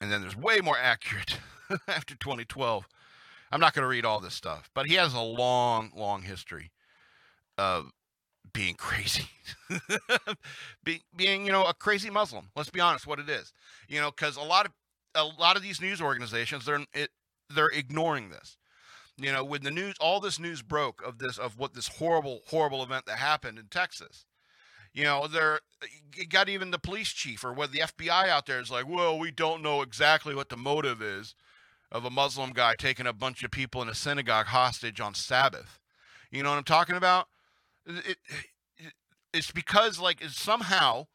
And 0.00 0.12
then 0.12 0.20
there's 0.20 0.36
way 0.36 0.60
more 0.60 0.78
accurate 0.78 1.38
after 1.88 2.14
2012. 2.14 2.86
I'm 3.50 3.60
not 3.60 3.74
going 3.74 3.82
to 3.82 3.88
read 3.88 4.04
all 4.04 4.20
this 4.20 4.34
stuff, 4.34 4.70
but 4.74 4.86
he 4.86 4.94
has 4.94 5.14
a 5.14 5.20
long, 5.20 5.90
long 5.96 6.22
history 6.22 6.70
of 7.56 7.90
being 8.52 8.74
crazy, 8.78 9.28
Be, 10.84 11.02
being 11.16 11.46
you 11.46 11.52
know 11.52 11.64
a 11.64 11.74
crazy 11.74 12.10
Muslim. 12.10 12.50
Let's 12.56 12.70
be 12.70 12.80
honest, 12.80 13.06
what 13.06 13.18
it 13.18 13.28
is, 13.28 13.52
you 13.88 14.00
know, 14.00 14.10
because 14.10 14.36
a 14.36 14.42
lot 14.42 14.66
of 14.66 14.72
a 15.14 15.24
lot 15.24 15.56
of 15.56 15.62
these 15.62 15.80
news 15.80 16.00
organizations 16.00 16.64
they're 16.64 16.84
it, 16.94 17.10
they're 17.50 17.68
ignoring 17.68 18.30
this. 18.30 18.56
You 19.16 19.32
know, 19.32 19.44
when 19.44 19.62
the 19.62 19.70
news, 19.70 19.94
all 20.00 20.20
this 20.20 20.38
news 20.38 20.62
broke 20.62 21.02
of 21.04 21.18
this 21.18 21.38
of 21.38 21.58
what 21.58 21.74
this 21.74 21.88
horrible, 21.88 22.40
horrible 22.48 22.82
event 22.82 23.06
that 23.06 23.18
happened 23.18 23.58
in 23.58 23.66
Texas, 23.66 24.26
you 24.98 25.04
know, 25.04 25.28
there 25.28 25.60
got 26.28 26.48
even 26.48 26.72
the 26.72 26.78
police 26.78 27.10
chief 27.10 27.44
or 27.44 27.52
what 27.52 27.70
the 27.70 27.78
FBI 27.78 28.28
out 28.28 28.46
there 28.46 28.58
is 28.58 28.68
like, 28.68 28.88
well, 28.88 29.16
we 29.16 29.30
don't 29.30 29.62
know 29.62 29.80
exactly 29.80 30.34
what 30.34 30.48
the 30.48 30.56
motive 30.56 31.00
is. 31.00 31.36
of 31.92 32.04
a 32.04 32.10
Muslim 32.10 32.50
guy 32.52 32.74
taking 32.76 33.06
a 33.06 33.12
bunch 33.12 33.44
of 33.44 33.52
people 33.52 33.80
in 33.80 33.88
a 33.88 33.94
synagogue 33.94 34.46
hostage 34.46 35.00
on 35.00 35.14
Sabbath. 35.14 35.78
You 36.32 36.42
know 36.42 36.50
what 36.50 36.58
I'm 36.58 36.64
talking 36.64 36.96
about? 36.96 37.28
It, 37.86 38.18
it, 38.76 38.92
it's 39.32 39.52
because 39.52 40.00
like 40.00 40.20
it's 40.20 40.38
somehow 40.38 41.06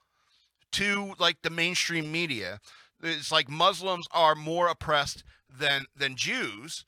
to 0.71 1.13
like 1.19 1.41
the 1.43 1.49
mainstream 1.49 2.09
media, 2.09 2.59
it's 3.03 3.33
like 3.33 3.49
Muslims 3.49 4.07
are 4.11 4.33
more 4.33 4.69
oppressed 4.69 5.25
than 5.59 5.85
than 5.95 6.15
Jews. 6.15 6.85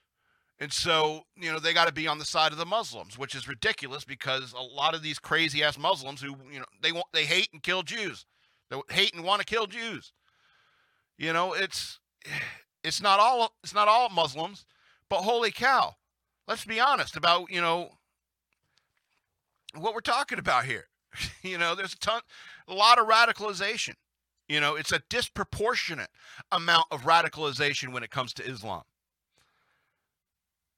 And 0.59 0.71
so, 0.71 1.23
you 1.35 1.51
know, 1.51 1.59
they 1.59 1.73
got 1.73 1.87
to 1.87 1.93
be 1.93 2.07
on 2.07 2.17
the 2.17 2.25
side 2.25 2.53
of 2.53 2.57
the 2.57 2.65
Muslims, 2.65 3.17
which 3.17 3.35
is 3.35 3.47
ridiculous 3.47 4.05
because 4.05 4.53
a 4.53 4.61
lot 4.61 4.95
of 4.95 5.03
these 5.03 5.19
crazy 5.19 5.63
ass 5.63 5.77
Muslims 5.77 6.21
who, 6.21 6.35
you 6.51 6.59
know, 6.59 6.65
they 6.81 6.91
want 6.91 7.07
they 7.13 7.25
hate 7.25 7.49
and 7.51 7.61
kill 7.61 7.83
Jews. 7.83 8.25
They 8.69 8.77
hate 8.89 9.13
and 9.13 9.23
want 9.23 9.41
to 9.41 9.45
kill 9.45 9.67
Jews. 9.67 10.13
You 11.17 11.33
know, 11.33 11.53
it's 11.53 11.99
it's 12.83 13.01
not 13.01 13.19
all 13.19 13.53
it's 13.63 13.73
not 13.73 13.87
all 13.87 14.09
Muslims, 14.09 14.65
but 15.09 15.21
holy 15.21 15.51
cow. 15.51 15.95
Let's 16.47 16.63
be 16.63 16.79
honest 16.79 17.17
about, 17.17 17.51
you 17.51 17.59
know, 17.59 17.89
what 19.75 19.93
we're 19.93 20.01
talking 20.01 20.39
about 20.39 20.65
here. 20.65 20.85
you 21.41 21.57
know, 21.57 21.75
there's 21.75 21.93
a 21.93 21.99
ton 21.99 22.21
a 22.67 22.73
lot 22.73 22.97
of 22.97 23.07
radicalization. 23.07 23.95
You 24.47 24.59
know, 24.59 24.75
it's 24.75 24.91
a 24.91 25.01
disproportionate 25.09 26.09
amount 26.51 26.85
of 26.91 27.01
radicalization 27.01 27.91
when 27.91 28.03
it 28.03 28.11
comes 28.11 28.31
to 28.35 28.43
Islam. 28.47 28.83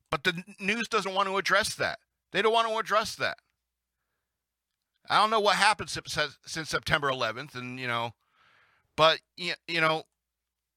But 0.10 0.24
the 0.24 0.44
news 0.60 0.88
doesn't 0.88 1.14
want 1.14 1.28
to 1.28 1.38
address 1.38 1.76
that. 1.76 2.00
They 2.32 2.42
don't 2.42 2.54
want 2.54 2.70
to 2.70 2.78
address 2.78 3.16
that. 3.16 3.38
I 5.10 5.20
don't 5.20 5.30
know 5.30 5.40
what 5.40 5.56
happened 5.56 5.90
since, 5.90 6.38
September 6.46 7.10
11th, 7.10 7.56
and 7.56 7.80
you 7.80 7.88
know, 7.88 8.12
but 8.96 9.20
you 9.38 9.82
know, 9.82 10.04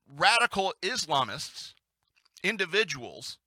radical 0.09 0.72
Islamists, 0.83 1.74
individuals, 2.45 3.39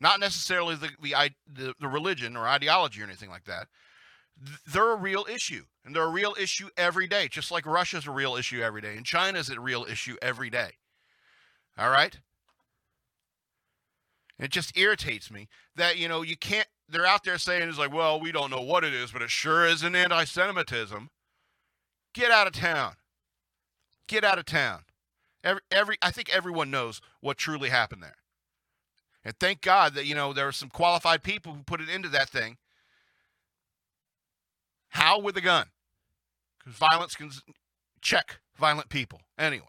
not 0.00 0.18
necessarily 0.18 0.74
the 0.74 0.90
the, 1.00 1.30
the, 1.46 1.74
the 1.78 1.88
religion 1.88 2.36
or 2.36 2.48
ideology 2.48 3.00
or 3.00 3.04
anything 3.04 3.30
like 3.30 3.44
that, 3.44 3.68
they're 4.66 4.92
a 4.92 4.96
real 4.96 5.24
issue, 5.30 5.64
and 5.84 5.94
they're 5.94 6.02
a 6.02 6.08
real 6.08 6.34
issue 6.38 6.68
every 6.76 7.06
day, 7.06 7.28
just 7.28 7.52
like 7.52 7.64
Russia's 7.64 8.06
a 8.06 8.10
real 8.10 8.34
issue 8.34 8.60
every 8.60 8.80
day, 8.80 8.96
and 8.96 9.06
China's 9.06 9.48
a 9.50 9.60
real 9.60 9.84
issue 9.88 10.16
every 10.20 10.50
day. 10.50 10.72
All 11.78 11.90
right. 11.90 12.18
It 14.38 14.50
just 14.50 14.76
irritates 14.76 15.30
me 15.30 15.48
that 15.76 15.96
you 15.96 16.08
know 16.08 16.22
you 16.22 16.36
can't 16.36 16.66
they're 16.88 17.06
out 17.06 17.24
there 17.24 17.38
saying 17.38 17.68
it's 17.68 17.78
like, 17.78 17.92
well, 17.92 18.20
we 18.20 18.32
don't 18.32 18.50
know 18.50 18.60
what 18.60 18.84
it 18.84 18.92
is, 18.92 19.10
but 19.10 19.22
it 19.22 19.30
sure 19.30 19.66
is 19.66 19.82
an 19.82 19.94
anti-Semitism. 19.96 21.08
Get 22.12 22.30
out 22.30 22.46
of 22.46 22.52
town. 22.52 22.94
Get 24.06 24.22
out 24.22 24.38
of 24.38 24.44
town. 24.44 24.80
Every, 25.42 25.62
every, 25.70 25.96
I 26.02 26.10
think 26.10 26.28
everyone 26.34 26.70
knows 26.70 27.00
what 27.20 27.38
truly 27.38 27.70
happened 27.70 28.02
there. 28.02 28.16
And 29.24 29.34
thank 29.40 29.62
God 29.62 29.94
that 29.94 30.06
you 30.06 30.14
know 30.14 30.32
there 30.32 30.44
were 30.44 30.52
some 30.52 30.68
qualified 30.68 31.22
people 31.22 31.54
who 31.54 31.62
put 31.62 31.80
it 31.80 31.88
into 31.88 32.08
that 32.10 32.28
thing. 32.28 32.58
How 34.90 35.18
with 35.18 35.36
a 35.36 35.40
gun? 35.40 35.68
Because 36.58 36.78
violence 36.78 37.16
can 37.16 37.30
check 38.00 38.38
violent 38.56 38.90
people. 38.90 39.20
Anyway, 39.38 39.64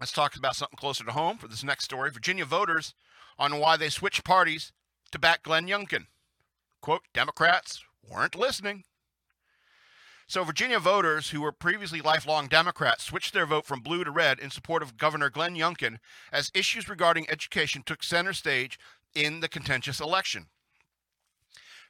let's 0.00 0.12
talk 0.12 0.36
about 0.36 0.56
something 0.56 0.76
closer 0.76 1.04
to 1.04 1.12
home 1.12 1.38
for 1.38 1.48
this 1.48 1.64
next 1.64 1.84
story. 1.84 2.10
Virginia 2.10 2.44
voters 2.44 2.94
on 3.38 3.58
why 3.58 3.76
they 3.76 3.88
switched 3.88 4.24
parties 4.24 4.72
to 5.12 5.18
back 5.18 5.42
Glenn 5.42 5.66
Youngkin. 5.66 6.06
Quote, 6.80 7.02
Democrats 7.12 7.82
weren't 8.08 8.36
listening. 8.36 8.84
So, 10.30 10.44
Virginia 10.44 10.78
voters 10.78 11.30
who 11.30 11.40
were 11.40 11.52
previously 11.52 12.02
lifelong 12.02 12.48
Democrats 12.48 13.04
switched 13.04 13.32
their 13.32 13.46
vote 13.46 13.64
from 13.64 13.80
blue 13.80 14.04
to 14.04 14.10
red 14.10 14.38
in 14.38 14.50
support 14.50 14.82
of 14.82 14.98
Governor 14.98 15.30
Glenn 15.30 15.54
Youngkin 15.54 15.98
as 16.30 16.52
issues 16.54 16.86
regarding 16.86 17.28
education 17.30 17.82
took 17.84 18.02
center 18.02 18.34
stage 18.34 18.78
in 19.14 19.40
the 19.40 19.48
contentious 19.48 20.00
election. 20.00 20.48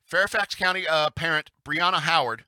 Fairfax 0.04 0.54
County 0.54 0.86
uh, 0.86 1.10
parent 1.10 1.50
Brianna 1.64 2.00
Howard, 2.00 2.44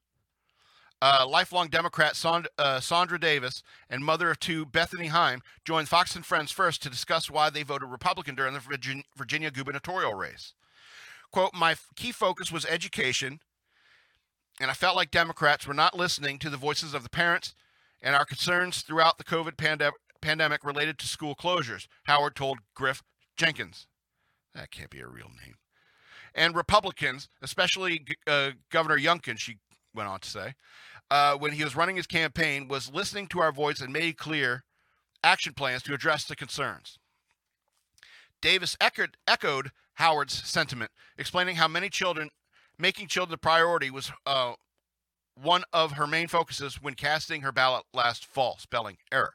uh, 1.03 1.27
lifelong 1.29 1.69
Democrat 1.69 2.17
Sand- 2.17 2.49
uh, 2.59 2.81
Sandra 2.81 3.19
Davis, 3.19 3.63
and 3.89 4.05
mother 4.05 4.31
of 4.31 4.39
two 4.39 4.67
Bethany 4.67 5.07
Heim 5.07 5.43
joined 5.65 5.89
Fox 5.89 6.15
and 6.15 6.25
Friends 6.25 6.51
first 6.51 6.83
to 6.83 6.91
discuss 6.91 7.31
why 7.31 7.51
they 7.51 7.63
voted 7.63 7.89
Republican 7.89 8.35
during 8.35 8.55
the 8.55 8.61
Virginia, 8.61 9.05
Virginia 9.17 9.51
gubernatorial 9.51 10.15
race. 10.15 10.55
Quote, 11.33 11.55
my 11.55 11.77
key 11.97 12.13
focus 12.13 12.51
was 12.51 12.67
education, 12.67 13.41
and 14.61 14.71
I 14.71 14.75
felt 14.75 14.97
like 14.97 15.11
Democrats 15.11 15.67
were 15.67 15.75
not 15.75 15.97
listening 15.97 16.39
to 16.41 16.51
the 16.51 16.57
voices 16.57 16.93
of 16.93 17.03
the 17.03 17.11
parents 17.11 17.55
and 18.03 18.15
our 18.15 18.25
concerns 18.25 18.83
throughout 18.83 19.19
the 19.19 19.25
COVID 19.25 19.57
pandem- 19.57 19.93
pandemic 20.21 20.65
related 20.65 20.99
to 20.99 21.07
school 21.07 21.35
closures, 21.35 21.87
Howard 22.05 22.35
told 22.35 22.59
Griff 22.75 23.03
Jenkins. 23.37 23.87
That 24.55 24.71
can't 24.71 24.91
be 24.91 25.01
a 25.01 25.07
real 25.07 25.31
name. 25.45 25.57
And 26.35 26.55
Republicans, 26.55 27.29
especially 27.43 28.05
uh, 28.27 28.51
Governor 28.71 28.99
Youngkin, 28.99 29.39
she 29.39 29.59
went 29.95 30.09
on 30.09 30.21
to 30.21 30.29
say, 30.29 30.55
uh, 31.11 31.35
when 31.37 31.53
he 31.53 31.65
was 31.65 31.77
running 31.77 31.97
his 31.97 32.07
campaign, 32.07 32.69
was 32.69 32.93
listening 32.93 33.27
to 33.29 33.41
our 33.41 33.53
voice 33.53 33.81
and 33.81 33.93
made 33.93 34.17
clear 34.17 34.65
action 35.23 35.53
plans 35.53 35.83
to 35.83 35.95
address 35.95 36.25
the 36.25 36.37
concerns. 36.37 36.99
Davis 38.41 38.77
echoed, 38.81 39.17
echoed 39.27 39.71
Howard's 39.95 40.35
sentiment, 40.49 40.91
explaining 41.19 41.57
how 41.57 41.69
many 41.69 41.91
children, 41.91 42.31
making 42.79 43.09
children 43.09 43.35
a 43.35 43.39
priority 43.39 43.91
was 43.91 44.11
uh, 44.25 44.55
one 45.35 45.65
of 45.73 45.93
her 45.93 46.07
main 46.07 46.29
focuses 46.29 46.81
when 46.81 46.95
casting 46.95 47.43
her 47.43 47.53
ballot 47.53 47.85
last 47.93 48.25
fall. 48.25 48.57
Spelling 48.59 48.97
error. 49.13 49.35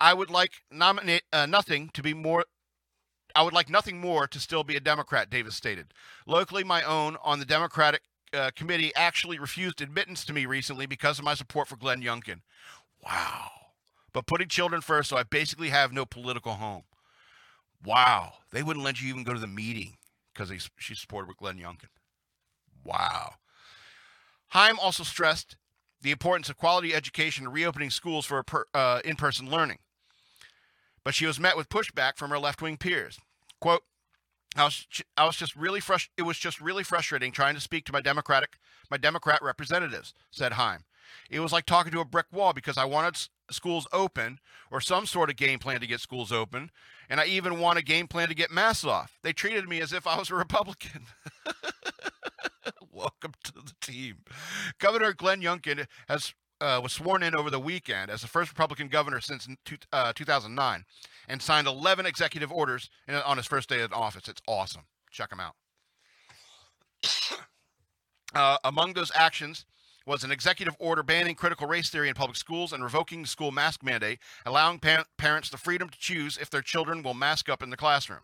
I 0.00 0.12
would 0.12 0.30
like 0.30 0.62
nominate 0.70 1.22
uh, 1.32 1.46
nothing 1.46 1.90
to 1.94 2.02
be 2.02 2.14
more. 2.14 2.44
I 3.34 3.42
would 3.42 3.52
like 3.52 3.68
nothing 3.68 4.00
more 4.00 4.26
to 4.26 4.40
still 4.40 4.64
be 4.64 4.76
a 4.76 4.80
Democrat, 4.80 5.30
Davis 5.30 5.56
stated. 5.56 5.92
Locally, 6.26 6.64
my 6.64 6.82
own 6.82 7.16
on 7.22 7.38
the 7.38 7.44
Democratic 7.44 8.02
uh, 8.32 8.50
committee 8.54 8.92
actually 8.94 9.38
refused 9.38 9.80
admittance 9.80 10.24
to 10.24 10.32
me 10.32 10.46
recently 10.46 10.86
because 10.86 11.18
of 11.18 11.24
my 11.24 11.34
support 11.34 11.68
for 11.68 11.76
Glenn 11.76 12.02
Youngkin. 12.02 12.40
Wow. 13.04 13.50
But 14.12 14.26
putting 14.26 14.48
children 14.48 14.80
first, 14.80 15.10
so 15.10 15.16
I 15.16 15.22
basically 15.22 15.68
have 15.68 15.92
no 15.92 16.06
political 16.06 16.54
home. 16.54 16.84
Wow. 17.84 18.34
They 18.50 18.62
wouldn't 18.62 18.84
let 18.84 19.00
you 19.00 19.08
even 19.08 19.24
go 19.24 19.34
to 19.34 19.38
the 19.38 19.46
meeting 19.46 19.96
because 20.32 20.70
she 20.78 20.94
supported 20.94 21.28
with 21.28 21.36
Glenn 21.36 21.58
Youngkin. 21.58 21.88
Wow. 22.84 23.34
Heim 24.48 24.78
also 24.80 25.02
stressed 25.02 25.56
the 26.00 26.10
importance 26.10 26.48
of 26.48 26.56
quality 26.56 26.94
education 26.94 27.44
and 27.44 27.54
reopening 27.54 27.90
schools 27.90 28.26
for 28.26 28.42
per, 28.42 28.64
uh, 28.74 29.00
in 29.04 29.16
person 29.16 29.50
learning. 29.50 29.78
But 31.04 31.14
she 31.14 31.26
was 31.26 31.40
met 31.40 31.56
with 31.56 31.68
pushback 31.68 32.16
from 32.16 32.30
her 32.30 32.38
left 32.38 32.62
wing 32.62 32.76
peers. 32.76 33.18
Quote, 33.60 33.82
I 34.56 34.64
was, 34.64 34.86
I 35.16 35.26
was 35.26 35.36
just 35.36 35.54
really 35.54 35.80
frust- 35.80 36.08
it 36.16 36.22
was 36.22 36.38
just 36.38 36.60
really 36.60 36.82
frustrating 36.82 37.32
trying 37.32 37.54
to 37.54 37.60
speak 37.60 37.84
to 37.86 37.92
my 37.92 38.00
democratic 38.00 38.58
my 38.90 38.96
democrat 38.96 39.40
representatives 39.42 40.14
said 40.30 40.52
Heim 40.52 40.84
it 41.30 41.40
was 41.40 41.52
like 41.52 41.66
talking 41.66 41.92
to 41.92 42.00
a 42.00 42.04
brick 42.04 42.26
wall 42.32 42.52
because 42.52 42.78
I 42.78 42.84
wanted 42.84 43.16
schools 43.50 43.86
open 43.92 44.38
or 44.70 44.80
some 44.80 45.06
sort 45.06 45.30
of 45.30 45.36
game 45.36 45.58
plan 45.58 45.80
to 45.80 45.86
get 45.86 46.00
schools 46.00 46.32
open. 46.32 46.70
And 47.08 47.20
I 47.20 47.26
even 47.26 47.60
want 47.60 47.78
a 47.78 47.82
game 47.82 48.08
plan 48.08 48.28
to 48.28 48.34
get 48.34 48.50
masks 48.50 48.84
off. 48.84 49.18
They 49.22 49.32
treated 49.32 49.68
me 49.68 49.80
as 49.80 49.92
if 49.92 50.06
I 50.06 50.18
was 50.18 50.30
a 50.30 50.34
Republican. 50.34 51.02
Welcome 52.92 53.32
to 53.44 53.52
the 53.52 53.74
team. 53.80 54.18
Governor 54.78 55.12
Glenn 55.12 55.40
Youngkin 55.40 55.86
has 56.08 56.34
uh, 56.60 56.80
was 56.82 56.92
sworn 56.92 57.22
in 57.22 57.36
over 57.36 57.50
the 57.50 57.60
weekend 57.60 58.10
as 58.10 58.22
the 58.22 58.28
first 58.28 58.50
Republican 58.50 58.88
governor 58.88 59.20
since 59.20 59.48
uh, 59.92 60.12
2009 60.14 60.84
and 61.28 61.42
signed 61.42 61.66
11 61.66 62.06
executive 62.06 62.52
orders 62.52 62.90
in, 63.08 63.14
on 63.14 63.36
his 63.36 63.46
first 63.46 63.68
day 63.68 63.82
in 63.82 63.92
office. 63.92 64.28
It's 64.28 64.42
awesome. 64.46 64.82
Check 65.10 65.32
him 65.32 65.40
out. 65.40 65.54
Uh, 68.34 68.58
among 68.64 68.92
those 68.92 69.10
actions 69.14 69.64
was 70.06 70.22
an 70.22 70.30
executive 70.30 70.76
order 70.78 71.02
banning 71.02 71.34
critical 71.34 71.66
race 71.66 71.88
theory 71.88 72.08
in 72.08 72.14
public 72.14 72.36
schools 72.36 72.72
and 72.72 72.82
revoking 72.82 73.22
the 73.22 73.28
school 73.28 73.50
mask 73.50 73.82
mandate, 73.82 74.18
allowing 74.44 74.78
pa- 74.78 75.04
parents 75.16 75.48
the 75.48 75.56
freedom 75.56 75.88
to 75.88 75.98
choose 75.98 76.36
if 76.36 76.50
their 76.50 76.60
children 76.60 77.02
will 77.02 77.14
mask 77.14 77.48
up 77.48 77.62
in 77.62 77.70
the 77.70 77.76
classroom. 77.76 78.20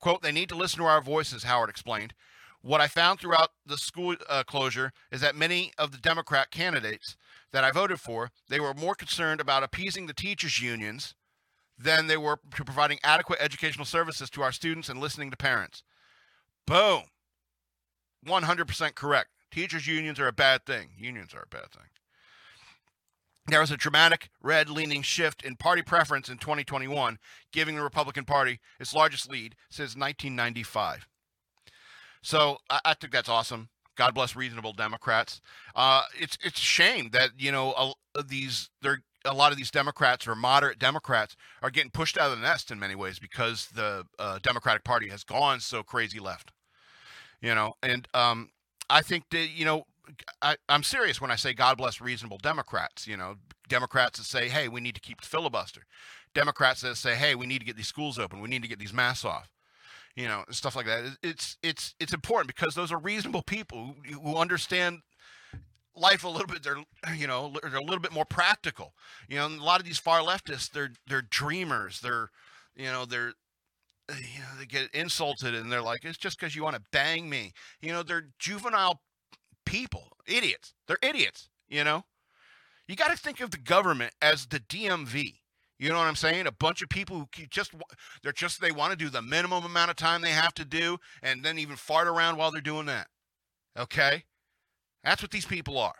Quote, 0.00 0.20
they 0.20 0.32
need 0.32 0.48
to 0.48 0.56
listen 0.56 0.80
to 0.80 0.84
our 0.84 1.00
voices, 1.00 1.44
Howard 1.44 1.70
explained. 1.70 2.12
What 2.60 2.80
I 2.80 2.86
found 2.86 3.18
throughout 3.18 3.50
the 3.66 3.76
school 3.78 4.16
uh, 4.28 4.44
closure 4.44 4.92
is 5.10 5.20
that 5.20 5.34
many 5.34 5.72
of 5.78 5.90
the 5.90 5.98
Democrat 5.98 6.50
candidates 6.50 7.16
that 7.52 7.64
I 7.64 7.70
voted 7.70 8.00
for, 8.00 8.30
they 8.48 8.60
were 8.60 8.74
more 8.74 8.94
concerned 8.94 9.40
about 9.40 9.62
appeasing 9.62 10.06
the 10.06 10.14
teachers' 10.14 10.60
unions 10.60 11.14
than 11.78 12.06
they 12.06 12.16
were 12.16 12.38
to 12.56 12.64
providing 12.64 12.98
adequate 13.02 13.40
educational 13.40 13.84
services 13.84 14.30
to 14.30 14.42
our 14.42 14.52
students 14.52 14.88
and 14.88 15.00
listening 15.00 15.30
to 15.30 15.36
parents. 15.36 15.82
Boom. 16.66 17.02
100% 18.26 18.94
correct. 18.94 19.30
Teachers' 19.50 19.86
unions 19.86 20.18
are 20.20 20.28
a 20.28 20.32
bad 20.32 20.64
thing. 20.64 20.90
Unions 20.96 21.34
are 21.34 21.42
a 21.42 21.54
bad 21.54 21.70
thing. 21.72 21.88
There 23.48 23.60
was 23.60 23.72
a 23.72 23.76
dramatic 23.76 24.30
red 24.40 24.70
leaning 24.70 25.02
shift 25.02 25.42
in 25.42 25.56
party 25.56 25.82
preference 25.82 26.28
in 26.28 26.38
2021, 26.38 27.18
giving 27.52 27.74
the 27.74 27.82
Republican 27.82 28.24
Party 28.24 28.60
its 28.78 28.94
largest 28.94 29.28
lead 29.28 29.56
since 29.68 29.96
1995. 29.96 31.08
So 32.22 32.58
I, 32.70 32.80
I 32.84 32.94
think 32.94 33.12
that's 33.12 33.28
awesome. 33.28 33.68
God 33.96 34.14
bless 34.14 34.34
reasonable 34.34 34.72
Democrats. 34.72 35.40
Uh, 35.74 36.02
it's 36.18 36.38
it's 36.42 36.58
a 36.58 36.64
shame 36.64 37.10
that 37.12 37.30
you 37.38 37.52
know 37.52 37.72
uh, 37.72 38.22
these 38.26 38.70
they're 38.80 39.02
a 39.24 39.34
lot 39.34 39.52
of 39.52 39.58
these 39.58 39.70
Democrats 39.70 40.26
or 40.26 40.34
moderate 40.34 40.78
Democrats 40.78 41.36
are 41.62 41.70
getting 41.70 41.90
pushed 41.90 42.18
out 42.18 42.32
of 42.32 42.38
the 42.38 42.42
nest 42.42 42.70
in 42.70 42.78
many 42.78 42.94
ways 42.94 43.18
because 43.18 43.68
the 43.74 44.04
uh, 44.18 44.38
Democratic 44.42 44.84
Party 44.84 45.08
has 45.08 45.24
gone 45.24 45.60
so 45.60 45.82
crazy 45.82 46.18
left. 46.18 46.52
You 47.40 47.54
know, 47.54 47.74
and 47.82 48.06
um, 48.14 48.50
I 48.88 49.02
think 49.02 49.24
that 49.30 49.48
you 49.50 49.64
know 49.64 49.84
I, 50.40 50.56
I'm 50.68 50.82
serious 50.82 51.20
when 51.20 51.30
I 51.30 51.36
say 51.36 51.52
God 51.52 51.76
bless 51.78 52.00
reasonable 52.00 52.38
Democrats. 52.38 53.06
You 53.06 53.16
know, 53.16 53.36
Democrats 53.68 54.18
that 54.18 54.24
say, 54.24 54.48
hey, 54.48 54.68
we 54.68 54.80
need 54.80 54.94
to 54.94 55.00
keep 55.00 55.20
the 55.20 55.26
filibuster. 55.26 55.82
Democrats 56.34 56.80
that 56.82 56.96
say, 56.96 57.14
hey, 57.14 57.34
we 57.34 57.46
need 57.46 57.58
to 57.58 57.64
get 57.64 57.76
these 57.76 57.88
schools 57.88 58.18
open. 58.18 58.40
We 58.40 58.48
need 58.48 58.62
to 58.62 58.68
get 58.68 58.78
these 58.78 58.92
masks 58.92 59.24
off. 59.24 59.50
You 60.16 60.28
know, 60.28 60.44
stuff 60.50 60.76
like 60.76 60.86
that. 60.86 61.16
It's 61.22 61.56
it's 61.62 61.94
it's 61.98 62.12
important 62.12 62.54
because 62.54 62.74
those 62.74 62.92
are 62.92 62.98
reasonable 62.98 63.42
people 63.42 63.94
who, 64.04 64.36
understand 64.36 65.00
life 65.96 66.24
a 66.24 66.28
little 66.28 66.46
bit. 66.46 66.62
They're 66.62 66.76
you 67.16 67.26
know 67.26 67.52
they're 67.62 67.76
a 67.76 67.82
little 67.82 68.00
bit 68.00 68.12
more 68.12 68.26
practical. 68.26 68.94
You 69.28 69.36
know, 69.36 69.46
a 69.46 69.64
lot 69.64 69.80
of 69.80 69.86
these 69.86 69.98
far 69.98 70.20
leftists, 70.20 70.70
they're 70.70 70.92
they're 71.06 71.22
dreamers. 71.22 72.00
They're 72.00 72.30
you 72.76 72.86
know 72.86 73.06
they're 73.06 73.32
uh, 74.10 74.14
you 74.18 74.40
know 74.40 74.58
they 74.58 74.66
get 74.66 74.90
insulted 74.92 75.54
and 75.54 75.72
they're 75.72 75.82
like 75.82 76.04
it's 76.04 76.18
just 76.18 76.38
because 76.38 76.54
you 76.54 76.62
want 76.62 76.76
to 76.76 76.82
bang 76.92 77.30
me. 77.30 77.52
You 77.80 77.92
know, 77.92 78.02
they're 78.02 78.28
juvenile 78.38 79.00
people, 79.64 80.08
idiots. 80.26 80.74
They're 80.86 80.98
idiots. 81.02 81.48
You 81.68 81.84
know, 81.84 82.04
you 82.86 82.96
got 82.96 83.10
to 83.10 83.16
think 83.16 83.40
of 83.40 83.50
the 83.50 83.58
government 83.58 84.12
as 84.20 84.46
the 84.46 84.60
DMV. 84.60 85.36
You 85.82 85.88
know 85.88 85.98
what 85.98 86.06
I'm 86.06 86.14
saying? 86.14 86.46
A 86.46 86.52
bunch 86.52 86.80
of 86.80 86.88
people 86.88 87.28
who 87.36 87.46
just 87.50 87.72
they're 88.22 88.30
just 88.30 88.60
they 88.60 88.70
want 88.70 88.92
to 88.92 88.96
do 88.96 89.10
the 89.10 89.20
minimum 89.20 89.64
amount 89.64 89.90
of 89.90 89.96
time 89.96 90.20
they 90.20 90.30
have 90.30 90.54
to 90.54 90.64
do, 90.64 90.98
and 91.24 91.42
then 91.42 91.58
even 91.58 91.74
fart 91.74 92.06
around 92.06 92.36
while 92.36 92.52
they're 92.52 92.60
doing 92.60 92.86
that. 92.86 93.08
Okay, 93.76 94.22
that's 95.02 95.22
what 95.22 95.32
these 95.32 95.44
people 95.44 95.76
are. 95.76 95.96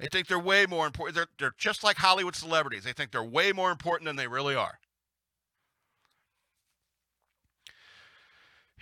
They 0.00 0.08
think 0.10 0.26
they're 0.26 0.40
way 0.40 0.66
more 0.66 0.86
important. 0.86 1.14
They're, 1.14 1.28
they're 1.38 1.54
just 1.56 1.84
like 1.84 1.98
Hollywood 1.98 2.34
celebrities. 2.34 2.82
They 2.82 2.92
think 2.92 3.12
they're 3.12 3.22
way 3.22 3.52
more 3.52 3.70
important 3.70 4.06
than 4.06 4.16
they 4.16 4.26
really 4.26 4.56
are. 4.56 4.80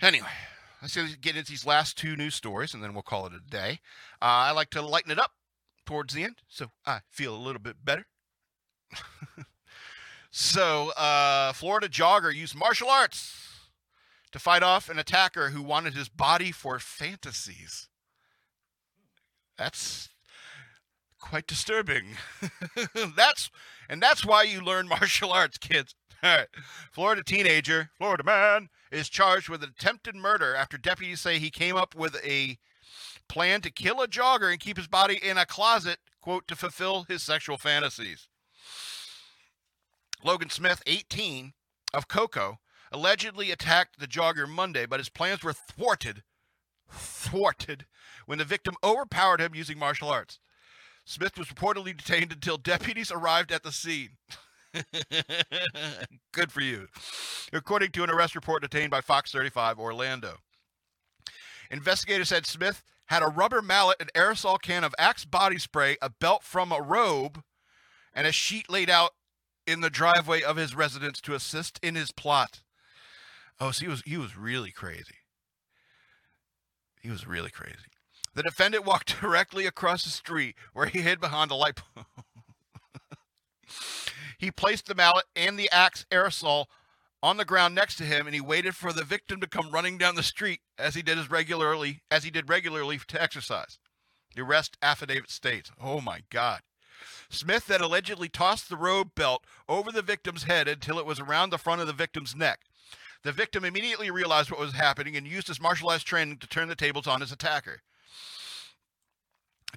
Anyway, 0.01 0.25
let's 0.81 0.95
get 0.95 1.35
into 1.35 1.51
these 1.51 1.67
last 1.67 1.99
two 1.99 2.15
news 2.15 2.33
stories 2.33 2.73
and 2.73 2.83
then 2.83 2.95
we'll 2.95 3.03
call 3.03 3.27
it 3.27 3.33
a 3.33 3.47
day. 3.47 3.79
Uh, 4.23 4.49
I 4.49 4.51
like 4.53 4.71
to 4.71 4.81
lighten 4.81 5.11
it 5.11 5.19
up 5.19 5.33
towards 5.85 6.13
the 6.13 6.23
end, 6.23 6.37
so 6.47 6.71
I 6.85 7.01
feel 7.09 7.35
a 7.35 7.37
little 7.37 7.61
bit 7.61 7.77
better. 7.83 8.05
so, 10.31 10.89
uh, 10.91 11.53
Florida 11.53 11.89
jogger 11.89 12.33
used 12.33 12.55
martial 12.55 12.89
arts 12.89 13.45
to 14.31 14.39
fight 14.39 14.63
off 14.63 14.89
an 14.89 14.99
attacker 14.99 15.49
who 15.49 15.61
wanted 15.61 15.93
his 15.93 16.09
body 16.09 16.51
for 16.51 16.79
fantasies. 16.79 17.87
That's 19.57 20.09
quite 21.21 21.47
disturbing. 21.47 22.17
that's 23.15 23.49
and 23.89 24.01
that's 24.01 24.25
why 24.25 24.43
you 24.43 24.61
learn 24.61 24.87
martial 24.89 25.31
arts, 25.31 25.57
kids. 25.57 25.95
All 26.23 26.37
right. 26.37 26.47
Florida 26.91 27.23
teenager, 27.23 27.91
Florida 27.97 28.23
man, 28.23 28.69
is 28.91 29.09
charged 29.09 29.49
with 29.49 29.63
attempted 29.63 30.15
murder 30.15 30.55
after 30.55 30.77
deputies 30.77 31.21
say 31.21 31.39
he 31.39 31.49
came 31.49 31.75
up 31.75 31.95
with 31.95 32.17
a 32.23 32.57
plan 33.27 33.61
to 33.61 33.71
kill 33.71 34.01
a 34.01 34.07
jogger 34.07 34.51
and 34.51 34.59
keep 34.59 34.77
his 34.77 34.87
body 34.87 35.19
in 35.21 35.37
a 35.37 35.45
closet, 35.45 35.97
quote, 36.21 36.47
to 36.47 36.55
fulfill 36.55 37.03
his 37.03 37.23
sexual 37.23 37.57
fantasies. 37.57 38.27
Logan 40.23 40.49
Smith, 40.49 40.81
18, 40.87 41.53
of 41.93 42.07
Cocoa, 42.07 42.59
allegedly 42.91 43.51
attacked 43.51 43.99
the 43.99 44.07
jogger 44.07 44.47
Monday, 44.47 44.85
but 44.85 44.99
his 44.99 45.09
plans 45.09 45.43
were 45.43 45.53
thwarted, 45.53 46.23
thwarted, 46.89 47.85
when 48.25 48.37
the 48.37 48.45
victim 48.45 48.75
overpowered 48.83 49.41
him 49.41 49.53
using 49.53 49.77
martial 49.77 50.09
arts. 50.09 50.39
Smith 51.05 51.37
was 51.37 51.47
reportedly 51.47 51.95
detained 51.95 52.31
until 52.31 52.57
deputies 52.57 53.11
arrived 53.11 53.51
at 53.51 53.63
the 53.63 53.71
scene. 53.71 54.11
Good 56.33 56.51
for 56.51 56.61
you. 56.61 56.87
According 57.53 57.91
to 57.91 58.03
an 58.03 58.09
arrest 58.09 58.35
report 58.35 58.63
detained 58.63 58.91
by 58.91 59.01
Fox 59.01 59.31
35 59.31 59.79
Orlando. 59.79 60.37
Investigators 61.69 62.29
said 62.29 62.45
Smith 62.45 62.83
had 63.07 63.21
a 63.21 63.27
rubber 63.27 63.61
mallet, 63.61 63.97
an 63.99 64.09
aerosol 64.15 64.61
can 64.61 64.83
of 64.83 64.95
Axe 64.97 65.25
body 65.25 65.59
spray, 65.59 65.97
a 66.01 66.09
belt 66.09 66.43
from 66.43 66.71
a 66.71 66.81
robe, 66.81 67.43
and 68.13 68.25
a 68.25 68.31
sheet 68.31 68.69
laid 68.69 68.89
out 68.89 69.11
in 69.67 69.81
the 69.81 69.89
driveway 69.89 70.41
of 70.41 70.57
his 70.57 70.75
residence 70.75 71.21
to 71.21 71.33
assist 71.33 71.79
in 71.81 71.95
his 71.95 72.11
plot. 72.11 72.61
Oh, 73.59 73.71
so 73.71 73.85
he 73.85 73.89
was 73.89 74.03
he 74.05 74.17
was 74.17 74.37
really 74.37 74.71
crazy. 74.71 75.19
He 77.01 77.09
was 77.09 77.27
really 77.27 77.51
crazy. 77.51 77.91
The 78.33 78.43
defendant 78.43 78.85
walked 78.85 79.19
directly 79.21 79.65
across 79.65 80.03
the 80.03 80.09
street 80.09 80.55
where 80.73 80.87
he 80.87 81.01
hid 81.01 81.19
behind 81.19 81.51
a 81.51 81.55
light 81.55 81.75
pole. 81.75 82.05
he 84.37 84.51
placed 84.51 84.87
the 84.87 84.95
mallet 84.95 85.25
and 85.35 85.57
the 85.57 85.69
axe 85.71 86.05
aerosol 86.11 86.65
on 87.25 87.37
the 87.37 87.43
ground 87.43 87.73
next 87.73 87.95
to 87.95 88.03
him 88.03 88.27
and 88.27 88.35
he 88.35 88.39
waited 88.39 88.75
for 88.75 88.93
the 88.93 89.03
victim 89.03 89.41
to 89.41 89.47
come 89.47 89.71
running 89.71 89.97
down 89.97 90.13
the 90.13 90.21
street 90.21 90.59
as 90.77 90.93
he 90.93 91.01
did 91.01 91.17
as 91.17 91.27
regularly 91.27 92.03
as 92.11 92.23
he 92.23 92.29
did 92.29 92.47
regularly 92.47 92.99
to 93.07 93.19
exercise. 93.19 93.79
The 94.35 94.43
arrest 94.43 94.77
affidavit 94.79 95.31
states, 95.31 95.71
"Oh 95.81 96.01
my 96.01 96.21
god." 96.29 96.61
Smith 97.27 97.65
then 97.65 97.81
allegedly 97.81 98.29
tossed 98.29 98.69
the 98.69 98.77
robe 98.77 99.15
belt 99.15 99.43
over 99.67 99.91
the 99.91 100.03
victim's 100.03 100.43
head 100.43 100.67
until 100.67 100.99
it 100.99 101.05
was 101.07 101.19
around 101.19 101.49
the 101.49 101.57
front 101.57 101.81
of 101.81 101.87
the 101.87 101.93
victim's 101.93 102.35
neck. 102.35 102.59
The 103.23 103.31
victim 103.31 103.65
immediately 103.65 104.11
realized 104.11 104.51
what 104.51 104.59
was 104.59 104.73
happening 104.73 105.15
and 105.15 105.25
used 105.25 105.47
his 105.47 105.59
martial 105.59 105.89
arts 105.89 106.03
training 106.03 106.37
to 106.37 106.47
turn 106.47 106.67
the 106.67 106.75
tables 106.75 107.07
on 107.07 107.21
his 107.21 107.31
attacker. 107.31 107.81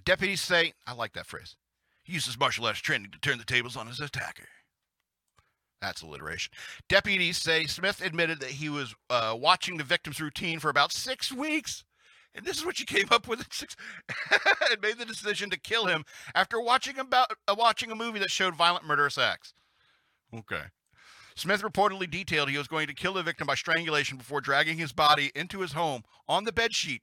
Deputies 0.05 0.43
say, 0.43 0.75
I 0.87 0.93
like 0.93 1.15
that 1.15 1.27
phrase. 1.27 1.57
He 2.05 2.13
used 2.13 2.27
his 2.27 2.39
martial 2.39 2.67
arts 2.67 2.81
training 2.81 3.11
to 3.13 3.19
turn 3.19 3.39
the 3.39 3.45
tables 3.45 3.75
on 3.75 3.87
his 3.87 4.01
attacker. 4.01 4.49
That's 5.81 6.03
alliteration. 6.03 6.53
Deputies 6.89 7.39
say 7.39 7.67
Smith 7.67 8.05
admitted 8.05 8.41
that 8.41 8.51
he 8.51 8.69
was 8.69 8.95
uh, 9.11 9.37
watching 9.39 9.77
the 9.77 9.85
victim's 9.85 10.21
routine 10.21 10.59
for 10.59 10.71
about 10.71 10.93
six 10.93 11.31
weeks. 11.31 11.85
And 12.35 12.45
this 12.45 12.59
is 12.59 12.67
what 12.67 12.81
you 12.81 12.87
came 12.87 13.09
up 13.11 13.27
with 13.27 13.47
six, 13.53 13.77
and 14.71 14.81
made 14.83 14.99
the 14.99 15.05
decision 15.05 15.51
to 15.51 15.59
kill 15.59 15.87
him 15.87 16.05
after 16.35 16.61
watching 16.61 16.99
about 16.99 17.33
uh, 17.47 17.55
watching 17.57 17.91
a 17.91 17.97
movie 17.97 18.19
that 18.19 18.31
showed 18.31 18.55
violent 18.55 18.85
murderous 18.85 19.19
acts. 19.19 19.55
Okay. 20.35 20.63
Smith 21.35 21.63
reportedly 21.63 22.11
detailed 22.11 22.51
he 22.51 22.59
was 22.59 22.67
going 22.67 22.89
to 22.89 22.95
kill 22.95 23.15
the 23.15 23.23
victim 23.23 23.47
by 23.47 23.55
strangulation 23.55 24.19
before 24.19 24.41
dragging 24.41 24.77
his 24.77 24.93
body 24.93 25.31
into 25.37 25.61
his 25.61 25.73
home 25.73 26.03
on 26.29 26.45
the 26.45 26.53
bed 26.53 26.75
sheet. 26.75 27.03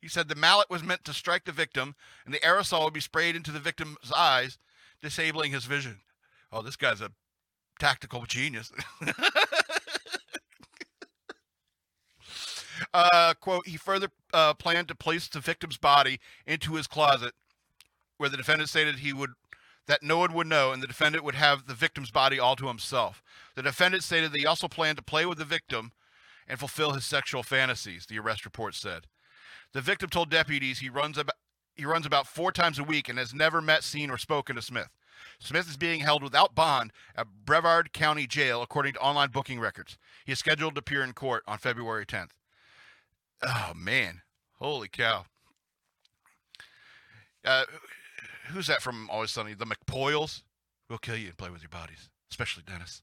He 0.00 0.08
said 0.08 0.28
the 0.28 0.34
mallet 0.34 0.70
was 0.70 0.82
meant 0.82 1.04
to 1.04 1.12
strike 1.12 1.44
the 1.44 1.52
victim, 1.52 1.94
and 2.24 2.34
the 2.34 2.38
aerosol 2.38 2.84
would 2.84 2.94
be 2.94 3.00
sprayed 3.00 3.36
into 3.36 3.52
the 3.52 3.60
victim's 3.60 4.12
eyes, 4.14 4.56
disabling 5.02 5.52
his 5.52 5.66
vision. 5.66 6.00
Oh, 6.50 6.62
this 6.62 6.76
guy's 6.76 7.00
a 7.02 7.10
tactical 7.78 8.24
genius. 8.26 8.72
uh, 12.94 13.34
quote, 13.40 13.66
he 13.66 13.76
further 13.76 14.08
uh, 14.32 14.54
planned 14.54 14.88
to 14.88 14.94
place 14.94 15.28
the 15.28 15.40
victim's 15.40 15.76
body 15.76 16.20
into 16.46 16.74
his 16.74 16.86
closet, 16.86 17.34
where 18.18 18.28
the 18.28 18.36
defendant 18.36 18.68
stated 18.68 18.96
he 18.96 19.12
would 19.12 19.30
that 19.86 20.02
no 20.02 20.18
one 20.18 20.32
would 20.32 20.48
know, 20.48 20.72
and 20.72 20.82
the 20.82 20.86
defendant 20.88 21.24
would 21.24 21.36
have 21.36 21.66
the 21.66 21.74
victim's 21.74 22.10
body 22.10 22.40
all 22.40 22.56
to 22.56 22.66
himself. 22.66 23.22
The 23.54 23.62
defendant 23.62 24.02
stated 24.02 24.32
that 24.32 24.38
he 24.38 24.46
also 24.46 24.66
planned 24.66 24.96
to 24.98 25.04
play 25.04 25.24
with 25.26 25.38
the 25.38 25.44
victim 25.44 25.92
and 26.48 26.58
fulfill 26.58 26.92
his 26.92 27.04
sexual 27.04 27.44
fantasies, 27.44 28.06
the 28.06 28.18
arrest 28.18 28.44
report 28.44 28.74
said. 28.74 29.06
The 29.72 29.80
victim 29.80 30.08
told 30.08 30.30
deputies 30.30 30.78
he 30.78 30.88
runs 30.88 31.18
about 31.18 31.36
he 31.74 31.84
runs 31.84 32.06
about 32.06 32.26
four 32.26 32.52
times 32.52 32.78
a 32.78 32.84
week 32.84 33.08
and 33.08 33.18
has 33.18 33.34
never 33.34 33.60
met, 33.60 33.84
seen, 33.84 34.10
or 34.10 34.16
spoken 34.16 34.56
to 34.56 34.62
Smith. 34.62 34.88
Smith 35.38 35.68
is 35.68 35.76
being 35.76 36.00
held 36.00 36.22
without 36.22 36.54
bond 36.54 36.92
at 37.16 37.26
Brevard 37.44 37.92
County 37.92 38.26
Jail, 38.26 38.62
according 38.62 38.94
to 38.94 39.00
online 39.00 39.30
booking 39.30 39.60
records. 39.60 39.98
He 40.24 40.32
is 40.32 40.38
scheduled 40.38 40.74
to 40.74 40.80
appear 40.80 41.02
in 41.02 41.12
court 41.12 41.42
on 41.46 41.58
February 41.58 42.06
10th. 42.06 42.30
Oh, 43.42 43.72
man. 43.74 44.22
Holy 44.58 44.88
cow. 44.88 45.26
Uh, 47.44 47.64
who's 48.48 48.66
that 48.66 48.82
from 48.82 49.08
Always 49.10 49.30
Sunny? 49.30 49.54
The 49.54 49.66
McPoyles? 49.66 50.42
We'll 50.88 50.98
kill 50.98 51.16
you 51.16 51.28
and 51.28 51.36
play 51.36 51.50
with 51.50 51.62
your 51.62 51.68
bodies, 51.68 52.08
especially 52.30 52.64
Dennis. 52.66 53.02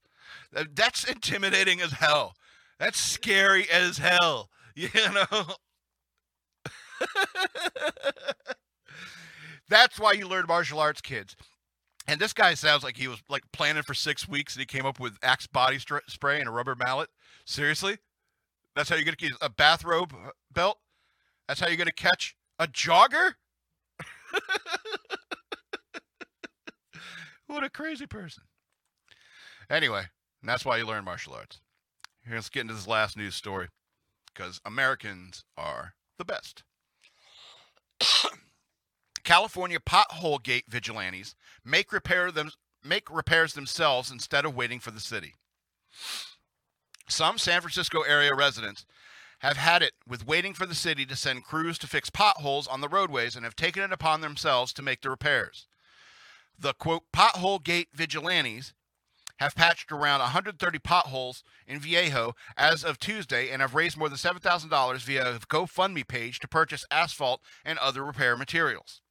That's 0.52 1.04
intimidating 1.04 1.82
as 1.82 1.92
hell. 1.92 2.36
That's 2.80 3.00
scary 3.00 3.70
as 3.70 3.98
hell. 3.98 4.50
You 4.76 4.90
know? 5.14 5.54
That's 9.70 10.00
why 10.00 10.14
you 10.14 10.28
learn 10.28 10.48
martial 10.48 10.80
arts, 10.80 11.00
kids. 11.00 11.36
And 12.08 12.20
this 12.20 12.34
guy 12.34 12.54
sounds 12.54 12.84
like 12.84 12.98
he 12.98 13.08
was 13.08 13.24
like 13.30 13.44
planning 13.54 13.84
for 13.84 13.94
six 13.94 14.28
weeks 14.28 14.56
and 14.56 14.62
he 14.62 14.66
came 14.66 14.86
up 14.86 15.00
with 15.00 15.18
Axe 15.24 15.48
body 15.48 15.80
spray 16.08 16.40
and 16.40 16.50
a 16.50 16.52
rubber 16.52 16.76
mallet. 16.76 17.10
Seriously? 17.46 17.98
That's 18.76 18.90
how 18.90 18.96
you're 18.96 19.06
going 19.06 19.16
to 19.16 19.30
get 19.30 19.38
a 19.42 19.50
bathrobe 19.50 20.14
uh, 20.14 20.32
belt? 20.52 20.80
That's 21.48 21.60
how 21.60 21.68
you're 21.68 21.78
going 21.78 21.88
to 21.88 21.94
catch 21.94 22.36
a 22.60 22.68
jogger? 22.68 23.36
what 27.48 27.64
a 27.64 27.70
crazy 27.70 28.06
person. 28.08 28.44
Anyway, 29.70 30.04
that's 30.42 30.66
why 30.66 30.78
you 30.78 30.86
learn 30.86 31.06
martial 31.06 31.34
arts. 31.34 31.62
Here, 32.26 32.36
let's 32.36 32.50
get 32.50 32.62
into 32.62 32.74
this 32.74 32.88
last 32.88 33.16
news 33.18 33.36
story 33.36 33.68
because 34.34 34.60
Americans 34.66 35.46
are 35.58 35.94
the 36.18 36.26
best. 36.26 36.64
California 39.24 39.80
pothole 39.80 40.42
gate 40.42 40.66
vigilantes 40.68 41.36
make 41.64 41.92
repair 41.92 42.32
them 42.32 42.52
make 42.84 43.10
repairs 43.10 43.54
themselves 43.54 44.12
instead 44.12 44.46
of 44.46 44.56
waiting 44.56 44.80
for 44.80 44.92
the 44.92 45.00
city. 45.00 45.36
Some 47.08 47.38
San 47.38 47.62
Francisco 47.62 48.02
area 48.02 48.34
residents 48.34 48.86
have 49.40 49.58
had 49.58 49.82
it 49.82 49.94
with 50.08 50.26
waiting 50.26 50.54
for 50.54 50.66
the 50.66 50.76
city 50.76 51.06
to 51.06 51.16
send 51.16 51.44
crews 51.44 51.78
to 51.80 51.88
fix 51.88 52.10
potholes 52.10 52.68
on 52.68 52.82
the 52.82 52.88
roadways 52.90 53.36
and 53.36 53.44
have 53.44 53.56
taken 53.56 53.84
it 53.84 53.92
upon 53.92 54.22
themselves 54.22 54.74
to 54.74 54.82
make 54.82 55.02
the 55.02 55.10
repairs. 55.10 55.68
The 56.58 56.74
quote 56.74 57.04
pothole 57.14 57.64
gate 57.64 57.90
vigilantes 57.94 58.74
have 59.38 59.56
patched 59.56 59.92
around 59.92 60.20
130 60.20 60.80
potholes 60.80 61.44
in 61.68 61.80
Vallejo 61.80 62.36
as 62.56 62.84
of 62.84 63.00
Tuesday 63.00 63.50
and 63.50 63.62
have 63.62 63.76
raised 63.76 63.98
more 63.98 64.10
than 64.10 64.18
$7,000 64.18 64.98
via 65.00 65.36
a 65.36 65.40
GoFundMe 65.40 66.08
page 66.08 66.40
to 66.40 66.48
purchase 66.48 66.86
asphalt 66.90 67.42
and 67.66 67.78
other 67.80 68.04
repair 68.04 68.38
materials. 68.38 69.02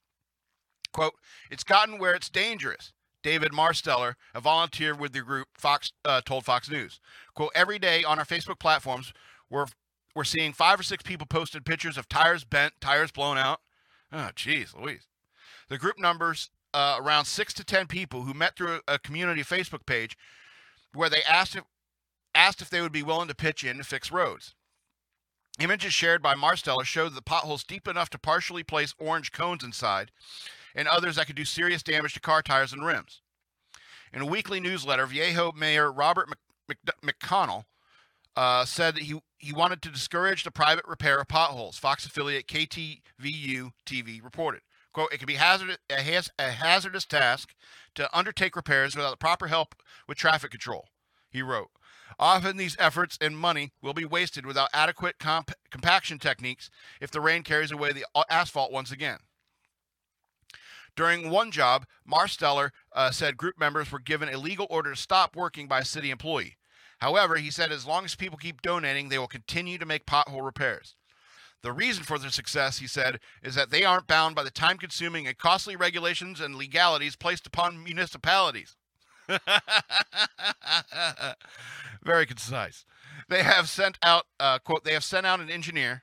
Quote, 0.93 1.15
it's 1.51 1.65
gotten 1.65 1.99
where 1.99 2.15
it's 2.15 2.29
dangerous. 2.29 2.93
David 3.23 3.53
Marsteller, 3.53 4.15
a 4.35 4.41
volunteer 4.41 4.95
with 4.95 5.13
the 5.13 5.21
group, 5.21 5.49
Fox 5.55 5.93
uh, 6.05 6.21
told 6.25 6.45
Fox 6.45 6.69
News. 6.69 7.01
Quote, 7.35 7.53
every 7.55 7.79
day 7.79 8.03
on 8.03 8.19
our 8.19 8.25
Facebook 8.25 8.59
platforms, 8.59 9.13
we're, 9.49 9.67
we're 10.15 10.25
seeing 10.25 10.53
five 10.53 10.81
or 10.81 10.83
six 10.83 11.03
people 11.03 11.27
posted 11.27 11.65
pictures 11.65 11.97
of 11.97 12.09
tires 12.09 12.45
bent, 12.45 12.75
tires 12.81 13.13
blown 13.13 13.39
out. 13.39 13.61
Oh, 14.13 14.31
jeez, 14.35 14.77
Louise. 14.79 15.07
The 15.69 15.79
group 15.79 15.99
numbers 15.99 16.51
uh, 16.75 16.99
around 17.01 17.27
six 17.27 17.55
to 17.55 17.65
ten 17.65 17.87
people 17.87 18.23
who 18.23 18.35
met 18.35 18.57
through 18.57 18.81
a, 18.89 18.95
a 18.95 18.99
community 18.99 19.43
Facebook 19.43 19.87
page 19.87 20.17
where 20.93 21.09
they 21.09 21.23
asked 21.23 21.55
if, 21.55 21.63
asked 22.35 22.61
if 22.61 22.71
they 22.71 22.81
would 22.81 22.93
be 22.93 23.03
willing 23.03 23.29
to 23.29 23.35
pitch 23.35 23.63
in 23.63 23.79
to 23.79 23.85
fix 23.85 24.11
roads. 24.11 24.55
Images 25.61 25.93
shared 25.93 26.23
by 26.23 26.35
Marsteller 26.35 26.85
showed 26.85 27.15
the 27.15 27.23
potholes 27.23 27.63
deep 27.63 27.87
enough 27.87 28.11
to 28.11 28.19
partially 28.19 28.63
place 28.63 28.95
orange 28.99 29.33
cones 29.33 29.63
inside 29.63 30.11
and 30.75 30.89
others 30.89 31.17
that 31.17 31.27
could 31.27 31.37
do 31.37 31.45
serious 31.45 31.83
damage 31.83 32.15
to 32.15 32.21
car 32.21 32.43
tires 32.43 32.73
and 32.73 32.85
rims. 32.85 33.21
In 34.13 34.23
a 34.23 34.27
weekly 34.27 34.61
newsletter, 34.61 35.07
Vallejo 35.07 35.53
Mayor 35.53 35.91
Robert 35.91 36.29
Mc, 36.29 36.39
Mc, 36.69 37.19
McConnell 37.19 37.65
uh, 38.37 38.65
said 38.65 38.95
that 38.95 39.05
he, 39.05 39.19
he 39.39 39.53
wanted 39.53 39.83
to 39.83 39.91
discourage 39.91 40.45
the 40.45 40.51
private 40.51 40.87
repair 40.87 41.19
of 41.21 41.29
potholes. 41.29 41.79
Fox 41.79 42.05
affiliate 42.05 42.47
KTVU 42.47 43.71
TV 43.87 44.23
reported. 44.23 44.61
Quote, 44.93 45.13
it 45.13 45.19
can 45.19 45.27
be 45.27 45.35
hazardous, 45.35 45.79
a, 45.91 46.23
a 46.39 46.51
hazardous 46.51 47.07
task 47.07 47.55
to 47.95 48.17
undertake 48.17 48.57
repairs 48.57 48.95
without 48.95 49.11
the 49.11 49.17
proper 49.17 49.47
help 49.47 49.75
with 50.07 50.19
traffic 50.19 50.51
control, 50.51 50.89
he 51.31 51.41
wrote. 51.41 51.71
Often 52.19 52.59
these 52.59 52.77
efforts 52.79 53.17
and 53.21 53.37
money 53.37 53.73
will 53.81 53.95
be 53.95 54.05
wasted 54.05 54.45
without 54.45 54.69
adequate 54.75 55.19
comp- 55.19 55.55
compaction 55.71 56.19
techniques 56.19 56.69
if 57.01 57.11
the 57.11 57.23
rain 57.23 57.43
carries 57.43 57.71
away 57.71 57.93
the 57.93 58.05
asphalt 58.29 58.71
once 58.71 58.93
again. 58.93 59.19
During 60.95 61.31
one 61.31 61.51
job, 61.51 61.87
Marsteller 62.11 62.71
uh, 62.93 63.11
said 63.11 63.37
group 63.37 63.59
members 63.59 63.91
were 63.91 63.99
given 63.99 64.29
a 64.29 64.39
legal 64.39 64.67
order 64.69 64.91
to 64.91 65.01
stop 65.01 65.35
working 65.35 65.67
by 65.67 65.81
a 65.81 65.85
city 65.85 66.11
employee. 66.11 66.59
However, 67.01 67.37
he 67.37 67.51
said 67.51 67.73
as 67.73 67.87
long 67.87 68.05
as 68.05 68.15
people 68.15 68.39
keep 68.39 68.63
donating, 68.63 69.09
they 69.09 69.19
will 69.19 69.27
continue 69.27 69.79
to 69.79 69.87
make 69.87 70.07
pothole 70.07 70.45
repairs. 70.45 70.95
The 71.63 71.73
reason 71.73 72.05
for 72.05 72.19
their 72.19 72.31
success, 72.31 72.79
he 72.79 72.87
said, 72.87 73.21
is 73.43 73.55
that 73.55 73.71
they 73.71 73.85
aren't 73.85 74.07
bound 74.09 74.35
by 74.35 74.43
the 74.43 74.51
time 74.51 74.79
consuming 74.79 75.27
and 75.27 75.39
costly 75.39 75.77
regulations 75.77 76.41
and 76.41 76.57
legalities 76.57 77.17
placed 77.17 77.47
upon 77.47 77.83
municipalities. 77.83 78.77
Very 82.05 82.27
concise. 82.27 82.85
They 83.29 83.45
have 83.45 83.69
sent 83.69 83.99
out, 84.03 84.27
uh, 84.41 84.59
quote, 84.59 84.83
they 84.85 84.93
have 84.93 85.05
sent 85.05 85.25
out 85.25 85.41
an 85.41 85.51
engineer. 85.51 86.03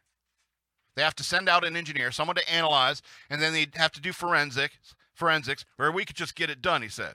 They 0.99 1.05
have 1.05 1.15
to 1.15 1.23
send 1.23 1.47
out 1.47 1.63
an 1.63 1.77
engineer, 1.77 2.11
someone 2.11 2.35
to 2.35 2.53
analyze, 2.53 3.01
and 3.29 3.41
then 3.41 3.53
they 3.53 3.67
have 3.75 3.93
to 3.93 4.01
do 4.01 4.11
forensics, 4.11 4.93
forensics, 5.13 5.63
where 5.77 5.93
we 5.93 6.03
could 6.03 6.17
just 6.17 6.35
get 6.35 6.49
it 6.49 6.61
done, 6.61 6.81
he 6.81 6.89
said. 6.89 7.13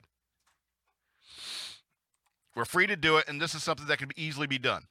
We're 2.55 2.65
free 2.65 2.87
to 2.87 2.95
do 2.95 3.17
it, 3.17 3.25
and 3.27 3.39
this 3.39 3.53
is 3.53 3.61
something 3.61 3.85
that 3.85 3.99
can 3.99 4.09
easily 4.15 4.47
be 4.47 4.57
done. 4.57 4.85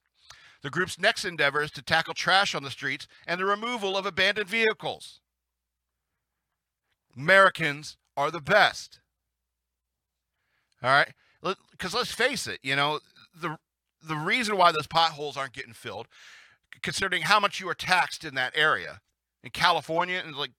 The 0.62 0.70
group's 0.70 0.96
next 0.96 1.24
endeavor 1.24 1.60
is 1.60 1.72
to 1.72 1.82
tackle 1.82 2.14
trash 2.14 2.54
on 2.54 2.62
the 2.62 2.70
streets 2.70 3.08
and 3.26 3.40
the 3.40 3.46
removal 3.46 3.96
of 3.96 4.06
abandoned 4.06 4.48
vehicles. 4.48 5.18
Americans 7.16 7.96
are 8.16 8.30
the 8.30 8.40
best. 8.40 9.00
All 10.84 10.90
right? 10.90 11.12
Because 11.72 11.94
let's 11.94 12.12
face 12.12 12.46
it, 12.46 12.60
you 12.62 12.76
know, 12.76 13.00
the, 13.34 13.58
the 14.06 14.14
reason 14.14 14.56
why 14.56 14.70
those 14.70 14.86
potholes 14.86 15.36
aren't 15.36 15.52
getting 15.52 15.74
filled, 15.74 16.06
considering 16.82 17.22
how 17.22 17.40
much 17.40 17.60
you 17.60 17.68
are 17.68 17.74
taxed 17.74 18.24
in 18.24 18.34
that 18.34 18.52
area, 18.56 19.00
in 19.42 19.50
California, 19.50 20.22
and 20.24 20.34
like, 20.36 20.52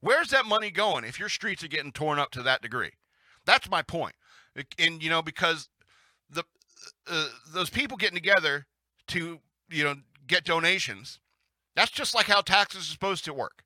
where's 0.00 0.28
that 0.30 0.46
money 0.46 0.70
going 0.70 1.04
if 1.04 1.18
your 1.18 1.28
streets 1.28 1.62
are 1.64 1.68
getting 1.68 1.92
torn 1.92 2.18
up 2.18 2.30
to 2.32 2.42
that 2.42 2.62
degree? 2.62 2.92
That's 3.44 3.70
my 3.70 3.82
point. 3.82 4.14
And, 4.78 5.02
you 5.02 5.10
know, 5.10 5.22
because 5.22 5.68
the 6.30 6.44
uh, 7.08 7.28
those 7.52 7.70
people 7.70 7.96
getting 7.96 8.16
together 8.16 8.66
to 9.08 9.40
you 9.70 9.84
know 9.84 9.94
get 10.26 10.44
donations. 10.44 11.18
That's 11.74 11.90
just 11.90 12.14
like 12.14 12.26
how 12.26 12.40
taxes 12.40 12.82
are 12.82 12.92
supposed 12.92 13.24
to 13.24 13.34
work. 13.34 13.62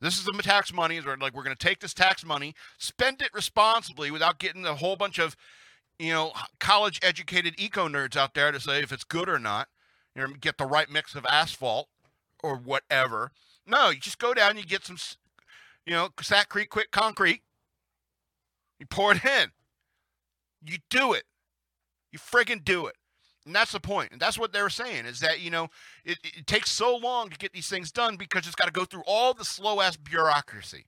This 0.00 0.16
is 0.16 0.24
the 0.24 0.32
tax 0.42 0.72
money. 0.72 1.00
We're 1.00 1.16
like 1.16 1.34
we're 1.34 1.42
going 1.42 1.56
to 1.56 1.66
take 1.66 1.80
this 1.80 1.94
tax 1.94 2.24
money, 2.24 2.54
spend 2.78 3.20
it 3.20 3.30
responsibly 3.34 4.10
without 4.10 4.38
getting 4.38 4.64
a 4.64 4.74
whole 4.74 4.96
bunch 4.96 5.18
of 5.18 5.36
you 5.98 6.12
know 6.12 6.32
college 6.58 6.98
educated 7.02 7.54
eco 7.58 7.88
nerds 7.88 8.16
out 8.16 8.34
there 8.34 8.50
to 8.50 8.60
say 8.60 8.82
if 8.82 8.92
it's 8.92 9.04
good 9.04 9.28
or 9.28 9.38
not. 9.38 9.68
You 10.14 10.22
know, 10.22 10.28
get 10.40 10.58
the 10.58 10.66
right 10.66 10.90
mix 10.90 11.14
of 11.14 11.24
asphalt 11.26 11.88
or 12.42 12.56
whatever. 12.56 13.30
No, 13.66 13.90
you 13.90 14.00
just 14.00 14.18
go 14.18 14.34
down 14.34 14.56
you 14.56 14.64
get 14.64 14.84
some, 14.84 14.96
you 15.86 15.92
know, 15.92 16.08
Sakrete 16.18 16.68
quick 16.68 16.90
concrete. 16.90 17.42
You 18.78 18.86
pour 18.86 19.12
it 19.12 19.24
in. 19.24 19.50
You 20.64 20.78
do 20.88 21.12
it. 21.12 21.24
You 22.12 22.18
friggin' 22.18 22.64
do 22.64 22.86
it. 22.86 22.96
And 23.46 23.54
that's 23.54 23.72
the 23.72 23.80
point. 23.80 24.12
And 24.12 24.20
that's 24.20 24.38
what 24.38 24.52
they 24.52 24.62
were 24.62 24.70
saying 24.70 25.06
is 25.06 25.20
that, 25.20 25.40
you 25.40 25.50
know, 25.50 25.68
it, 26.04 26.18
it 26.22 26.46
takes 26.46 26.70
so 26.70 26.96
long 26.96 27.30
to 27.30 27.38
get 27.38 27.52
these 27.52 27.68
things 27.68 27.90
done 27.90 28.16
because 28.16 28.46
it's 28.46 28.54
got 28.54 28.66
to 28.66 28.72
go 28.72 28.84
through 28.84 29.02
all 29.06 29.32
the 29.34 29.44
slow 29.44 29.80
ass 29.80 29.96
bureaucracy. 29.96 30.84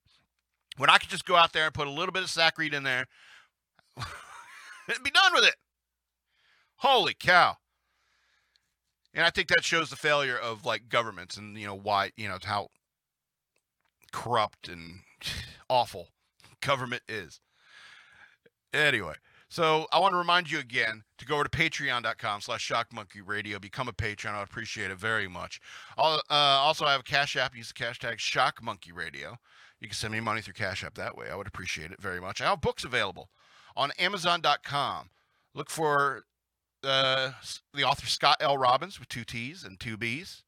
When 0.77 0.91
I 0.91 0.99
could 0.99 1.11
just 1.11 1.25
go 1.25 1.37
out 1.37 1.53
there 1.53 1.67
and 1.67 1.75
put 1.75 1.87
a 1.87 1.91
little 1.91 2.13
bit 2.13 2.23
of 2.23 2.29
Sakrete 2.29 2.73
in 2.73 2.83
there 2.83 3.07
and 3.97 5.03
be 5.03 5.11
done 5.11 5.33
with 5.35 5.45
it. 5.45 5.57
Holy 6.77 7.15
cow. 7.15 7.57
And 9.15 9.27
I 9.27 9.31
think 9.31 9.49
that 9.49 9.65
shows 9.65 9.91
the 9.91 9.97
failure 9.97 10.39
of 10.39 10.65
like 10.65 10.89
governments 10.89 11.37
and, 11.37 11.57
you 11.59 11.67
know, 11.67 11.77
why, 11.77 12.13
you 12.17 12.29
know, 12.29 12.39
how 12.43 12.69
corrupt 14.13 14.69
and 14.69 15.01
awful 15.69 16.09
government 16.61 17.03
is. 17.09 17.41
Anyway. 18.73 19.15
So 19.53 19.87
I 19.93 19.99
want 19.99 20.15
to 20.15 20.17
remind 20.17 20.51
you 20.51 20.61
again 20.61 21.03
to 21.19 21.27
go 21.27 21.35
over 21.35 21.45
to 21.45 21.51
patreon.com 21.51 22.41
slash 22.41 22.67
shockmonkeyradio. 22.67 23.61
Become 23.61 23.87
a 23.87 23.93
patron. 23.93 24.35
I 24.35 24.39
would 24.39 24.49
appreciate 24.49 24.91
it 24.91 24.97
very 24.97 25.29
much. 25.29 25.61
Uh, 25.99 26.21
also, 26.31 26.87
I 26.87 26.93
have 26.93 27.03
a 27.03 27.05
Cash 27.05 27.37
App. 27.37 27.55
Use 27.55 27.71
the 27.71 27.85
hashtag 27.85 28.17
shockmonkeyradio. 28.17 29.37
You 29.79 29.89
can 29.89 29.95
send 29.95 30.15
me 30.15 30.21
money 30.21 30.41
through 30.41 30.55
Cash 30.55 30.83
App 30.83 30.95
that 30.95 31.19
way. 31.19 31.27
I 31.31 31.37
would 31.37 31.47
appreciate 31.47 31.91
it 31.91 32.01
very 32.01 32.19
much. 32.19 32.41
I 32.41 32.47
have 32.47 32.63
books 32.63 32.83
available 32.83 33.29
on 33.77 33.91
amazon.com. 33.99 35.11
Look 35.55 35.69
for 35.69 36.25
uh, 36.85 37.33
the 37.75 37.85
author 37.85 38.07
Scott 38.07 38.37
L. 38.41 38.59
Robbins 38.59 38.99
with 38.99 39.09
two 39.09 39.25
T's 39.25 39.65
and 39.65 39.79
two 39.79 39.97
B's 39.97 40.43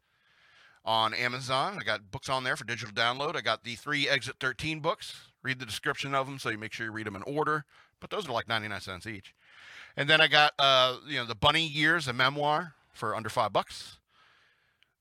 on 0.84 1.14
Amazon. 1.14 1.78
I 1.80 1.84
got 1.84 2.10
books 2.10 2.28
on 2.28 2.44
there 2.44 2.56
for 2.56 2.64
digital 2.64 2.94
download. 2.94 3.36
I 3.36 3.40
got 3.40 3.64
the 3.64 3.74
three 3.74 4.08
Exit 4.08 4.36
13 4.40 4.80
books. 4.80 5.14
Read 5.42 5.58
the 5.58 5.66
description 5.66 6.14
of 6.14 6.26
them 6.26 6.38
so 6.38 6.50
you 6.50 6.58
make 6.58 6.72
sure 6.72 6.86
you 6.86 6.92
read 6.92 7.06
them 7.06 7.16
in 7.16 7.22
order 7.22 7.64
but 8.04 8.10
those 8.10 8.28
are 8.28 8.32
like 8.32 8.46
99 8.46 8.82
cents 8.82 9.06
each. 9.06 9.34
And 9.96 10.10
then 10.10 10.20
I 10.20 10.28
got, 10.28 10.52
uh, 10.58 10.98
you 11.06 11.16
know, 11.16 11.24
the 11.24 11.34
Bunny 11.34 11.66
Years, 11.66 12.06
a 12.06 12.12
memoir 12.12 12.74
for 12.92 13.16
under 13.16 13.30
five 13.30 13.50
bucks. 13.50 13.96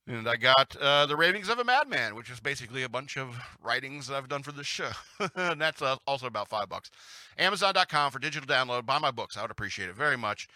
And 0.08 0.26
I 0.26 0.38
got 0.38 0.74
uh, 0.78 1.06
The 1.06 1.18
Ravings 1.18 1.50
of 1.50 1.60
a 1.60 1.66
Madman, 1.66 2.16
which 2.16 2.30
is 2.30 2.40
basically 2.40 2.84
a 2.84 2.88
bunch 2.88 3.18
of 3.18 3.36
writings 3.62 4.08
that 4.08 4.16
I've 4.16 4.30
done 4.30 4.42
for 4.42 4.54
this 4.54 4.68
show. 4.68 4.92
and 5.36 5.60
that's 5.60 5.82
uh, 5.82 5.98
also 6.08 6.28
about 6.28 6.48
five 6.48 6.70
bucks. 6.70 6.92
Amazon.com 7.38 8.12
for 8.14 8.20
digital 8.20 8.48
download. 8.48 8.86
Buy 8.86 9.00
my 9.00 9.12
books. 9.12 9.36
I 9.36 9.42
would 9.42 9.52
appreciate 9.52 9.90
it 9.90 9.96
very 9.96 10.18
much. 10.18 10.48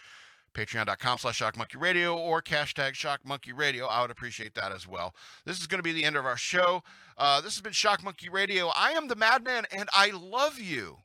Patreon.com 0.54 1.18
slash 1.18 1.40
ShockMonkeyRadio 1.40 2.16
or 2.16 2.42
hashtag 2.42 2.92
ShockMonkeyRadio. 2.92 3.86
I 3.88 4.02
would 4.02 4.10
appreciate 4.10 4.54
that 4.54 4.72
as 4.72 4.86
well. 4.86 5.14
This 5.44 5.60
is 5.60 5.66
going 5.66 5.78
to 5.78 5.82
be 5.82 5.92
the 5.92 6.04
end 6.04 6.16
of 6.16 6.26
our 6.26 6.36
show. 6.36 6.82
Uh, 7.16 7.40
this 7.40 7.54
has 7.54 7.62
been 7.62 7.72
Shock 7.72 8.02
Monkey 8.02 8.28
Radio. 8.28 8.68
I 8.76 8.92
am 8.92 9.08
the 9.08 9.16
Madman, 9.16 9.66
and 9.72 9.88
I 9.92 10.10
love 10.10 10.58
you. 10.58 10.98